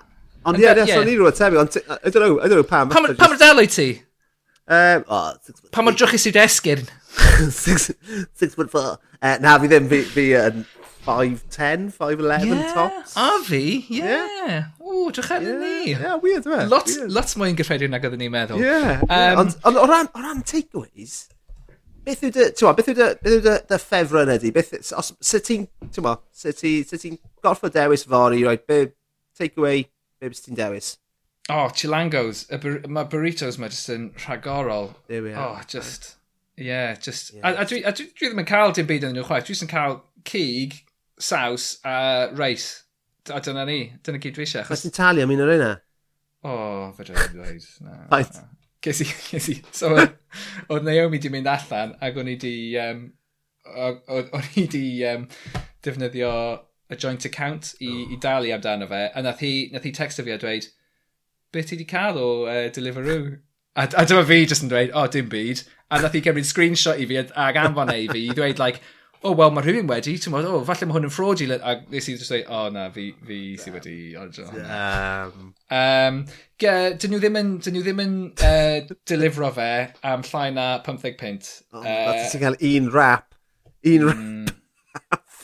Ond 0.45 0.61
ie, 0.61 0.67
nes 0.77 0.91
o'n 0.93 1.09
i 1.09 1.15
rhywbeth 1.15 1.39
tebyg, 1.39 1.61
ond 1.63 1.79
I 1.79 2.11
don't 2.11 2.21
know, 2.21 2.35
I 2.37 2.49
don't 2.49 2.59
know 2.59 2.67
pam. 2.69 2.91
Pam 2.93 3.07
pa 3.17 3.29
mor 3.31 3.39
dal 3.41 3.63
ti? 3.71 3.89
Um, 4.67 5.05
oh, 5.09 5.33
pam 5.73 5.87
mor 5.87 5.97
drwchus 5.97 6.27
i'r 6.29 6.41
esgyn? 6.43 6.85
6.4. 7.15 8.69
Uh, 8.75 9.37
na, 9.41 9.55
fi 9.61 9.71
ddim, 9.71 9.87
fi, 9.89 10.01
fi 10.11 10.25
yn 10.37 10.65
5'10, 11.05 11.91
5'11 11.97 12.45
yeah. 12.49 12.73
tops. 12.73 13.15
A 13.17 13.39
fi, 13.45 13.63
ie. 13.89 14.01
Yeah. 14.01 14.27
yeah. 14.45 14.63
O, 14.81 15.09
drwch 15.13 15.31
ar 15.33 15.45
yeah. 15.45 15.59
ni. 15.61 15.73
Ie, 15.91 15.95
yeah, 15.95 16.17
weird, 16.21 16.45
dwi. 16.45 16.65
Lot, 16.69 16.89
weird. 16.89 17.13
lot 17.13 17.35
mwy'n 17.41 17.57
gyffredin 17.57 17.93
nag 17.93 18.05
oedden 18.05 18.21
ni'n 18.21 18.33
meddwl. 18.33 18.61
Ie, 18.61 18.69
yeah, 18.69 19.01
um, 19.05 19.13
yeah. 19.13 19.41
ond 19.41 19.81
o 19.81 19.87
ran, 19.89 20.09
o 20.13 20.25
ran 20.25 20.41
takeaways, 20.45 21.23
beth 22.05 22.23
yw 22.25 22.33
dy, 22.35 22.49
ti'n 22.57 22.77
beth 22.77 22.91
yw 22.91 22.97
dy, 22.97 23.07
beth 23.21 23.33
yw 23.37 23.41
dy, 23.45 23.55
dy 23.69 23.79
ffefryn 23.81 24.31
ydy? 24.35 24.51
Beth, 24.55 24.73
os, 24.97 25.11
sut 25.19 25.47
ti'n, 25.47 25.65
ti'n 25.89 26.05
ma, 26.05 26.15
sut 26.35 26.59
ti, 26.61 26.75
ti'n 26.91 27.17
gorffo 27.43 27.71
dewis 27.73 28.05
fori, 28.09 28.43
roed, 28.45 28.65
be, 28.69 28.79
take 29.37 29.57
away, 29.57 29.87
be 30.21 30.31
bys 30.31 30.45
ti'n 30.45 30.59
dewis? 30.59 30.95
Oh, 31.49 31.67
chilangos, 31.69 32.45
y, 32.49 32.59
mae 32.89 33.09
burritos 33.11 33.59
ma 33.61 33.69
jyst 33.69 33.91
yn 33.93 34.09
rhagorol. 34.23 34.93
There 35.09 35.25
we 35.25 35.33
are. 35.33 35.59
Oh, 35.59 35.61
just, 35.67 36.15
yeah, 36.57 36.95
just, 36.95 37.33
yeah. 37.33 37.45
a, 37.45 37.61
a, 37.61 37.65
dwi, 37.69 37.83
a 37.85 37.93
dwi, 37.93 38.09
dwi 38.13 38.31
ddim 38.31 38.41
yn 38.41 38.49
cael 38.49 38.73
dim 38.73 38.89
byd 38.89 39.09
yn 39.09 39.17
nhw 39.17 39.27
chwaith, 39.27 39.45
dwi 39.45 39.53
jyst 39.53 39.67
yn 39.67 39.73
cael 39.73 39.99
cig, 40.25 40.79
saws 41.21 41.75
a 41.85 42.29
reis. 42.33 42.69
A 43.33 43.39
dyna 43.41 43.65
ni, 43.65 43.79
dyna 44.05 44.21
gyd 44.21 44.37
dwi 44.37 44.45
eisiau. 44.45 44.65
Chos 44.69 44.85
ti'n 44.85 44.93
talu 44.93 45.25
am 45.25 45.33
un 45.33 45.45
o'r 45.45 45.53
yna? 45.55 45.71
O, 46.45 46.57
fe 46.97 47.07
dwi'n 47.07 47.31
dweud. 47.33 47.69
Na, 47.81 47.97
ges 48.85 49.01
i, 49.01 49.09
ges 49.31 49.49
i, 49.51 49.57
so 49.73 49.91
oedd 49.95 50.85
Naomi 50.85 51.19
di 51.21 51.31
mynd 51.33 51.49
allan 51.49 51.95
ac 52.05 52.21
o'n 52.21 52.31
i 52.31 52.37
di, 52.41 52.55
um, 52.81 53.05
o'n 53.65 54.49
i 54.61 54.67
di 54.71 54.85
um, 55.09 55.27
defnyddio 55.85 56.31
a 56.89 56.95
joint 56.95 57.25
account 57.25 57.73
i, 57.79 57.89
oh. 57.89 58.13
i 58.13 58.19
dalu 58.21 58.53
amdano 58.53 58.87
fe, 58.89 59.07
a 59.09 59.23
nath 59.25 59.41
hi, 59.41 59.53
nath 59.73 59.87
hi 59.87 59.93
texto 59.95 60.25
fi 60.25 60.35
a 60.35 60.39
dweud, 60.41 60.67
beth 61.53 61.71
ti 61.71 61.79
di 61.79 61.87
cael 61.89 62.19
o 62.21 62.27
uh, 62.45 62.67
Deliveroo? 62.73 63.37
A, 63.75 63.87
a 63.87 64.05
dyma 64.07 64.25
fi 64.27 64.43
jyst 64.45 64.65
yn 64.65 64.71
dweud, 64.71 64.93
o, 64.93 65.03
oh, 65.03 65.11
dim 65.11 65.31
byd. 65.31 65.63
A 65.89 65.99
nath 66.03 66.13
hi 66.15 66.21
gymryd 66.25 66.47
screenshot 66.47 67.01
i 67.01 67.07
fi 67.09 67.19
ag 67.23 67.59
anfon 67.59 67.91
e 67.93 67.97
i 68.03 68.05
fi, 68.11 68.21
i 68.29 68.35
ddweud, 68.37 68.61
like, 68.61 68.83
o, 69.21 69.31
oh, 69.31 69.35
wel, 69.39 69.51
mae 69.55 69.65
rhywun 69.65 69.87
wedi, 69.89 70.15
ti'n 70.21 70.33
modd, 70.33 70.47
o, 70.49 70.59
oh, 70.59 70.65
falle 70.67 70.87
mae 70.89 70.97
hwn 70.97 71.07
yn 71.07 71.13
fraudulent, 71.13 71.63
a 71.65 71.75
nes 71.91 72.09
i 72.11 72.15
just 72.17 72.31
dweud, 72.31 72.45
o, 72.45 72.57
oh, 72.59 72.73
na, 72.73 72.87
fi, 72.93 73.07
fi 73.25 73.39
sydd 73.61 73.77
wedi 73.77 73.95
odro. 74.21 74.47
Um, 74.61 75.53
um, 75.79 76.19
ge, 76.61 76.73
dyn 77.01 77.15
nhw 77.15 77.21
ddim 77.23 77.39
yn, 77.41 77.53
dyn 77.65 77.77
nhw 77.77 77.85
ddim 77.85 78.03
yn 78.03 78.17
uh, 78.49 78.95
delifro 79.09 79.51
fe 79.55 79.69
am 80.11 80.25
llai 80.29 80.49
na 80.55 80.67
15 80.85 81.17
pint. 81.21 81.53
Oh, 81.73 81.81
uh, 81.81 82.25
ti'n 82.31 82.43
cael 82.43 82.59
un 82.71 82.91
rap, 82.93 83.39
un 83.93 84.09
rap, 84.09 84.21
mm. 84.21 84.53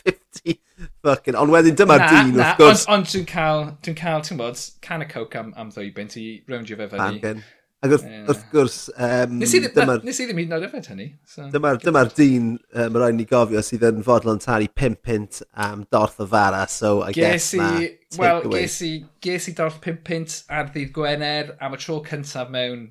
50 0.04 0.60
fucking, 1.06 1.40
ond 1.40 1.54
wedyn 1.54 1.80
dyma 1.80 1.98
na, 2.02 2.12
dyn, 2.12 2.36
na, 2.36 2.52
wrth 2.52 2.62
gwrs. 2.62 2.86
Ond 2.90 3.06
on, 3.06 3.08
dwi'n 3.10 3.26
cael, 3.32 3.66
dwi'n 3.86 3.98
cael, 4.04 4.28
ti'n 4.28 4.42
bod, 4.42 4.62
can 4.86 5.06
y 5.06 5.10
coke 5.10 5.40
am, 5.42 5.56
am 5.60 5.74
ddwy 5.74 5.90
bint 5.96 6.20
i 6.22 6.28
rowndio 6.52 6.78
fe 6.80 6.92
fyny. 6.92 7.22
Bangin. 7.22 7.44
Ac 7.82 7.90
wrth, 7.96 8.04
yeah. 8.06 8.26
wrth 8.30 8.42
gwrs... 8.52 8.76
Um, 8.94 9.40
nes, 9.42 9.54
i 9.58 9.60
ddim, 9.64 9.92
nes 10.06 10.20
i 10.22 10.26
ddim 10.28 10.38
hyd 10.38 10.52
yn 10.52 10.54
oed 10.54 10.66
yfed 10.68 10.90
hynny. 10.92 11.08
So, 11.26 11.48
Dyma'r 11.50 11.80
dyma 11.82 12.04
dyn, 12.14 12.52
mae 12.76 12.90
um, 12.92 13.00
rhaid 13.02 13.18
ni 13.18 13.26
gofio, 13.26 13.64
sydd 13.66 13.88
yn 13.88 14.04
fodlon 14.06 14.42
talu 14.44 14.70
5 14.78 15.00
pint 15.02 15.40
am 15.66 15.82
dorth 15.90 16.22
o 16.22 16.28
fara, 16.30 16.62
so 16.70 17.00
I 17.08 17.10
guess 17.18 17.56
i, 17.58 17.62
ma... 17.64 17.72
Wel, 18.22 18.46
ges 18.54 18.76
i, 18.86 18.92
ges 19.26 19.50
i 19.50 19.56
dorth 19.58 19.80
5 19.82 20.04
pint 20.06 20.38
ar 20.54 20.70
ddydd 20.70 20.94
Gwener 20.94 21.56
am 21.58 21.74
y 21.74 21.82
tro 21.82 21.98
cyntaf 22.06 22.54
mewn 22.54 22.86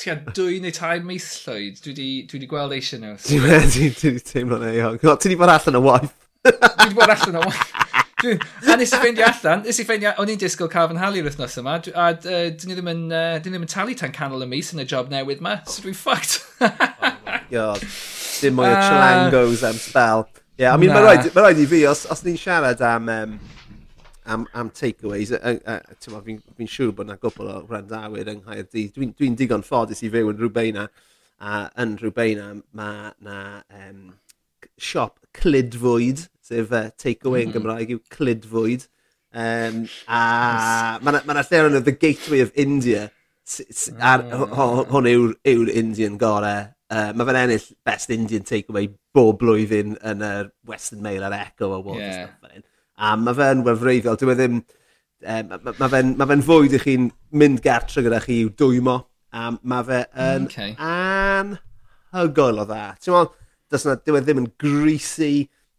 tua 0.00 0.16
dwy 0.32 0.62
neu 0.64 0.72
tair 0.72 1.04
mis 1.04 1.28
llwyd. 1.44 1.84
Dwi 1.84 1.96
di, 2.00 2.08
dwi 2.30 2.40
di 2.40 2.48
gweld 2.48 2.72
eisiau 2.78 3.02
nhw. 3.02 3.18
Dwi 3.26 3.42
wedi 3.44 4.16
teimlo 4.24 4.62
neu 4.64 4.80
hwn. 4.80 4.96
Ti 5.02 5.10
wedi 5.10 5.38
bod 5.40 5.52
allan 5.58 5.76
o 5.76 5.84
waith. 5.90 6.16
dwi 6.48 6.56
wedi 6.86 6.96
bod 7.02 7.16
allan 7.18 7.40
o 7.42 7.44
waith 7.50 7.89
a 8.20 8.76
nes 8.76 8.92
i 8.92 8.98
ffeindio 8.98 9.26
allan, 9.26 9.62
nes 9.64 9.78
i 9.80 9.84
ffeindio, 9.86 10.12
o'n 10.20 10.32
i'n 10.32 10.40
disgwyl 10.40 10.70
cael 10.72 10.90
fy 10.90 10.96
nhalu 10.96 11.22
yr 11.22 11.28
wythnos 11.28 11.56
yma, 11.60 11.76
a 11.90 12.08
uh, 12.12 12.48
dyn 12.52 12.70
ni 12.70 12.76
ddim 12.76 12.90
yn, 12.92 13.04
uh, 13.08 13.38
dyn 13.40 13.54
ni 13.54 13.58
ddim 13.58 13.66
yn 13.66 13.72
talu 13.72 13.96
tan 13.98 14.12
canol 14.16 14.44
y 14.44 14.48
mis 14.50 14.72
yn 14.74 14.82
y 14.82 14.86
job 14.88 15.10
newydd 15.12 15.42
ma, 15.44 15.56
so 15.66 15.84
dwi'n 15.84 15.96
ffucked. 15.96 16.40
Oh 16.60 17.40
God, 17.50 17.86
dim 18.40 18.58
mwy 18.58 18.68
o 18.68 18.74
ah. 18.74 18.76
uh, 18.76 18.90
chalangos 18.90 19.64
am 19.66 19.78
spel. 19.80 20.26
Ie, 20.30 20.66
yeah, 20.66 20.74
I 20.74 20.78
mean, 20.78 20.92
nah. 20.92 21.00
mae 21.00 21.16
rhaid, 21.16 21.30
ma 21.34 21.46
rhaid 21.46 21.62
i 21.62 21.66
fi, 21.70 21.80
os, 21.90 22.04
os 22.12 22.24
ni'n 22.26 22.36
siarad 22.38 22.82
am, 22.84 23.08
um, 23.10 23.36
am, 24.34 24.48
am 24.54 24.72
takeaways, 24.76 25.32
uh, 25.34 25.56
uh, 25.64 25.80
fi'n 26.04 26.20
fi, 26.26 26.36
fi 26.58 26.68
siŵr 26.68 26.92
bod 26.96 27.08
yna 27.08 27.16
gwbl 27.22 27.48
o 27.50 27.60
randawyr 27.70 28.30
yng 28.34 28.44
Nghaerdydd. 28.44 28.92
Dwi'n 28.98 29.14
dwi, 29.16 29.32
digon 29.40 29.64
ffodus 29.66 30.04
i 30.04 30.12
fyw 30.12 30.30
yn 30.34 30.42
Rwbeina, 30.44 30.90
a 31.40 31.62
yn 31.80 31.96
Rwbeina 32.02 32.52
mae 32.76 33.14
na 33.24 33.38
um, 33.72 34.10
siop 34.76 35.16
Clidfwyd 35.36 36.26
sef 36.50 36.72
uh, 36.74 36.88
takeaway 36.98 37.46
mm. 37.46 37.52
Mm-hmm. 37.52 37.54
yn 37.54 37.54
Gymraeg 37.56 37.94
yw 37.94 38.02
clidfwyd. 38.16 38.88
Um, 39.30 39.84
a 40.10 40.20
mae 40.98 41.14
yna 41.14 41.22
ma, 41.22 41.36
ma 41.38 41.46
lle 41.46 41.62
yn 41.68 41.80
The 41.86 41.94
Gateway 41.94 42.42
of 42.42 42.52
India. 42.58 43.08
Ar, 43.98 44.26
hwn 44.90 45.08
yw'r 45.10 45.32
yw 45.54 45.70
Indian 45.70 46.18
gorau. 46.18 46.68
Uh, 46.90 47.12
mae 47.14 47.26
fe'n 47.28 47.38
ennill 47.44 47.68
Best 47.86 48.10
Indian 48.10 48.42
Takeaway 48.46 48.88
bob 49.14 49.38
blwyddyn 49.38 49.94
yn 50.10 50.24
y 50.26 50.32
Western 50.66 51.04
Mail 51.04 51.22
ar 51.26 51.36
Echo 51.36 51.70
Awards. 51.76 52.02
Yeah. 52.02 52.64
A 52.98 53.14
mae 53.18 53.36
fe'n 53.38 53.64
wefreiddiol. 53.66 54.18
Dwi'n 54.18 54.34
e 54.34 54.38
ddim... 54.40 54.60
Um, 55.20 55.50
mae 55.52 55.76
ma 55.76 55.88
fe'n 55.92 56.14
ma 56.16 56.26
fe 56.30 56.36
fwyd 56.46 56.74
i 56.74 56.80
chi'n 56.80 57.10
mynd 57.36 57.60
gartre 57.62 58.02
gyda 58.06 58.22
chi 58.24 58.40
i'w 58.42 58.50
dwymo. 58.58 58.96
A 59.36 59.50
mae 59.54 59.86
fe 59.86 60.00
yn 60.26 60.48
okay. 60.48 60.74
anhygoel 60.82 62.62
o 62.62 62.66
dda. 62.66 62.82
Ti'n 62.98 63.14
meddwl, 63.14 64.00
dwi'n 64.02 64.18
e 64.18 64.24
ddim 64.26 64.42
yn 64.42 64.50
greasy 64.58 65.34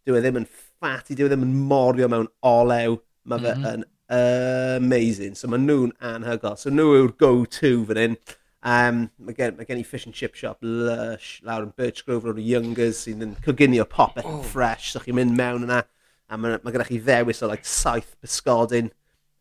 Dyw 0.06 0.18
e 0.18 0.22
ddim 0.22 0.42
yn 0.42 0.50
fatty, 0.50 1.16
dyw 1.16 1.28
e 1.28 1.32
ddim 1.32 1.46
yn 1.46 1.56
morio 1.70 2.08
mewn 2.10 2.30
olew. 2.48 3.00
Mae 3.28 3.42
fe 3.42 3.54
mm 3.54 3.64
-hmm. 3.64 3.82
yn 3.82 3.88
amazing. 4.12 5.34
So 5.38 5.48
mae 5.48 5.62
nhw'n 5.62 5.92
anhygol. 6.04 6.58
So 6.58 6.70
nhw 6.70 6.94
yw'r 6.98 7.16
go-to 7.20 7.74
fan 7.88 8.00
hyn. 8.02 8.16
Um, 8.62 8.98
mae, 9.18 9.34
gen, 9.34 9.56
mae 9.58 9.66
gen 9.66 9.80
i 9.80 9.86
fish 9.86 10.06
and 10.06 10.14
chip 10.14 10.36
shop 10.38 10.60
lush 10.62 11.40
lawr 11.42 11.64
yn 11.66 11.72
Birchgrove 11.78 12.30
o'r 12.30 12.38
Youngers 12.38 13.00
sy'n 13.06 13.24
yn 13.26 13.32
coginio 13.42 13.86
popeth 13.90 14.28
oh. 14.28 14.42
fresh. 14.52 14.92
So 14.92 15.02
chi'n 15.02 15.18
mynd 15.18 15.34
mewn 15.38 15.66
yna 15.66 15.82
a 15.82 16.38
mae, 16.38 16.60
mae 16.62 16.74
gennych 16.74 16.92
chi 16.92 17.00
ddewis 17.02 17.42
o 17.42 17.50
like, 17.50 17.66
saith 17.66 18.14
bysgodyn 18.22 18.92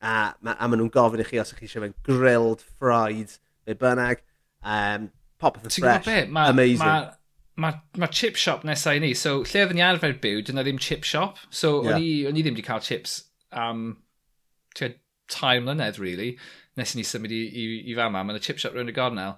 a, 0.02 0.34
ma, 0.42 0.56
a 0.58 0.68
maen 0.68 0.82
nhw'n 0.82 0.94
gofyn 0.94 1.22
i 1.22 1.28
chi 1.28 1.42
os 1.42 1.54
ych 1.54 1.62
chi 1.62 1.70
eisiau 1.70 1.86
fe 1.86 1.94
grilled, 2.08 2.66
fried, 2.82 3.38
neu 3.70 3.78
bynnag. 3.84 4.26
Um, 4.62 5.12
popeth 5.42 5.70
yn 5.70 5.76
fresh. 5.76 5.78
Ti'n 5.78 5.86
gwybod 5.86 6.10
be? 6.10 6.34
Ma, 6.34 6.48
amazing. 6.50 6.88
Ma 6.88 7.21
mae 7.62 8.02
ma 8.02 8.10
chip 8.10 8.40
shop 8.40 8.64
nesau 8.68 8.98
i 8.98 9.04
ni. 9.04 9.12
So, 9.18 9.42
lle 9.48 9.66
oedden 9.66 9.80
ni 9.80 9.86
arfer 9.86 10.16
byw, 10.24 10.42
dyna 10.48 10.66
ddim 10.66 10.80
chip 10.82 11.06
shop. 11.08 11.40
So, 11.50 11.80
yeah. 11.82 11.96
o'n, 11.96 12.06
i, 12.06 12.12
o'n 12.30 12.40
i 12.40 12.46
ddim 12.46 12.58
wedi 12.58 12.66
cael 12.68 12.84
chips 12.86 13.20
am 13.52 13.84
um, 13.84 14.96
tair 15.32 15.62
mlynedd, 15.64 16.00
really, 16.02 16.34
nes 16.80 16.96
i 16.96 17.00
ni 17.00 17.06
symud 17.08 17.34
i, 17.36 17.42
i, 17.48 17.68
i 17.92 17.96
fama. 17.98 18.24
Mae'n 18.26 18.40
y 18.40 18.44
chip 18.44 18.60
shop 18.62 18.76
rhywun 18.76 18.92
y 18.92 18.96
gornel. 18.96 19.38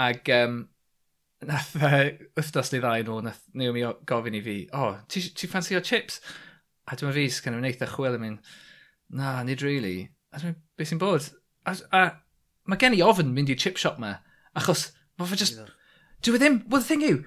Ac 0.00 0.30
um, 0.34 0.62
nath 1.44 1.74
uh, 1.76 2.08
wythnos 2.38 2.72
neu 2.72 2.82
ddau 2.82 3.04
yn 3.04 3.12
ôl, 3.12 3.22
nath 3.26 3.42
Naomi 3.56 3.84
gofyn 4.08 4.38
i 4.38 4.42
fi, 4.44 4.58
o, 4.72 4.90
oh, 4.90 4.98
ti, 5.10 5.22
ti 5.36 5.50
ffansi 5.50 5.78
o 5.78 5.82
chips? 5.84 6.20
A 6.88 6.98
dwi'n 6.98 7.14
fi, 7.16 7.28
sgan 7.32 7.58
i'n 7.58 7.68
eitha 7.68 7.88
chwil 7.90 8.18
yn 8.18 8.24
mynd, 8.24 8.52
na, 9.16 9.36
nid 9.46 9.64
really. 9.64 10.10
A 10.32 10.42
dwi'n 10.42 10.58
beth 10.78 10.92
sy'n 10.92 11.00
bod? 11.02 11.30
A, 11.68 11.76
a 11.96 12.04
mae 12.68 12.80
gen 12.80 12.96
i 12.96 13.02
ofyn 13.04 13.32
mynd 13.36 13.52
i'r 13.52 13.60
chip 13.60 13.80
shop 13.80 14.00
ma, 14.02 14.18
achos, 14.58 14.90
mae 15.20 15.30
fe 15.30 15.40
just, 15.40 15.60
dwi 16.24 16.38
e 16.38 16.42
ddim, 16.42 16.60
well 16.68 16.84
the 16.84 16.88
thing 16.88 17.04
yw, 17.04 17.22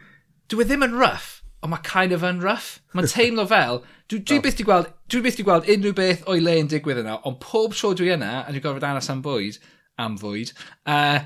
dwi 0.51 0.63
e 0.63 0.67
ddim 0.67 0.85
yn 0.85 0.95
rough, 0.97 1.41
ond 1.63 1.73
mae 1.73 1.83
kind 1.85 2.15
of 2.15 2.23
yn 2.27 2.39
rough. 2.43 2.77
Mae'n 2.95 3.09
teimlo 3.15 3.47
fel, 3.49 3.81
dwi, 4.11 4.21
dwi 4.21 4.39
oh. 4.39 4.45
byth 4.45 4.59
di 4.59 4.67
gweld, 4.67 4.93
dwi 5.11 5.23
byth 5.25 5.39
di 5.39 5.47
gweld 5.47 5.67
unrhyw 5.73 5.97
beth 5.97 6.23
o'i 6.31 6.43
le 6.43 6.55
yn 6.61 6.71
digwydd 6.71 7.03
yna, 7.03 7.19
ond 7.27 7.41
pob 7.43 7.75
tro 7.75 7.93
dwi 7.97 8.13
yna, 8.15 8.31
a 8.43 8.53
dwi'n 8.53 8.63
gorfod 8.63 8.87
aros 8.87 9.11
am 9.13 9.21
bwyd, 9.25 9.59
am 10.01 10.17
fwyd, 10.21 10.53
uh, 10.87 11.19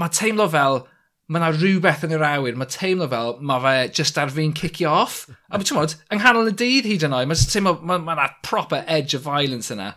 mae 0.00 0.14
teimlo 0.16 0.48
fel, 0.52 0.82
mae 1.26 1.42
yna 1.42 1.50
rhywbeth 1.56 2.04
yn 2.06 2.14
yr 2.14 2.24
awyr, 2.26 2.58
mae 2.58 2.70
teimlo 2.70 3.08
fel, 3.10 3.34
mae 3.42 3.62
fe 3.64 3.74
just 3.98 4.18
ar 4.22 4.30
fi'n 4.34 4.54
cicio 4.58 4.92
off. 4.94 5.24
A 5.50 5.58
ti'n 5.58 5.78
modd, 5.78 5.96
yng 6.10 6.22
nghanol 6.22 6.52
y 6.52 6.54
dydd 6.58 6.86
hyd 6.90 7.06
yn 7.08 7.16
oed, 7.18 7.30
mae'n 7.30 7.50
teimlo, 7.50 7.76
mae 7.82 8.02
yna 8.02 8.18
ma 8.18 8.30
proper 8.46 8.84
edge 8.86 9.18
of 9.18 9.26
violence 9.26 9.74
yna. 9.74 9.92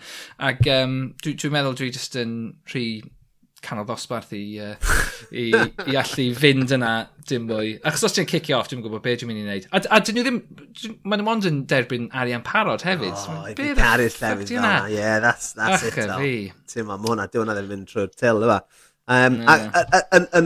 Ac 0.50 0.66
um, 0.74 1.00
dwi'n 1.22 1.38
dwi 1.42 1.54
meddwl 1.54 1.78
dwi 1.78 1.92
just 1.94 2.18
yn 2.20 2.36
rhy 2.74 2.88
canol 3.64 3.86
ddosbarth 3.88 4.34
i, 4.38 4.44
uh, 4.64 4.74
i, 5.32 5.50
i 5.90 5.98
allu 6.00 6.26
fynd 6.38 6.74
yna 6.76 6.92
dim 7.30 7.48
mwy. 7.50 7.76
Achos 7.88 8.08
os 8.10 8.18
ti'n 8.18 8.28
cicio 8.30 8.58
off, 8.60 8.70
dwi'n 8.72 8.84
gwybod 8.84 9.04
beth 9.06 9.22
dwi'n 9.22 9.32
mynd 9.32 9.42
i 9.42 9.46
wneud. 9.46 9.70
A, 9.72 9.82
a 9.98 10.02
dyn 10.04 10.20
nhw 10.20 10.26
ddim... 10.28 10.42
Maen 11.04 11.24
nhw 11.24 11.34
ond 11.34 11.50
yn 11.50 11.64
derbyn 11.70 12.10
arian 12.16 12.46
parod 12.46 12.86
hefyd. 12.88 13.16
Oh, 13.16 13.48
i 13.50 13.56
fi 13.58 13.74
Paris 13.78 14.20
lefydd 14.24 14.54
fel 14.54 14.62
yna. 14.62 14.76
Yeah, 14.94 15.20
that's, 15.24 15.54
that's 15.58 15.84
Ach, 15.84 15.90
it. 15.92 16.14
Fi. 16.20 16.36
Ti'n 16.74 16.88
ma, 16.90 17.00
mwna, 17.02 17.28
dwi'n 17.32 17.52
ddim 17.54 17.74
mynd 17.74 17.90
trwy'r 17.92 18.14
til, 18.16 18.46
yma. 18.48 18.62
Um, 19.10 19.40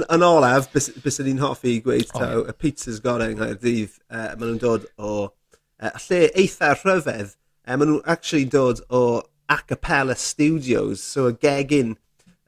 yn 0.08 0.24
olaf, 0.24 0.70
bys 0.72 0.88
ydyn 0.96 1.34
ni'n 1.34 1.42
hoffi 1.44 1.82
gweud, 1.84 2.08
oh, 2.14 2.20
taw, 2.22 2.44
y 2.48 2.54
pizza's 2.56 3.02
gorau 3.04 3.34
yng 3.34 3.42
Nghaerdydd, 3.42 3.98
uh, 4.08 4.30
maen 4.38 4.54
nhw'n 4.54 4.62
dod 4.62 4.86
o 4.96 5.16
uh, 5.28 5.90
lle 6.06 6.22
eitha 6.40 6.70
rhyfedd, 6.78 7.34
uh, 7.36 7.76
maen 7.76 7.90
nhw'n 7.90 8.08
actually 8.14 8.48
dod 8.48 8.80
o 8.88 9.04
acapella 9.52 10.16
studios, 10.16 11.04
so 11.04 11.28
y 11.28 11.36
gegin 11.44 11.98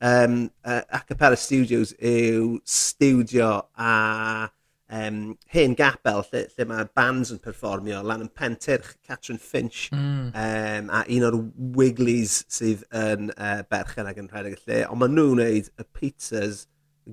um, 0.02 0.52
uh, 0.64 0.82
Acapella 0.93 1.38
Studios 1.38 1.93
yw 2.00 2.60
studio 2.66 3.68
a 3.78 4.50
um, 4.89 5.38
hen 5.48 5.76
gapel 5.78 6.24
lle, 6.32 6.46
lle 6.56 6.68
mae 6.70 6.88
bands 6.98 7.32
yn 7.34 7.41
perfformio 7.43 8.02
lan 8.06 8.24
yn 8.26 8.32
Pentyrch, 8.36 8.96
Catrin 9.06 9.41
Finch 9.41 9.89
mm. 9.93 10.32
um, 10.32 10.91
a 10.93 11.04
un 11.18 11.28
o'r 11.30 11.39
Wigglies 11.78 12.43
sydd 12.52 12.86
yn 12.96 13.32
uh, 13.36 13.62
berchen 13.72 14.10
ac 14.10 14.22
yn 14.22 14.32
rhedeg 14.32 14.58
y 14.60 14.64
lle 14.66 14.82
ond 14.89 15.02
maen 15.02 15.18
nhw'n 15.18 15.41
neud 15.41 15.72
y 15.82 15.88
pizzas 15.98 16.66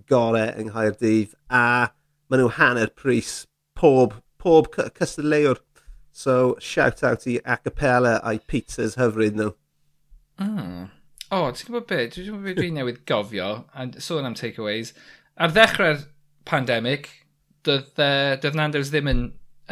gore 0.08 0.48
yng 0.56 0.72
Nghaerdydd 0.72 1.36
a 1.48 1.66
maen 2.28 2.44
nhw 2.44 2.54
hanner 2.58 2.92
pris 2.96 3.42
pob, 3.78 4.18
pob 4.40 4.72
cystadleuwr 4.72 5.60
so 6.12 6.56
shout 6.60 7.02
out 7.04 7.26
i 7.28 7.38
Acapella 7.40 8.18
a'i 8.20 8.40
pizzas 8.48 8.98
hyfryd 9.00 9.38
nhw 9.38 9.54
mm. 10.40 10.90
O, 11.32 11.46
oh, 11.46 11.52
ti'n 11.56 11.70
gwybod 11.70 11.86
beth? 11.88 12.10
Dwi'n 12.12 12.26
gwybod 12.28 12.44
beth 12.44 12.58
dwi'n 12.58 12.74
newydd 12.76 12.98
gofio, 13.08 13.46
a 13.72 13.86
sôn 14.04 14.26
am 14.28 14.34
takeaways. 14.36 14.90
Ar 15.40 15.54
ddechrau'r 15.54 16.02
pandemig, 16.44 17.06
doedd, 17.64 17.88
uh, 17.96 18.34
doedd 18.42 18.58
Nando's 18.58 18.90
ddim 18.92 19.08
yn 19.08 19.22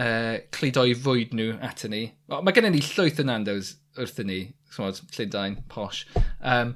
uh, 0.01 0.39
cludoi 0.57 0.95
fwyd 0.97 1.35
nhw 1.37 1.59
at 1.69 1.85
ni. 1.93 2.07
Well, 2.33 2.41
mae 2.47 2.57
gennym 2.57 2.73
ni 2.79 2.81
llwyth 2.87 3.21
o 3.21 3.29
Nando's 3.29 3.75
wrthyn 4.01 4.33
ni, 4.33 4.39
chymod, 4.73 5.03
Llundain, 5.13 5.61
posh. 5.69 6.07
Um, 6.41 6.73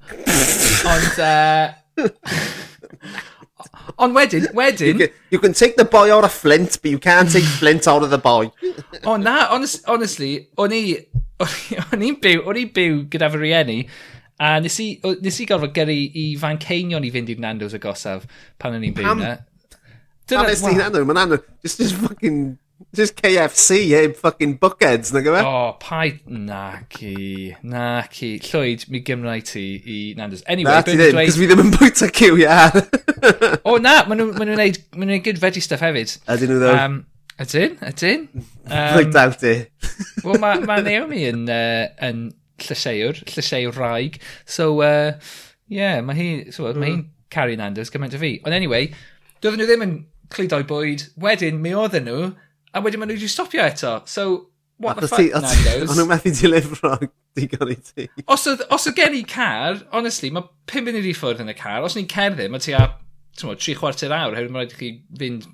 ond... 0.92 1.16
Uh, 1.16 1.72
Ond 3.96 4.12
wedyn, 4.12 4.50
wedyn... 4.52 4.88
You 4.90 4.94
can, 4.98 5.20
you 5.30 5.38
can 5.38 5.52
take 5.56 5.76
the 5.76 5.86
boy 5.86 6.12
out 6.12 6.24
of 6.24 6.32
Flint, 6.32 6.76
but 6.82 6.90
you 6.90 6.98
can't 6.98 7.30
take 7.30 7.44
Flint 7.44 7.88
out 7.88 8.02
of 8.02 8.10
the 8.10 8.18
boy. 8.18 8.50
o 9.06 9.16
na, 9.16 9.46
honest, 9.48 9.88
honestly, 9.88 10.50
o'n 10.60 10.76
i... 10.76 10.82
O'n 11.40 12.02
i'n 12.04 12.18
byw, 12.22 12.44
o'n 12.46 12.58
i'n 12.60 12.68
byw 12.74 12.98
gyda 13.10 13.26
fy 13.32 13.40
rieni 13.40 13.78
A 14.42 14.58
nes 14.58 14.76
i, 14.82 14.88
o, 15.06 15.14
nes 15.22 15.36
i 15.40 15.46
gorfod 15.46 15.74
gyrru 15.76 15.94
i 15.94 16.26
fan 16.40 16.58
ceinion 16.62 17.04
i 17.06 17.10
fynd 17.14 17.30
i'r 17.30 17.42
Nando's 17.42 17.76
agosaf 17.78 18.24
pan 18.58 18.74
o'n 18.74 18.86
i'n 18.88 18.96
byw 18.96 19.14
na. 19.20 19.36
Dyna 20.26 20.46
nes 20.48 20.62
ti 20.64 20.74
Nando, 20.74 21.04
mae 21.06 21.14
Nando, 21.20 21.38
it's 21.62 21.76
just 21.78 21.94
fucking, 22.00 22.56
just 22.96 23.14
KFC 23.20 23.90
heb 23.92 24.16
fucking 24.16 24.56
buckheads, 24.58 25.12
na 25.14 25.22
gyfer? 25.22 25.46
O, 25.46 25.76
pai, 25.78 26.18
na 26.26 26.80
ci, 26.90 27.54
na 27.62 28.02
ci. 28.10 28.34
Llwyd, 28.42 28.88
mi 28.90 29.04
gymrau 29.06 29.44
ti 29.44 29.64
i 29.84 29.98
Nando's. 30.18 30.42
Anyway, 30.50 30.72
na, 30.72 30.82
ti 30.82 30.96
ddim, 30.98 31.20
cos 31.20 31.38
fi 31.38 31.50
ddim 31.50 31.62
yn 31.66 31.72
bwyta 31.76 32.08
cyw, 32.18 32.40
iar. 32.42 32.78
o, 33.68 33.76
na, 33.78 34.00
maen 34.08 34.22
nhw'n 34.22 34.32
ma 34.34 34.48
gwneud, 34.48 34.80
maen 34.96 35.12
nhw'n 35.12 35.26
good 35.28 35.42
veggie 35.42 35.62
stuff 35.62 35.84
hefyd. 35.84 36.16
Ydyn 36.34 36.54
nhw 36.54 36.62
ddo? 36.64 36.72
Um, 36.80 36.96
ydyn, 37.44 37.76
ydyn. 37.92 38.24
Um, 38.40 38.88
Dwi'n 38.96 39.12
dawt 39.14 39.44
i. 39.46 39.58
Wel, 40.24 40.40
mae 40.40 40.64
ma 40.64 40.80
Naomi 40.88 41.28
yn, 41.28 41.44
uh, 41.52 41.84
yn 42.08 42.24
llysieuwr, 42.62 43.20
llysieuwr 43.30 43.76
rhaeg. 43.78 44.20
So, 44.46 44.70
uh, 44.84 45.18
yeah, 45.68 46.00
mae 46.04 46.18
hi, 46.18 46.30
so, 46.54 46.68
mm. 46.70 46.86
hi'n 46.86 47.04
caru 47.34 47.56
Nando's 47.58 47.92
gymaint 47.92 48.16
o 48.16 48.22
fi. 48.22 48.36
Ond 48.44 48.56
anyway, 48.56 48.90
doedden 49.42 49.62
nhw 49.62 49.68
ddim 49.70 49.86
yn 49.86 49.94
cludo'i 50.34 50.66
bwyd. 50.68 51.08
Wedyn, 51.20 51.60
mi 51.62 51.74
oedden 51.76 52.08
nhw, 52.08 52.32
a 52.74 52.82
wedyn 52.84 53.02
maen 53.02 53.12
nhw 53.12 53.18
wedi 53.18 53.30
stopio 53.30 53.64
eto. 53.66 53.96
So, 54.10 54.50
what 54.78 55.00
the 55.00 55.08
fuck, 55.08 55.26
Nando's? 55.34 55.88
Ond 55.90 55.98
nhw'n 55.98 56.10
methu 56.10 56.34
dilifro 56.38 56.96
digon 57.38 57.74
i 57.74 57.78
ti. 57.80 58.08
Os 58.30 58.46
oedd 58.50 58.64
os 58.74 58.88
oedd 58.88 58.98
gen 58.98 59.18
i 59.18 59.24
car, 59.28 59.82
honestly, 59.92 60.30
mae 60.34 60.46
5 60.70 60.88
munud 60.88 61.08
i 61.10 61.14
ffwrdd 61.16 61.44
yn 61.44 61.52
y 61.52 61.58
car. 61.58 61.82
Os 61.86 61.98
ni'n 61.98 62.10
cerddi, 62.10 62.48
mae 62.52 62.62
ti 62.62 62.76
a, 62.78 62.86
ti'n 63.38 63.54
tri 63.60 63.76
chwarter 63.78 64.14
awr, 64.14 64.36
hefyd 64.38 64.54
mae'n 64.54 64.68
rhaid 64.68 64.76
i 64.76 64.80
chi 64.80 64.90
fynd 65.20 65.48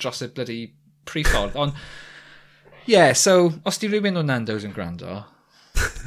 dros 0.00 0.22
y 0.22 0.30
bloody 0.34 0.60
priffordd. 1.08 1.56
Ond, 1.58 1.78
yeah, 2.86 3.12
so, 3.16 3.54
os 3.66 3.80
di 3.82 3.90
rhywun 3.90 4.20
o 4.20 4.24
Nando's 4.26 4.66
yn 4.66 4.74
gwrando, 4.76 5.24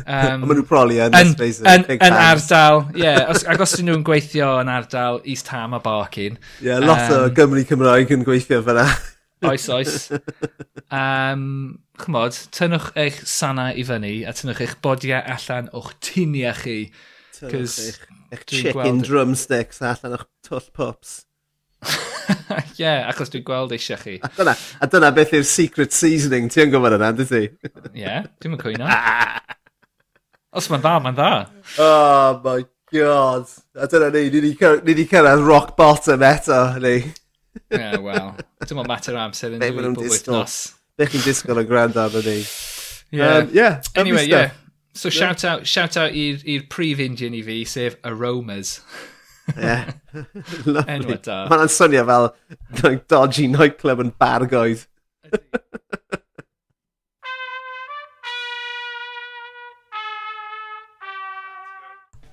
Um, 0.09 0.41
Ond 0.41 0.47
maen 0.49 0.57
nhw 0.57 0.65
proli 0.65 0.97
yn, 1.03 1.13
yn, 1.13 1.33
yn, 1.37 1.83
yn 1.93 2.15
ardal, 2.15 2.85
ie. 2.95 3.03
Yeah, 3.03 3.27
os, 3.29 3.43
ac 3.49 3.61
os 3.61 3.75
dyn 3.77 3.89
nhw'n 3.91 4.05
gweithio 4.07 4.55
yn 4.63 4.71
ardal 4.73 5.19
East 5.29 5.51
Ham 5.53 5.75
a 5.77 5.81
Barkin. 5.83 6.39
Ie, 6.59 6.69
yeah, 6.71 6.81
lot 6.81 7.03
um, 7.11 7.27
o 7.27 7.33
Gymru 7.37 7.61
Cymraeg 7.69 8.13
yn 8.15 8.25
gweithio 8.25 8.63
fyna. 8.65 8.87
oes, 9.45 9.67
oes. 9.75 10.09
Um, 10.89 11.43
chymod, 12.01 12.39
tynwch 12.55 12.89
eich 12.99 13.21
sana 13.29 13.69
i 13.77 13.85
fyny 13.87 14.15
a 14.27 14.33
tynwch 14.35 14.63
eich 14.65 14.75
bodiau 14.83 15.21
allan 15.35 15.69
o'ch 15.77 15.93
tunia 16.03 16.55
chi. 16.57 16.79
Tynnwch 17.37 17.79
eich, 17.85 18.03
eich 18.33 18.45
chicken 18.49 18.79
gweld... 18.79 19.07
drumsticks 19.07 19.83
allan 19.85 20.17
o'ch 20.17 20.27
twll 20.47 20.71
pups. 20.73 21.19
Ie, 22.49 22.81
yeah, 22.81 23.05
achos 23.07 23.31
dwi'n 23.31 23.45
gweld 23.47 23.71
eisiau 23.75 23.99
chi. 24.01 24.17
A 24.25 24.31
dyna, 24.35 24.55
a 24.81 24.89
dyna 24.91 25.13
beth 25.15 25.31
yw'r 25.37 25.47
secret 25.47 25.95
seasoning, 25.95 26.49
ti'n 26.51 26.73
gwybod 26.73 26.97
yna, 26.97 27.13
dy 27.15 27.27
ti? 27.29 27.45
Ie, 27.69 28.03
yeah, 28.03 28.27
dwi'n 28.41 28.57
yn 28.57 28.61
cwyno. 28.61 28.89
Os 30.49 30.65
mae'n 30.71 30.81
dda, 30.81 30.95
mae'n 31.05 31.17
dda. 31.17 31.31
Oh 31.77 32.41
my 32.43 32.63
god. 32.93 33.49
A 33.77 33.87
dyna 33.89 34.09
ni, 34.13 34.23
ni 34.33 34.53
wedi 34.57 35.05
cyrraedd 35.09 35.43
rock 35.45 35.75
bottom 35.77 36.25
eto, 36.25 36.61
ni. 36.81 36.99
Yeah, 37.69 37.97
well. 37.97 38.35
Dim 38.65 38.79
ond 38.79 38.87
mater 38.87 39.17
o 39.17 39.19
amser 39.19 39.53
yn 39.53 39.61
dwi 39.61 39.73
bob 39.75 39.97
wythnos. 39.99 40.55
Bych 40.97 41.11
chi'n 41.13 41.23
disgwyl 41.25 41.59
yn 41.63 41.67
gwrando 41.69 42.01
arno 42.01 42.21
ni. 42.23 42.37
Yeah. 43.11 43.37
Um, 43.41 43.49
yeah 43.53 43.81
anyway, 43.95 44.25
yeah. 44.29 44.51
So 44.93 45.09
shout 45.09 45.43
out, 45.43 45.67
shout 45.67 45.97
out 45.97 46.13
i'r 46.13 46.65
prif 46.71 47.01
Indian 47.03 47.35
i 47.37 47.41
fi, 47.45 47.63
sef 47.65 47.97
Aromas. 48.05 48.79
yeah. 49.57 49.91
Lovely. 50.65 51.17
Mae'n 51.25 51.73
swnio 51.73 52.05
fel 52.09 52.29
dodgy 53.11 53.49
nightclub 53.53 54.05
yn 54.05 54.13
bargoedd. 54.21 54.85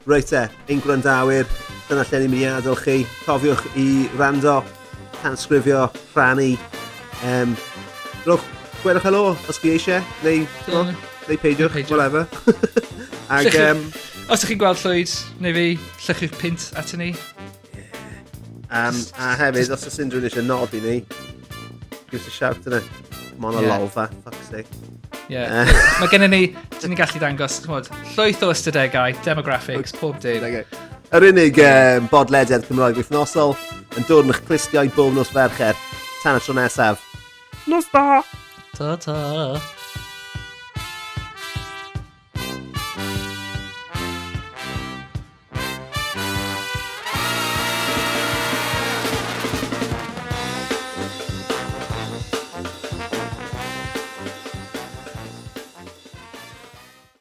Reit 0.07 0.31
e, 0.33 0.45
ein 0.71 0.81
gwrandawyr, 0.85 1.49
dyna 1.89 2.05
lle 2.07 2.19
ni'n 2.23 2.31
mynd 2.31 2.45
i 2.45 2.47
adael 2.47 2.77
chi. 2.79 3.01
Cofiwch 3.25 3.65
i 3.75 3.87
rando, 4.15 4.61
tansgrifio, 5.19 5.89
rhannu. 6.15 6.53
Um, 7.27 7.57
Rwch, 8.27 8.45
gwedwch 8.85 9.09
helo 9.09 9.23
os 9.51 9.59
chi 9.59 9.73
eisiau, 9.75 10.05
neu, 10.23 10.45
yeah. 10.71 10.93
neu 11.27 11.41
peidiwch, 11.43 11.75
peidiwch, 11.75 11.91
whatever. 11.91 12.23
Ag, 13.35 13.49
llychwch, 13.49 13.59
um, 13.73 13.83
os 14.31 14.45
ydych 14.45 14.53
chi'n 14.53 14.63
gweld 14.63 14.85
llwyd, 14.85 15.17
neu 15.43 15.59
fi, 15.59 15.69
llychwch 16.07 16.39
pint 16.39 16.71
at 16.79 16.95
ni. 17.03 17.13
Um, 18.71 19.01
a 19.19 19.35
hefyd, 19.43 19.75
os 19.75 19.89
oes 19.91 20.03
unrhyw 20.05 20.23
un 20.23 20.31
eisiau 20.31 20.47
nod 20.47 20.79
i 20.79 20.85
ni, 20.87 21.01
give 22.13 22.21
us 22.23 22.31
a 22.31 22.37
shout 22.39 22.71
yna. 22.71 22.85
Come 23.33 23.51
on, 23.51 23.59
yeah. 23.59 23.75
a 23.75 23.81
lolfa, 23.81 24.07
fuck's 24.23 24.55
sake. 24.55 24.96
Yeah. 25.29 25.67
Mae 26.01 26.11
gennym 26.13 26.33
ni, 26.33 26.43
dyn 26.79 26.93
ni'n 26.93 27.01
gallu 27.01 27.23
dangos, 27.23 27.61
chmod, 27.65 27.91
llwyth 28.15 28.45
o 28.47 28.51
ystadegau, 28.55 29.17
demographics, 29.27 29.95
pob 29.99 30.19
dim. 30.23 30.45
Yr 31.15 31.29
unig 31.29 31.61
um, 31.63 32.11
bodlediad 32.11 32.67
Cymraeg 32.67 32.99
wythnosol 32.99 33.55
yn 33.97 34.09
dod 34.09 34.27
yn 34.27 34.35
eich 34.35 34.43
clustiau 34.49 34.91
bob 34.97 35.15
nos 35.15 35.31
fercher 35.35 35.79
tan 36.23 36.41
y 36.41 36.43
tro 36.43 36.59
nesaf. 36.59 37.03
Nos 37.71 37.89
da! 37.95 38.23
Ta 38.77 38.97
ta! 39.01 39.76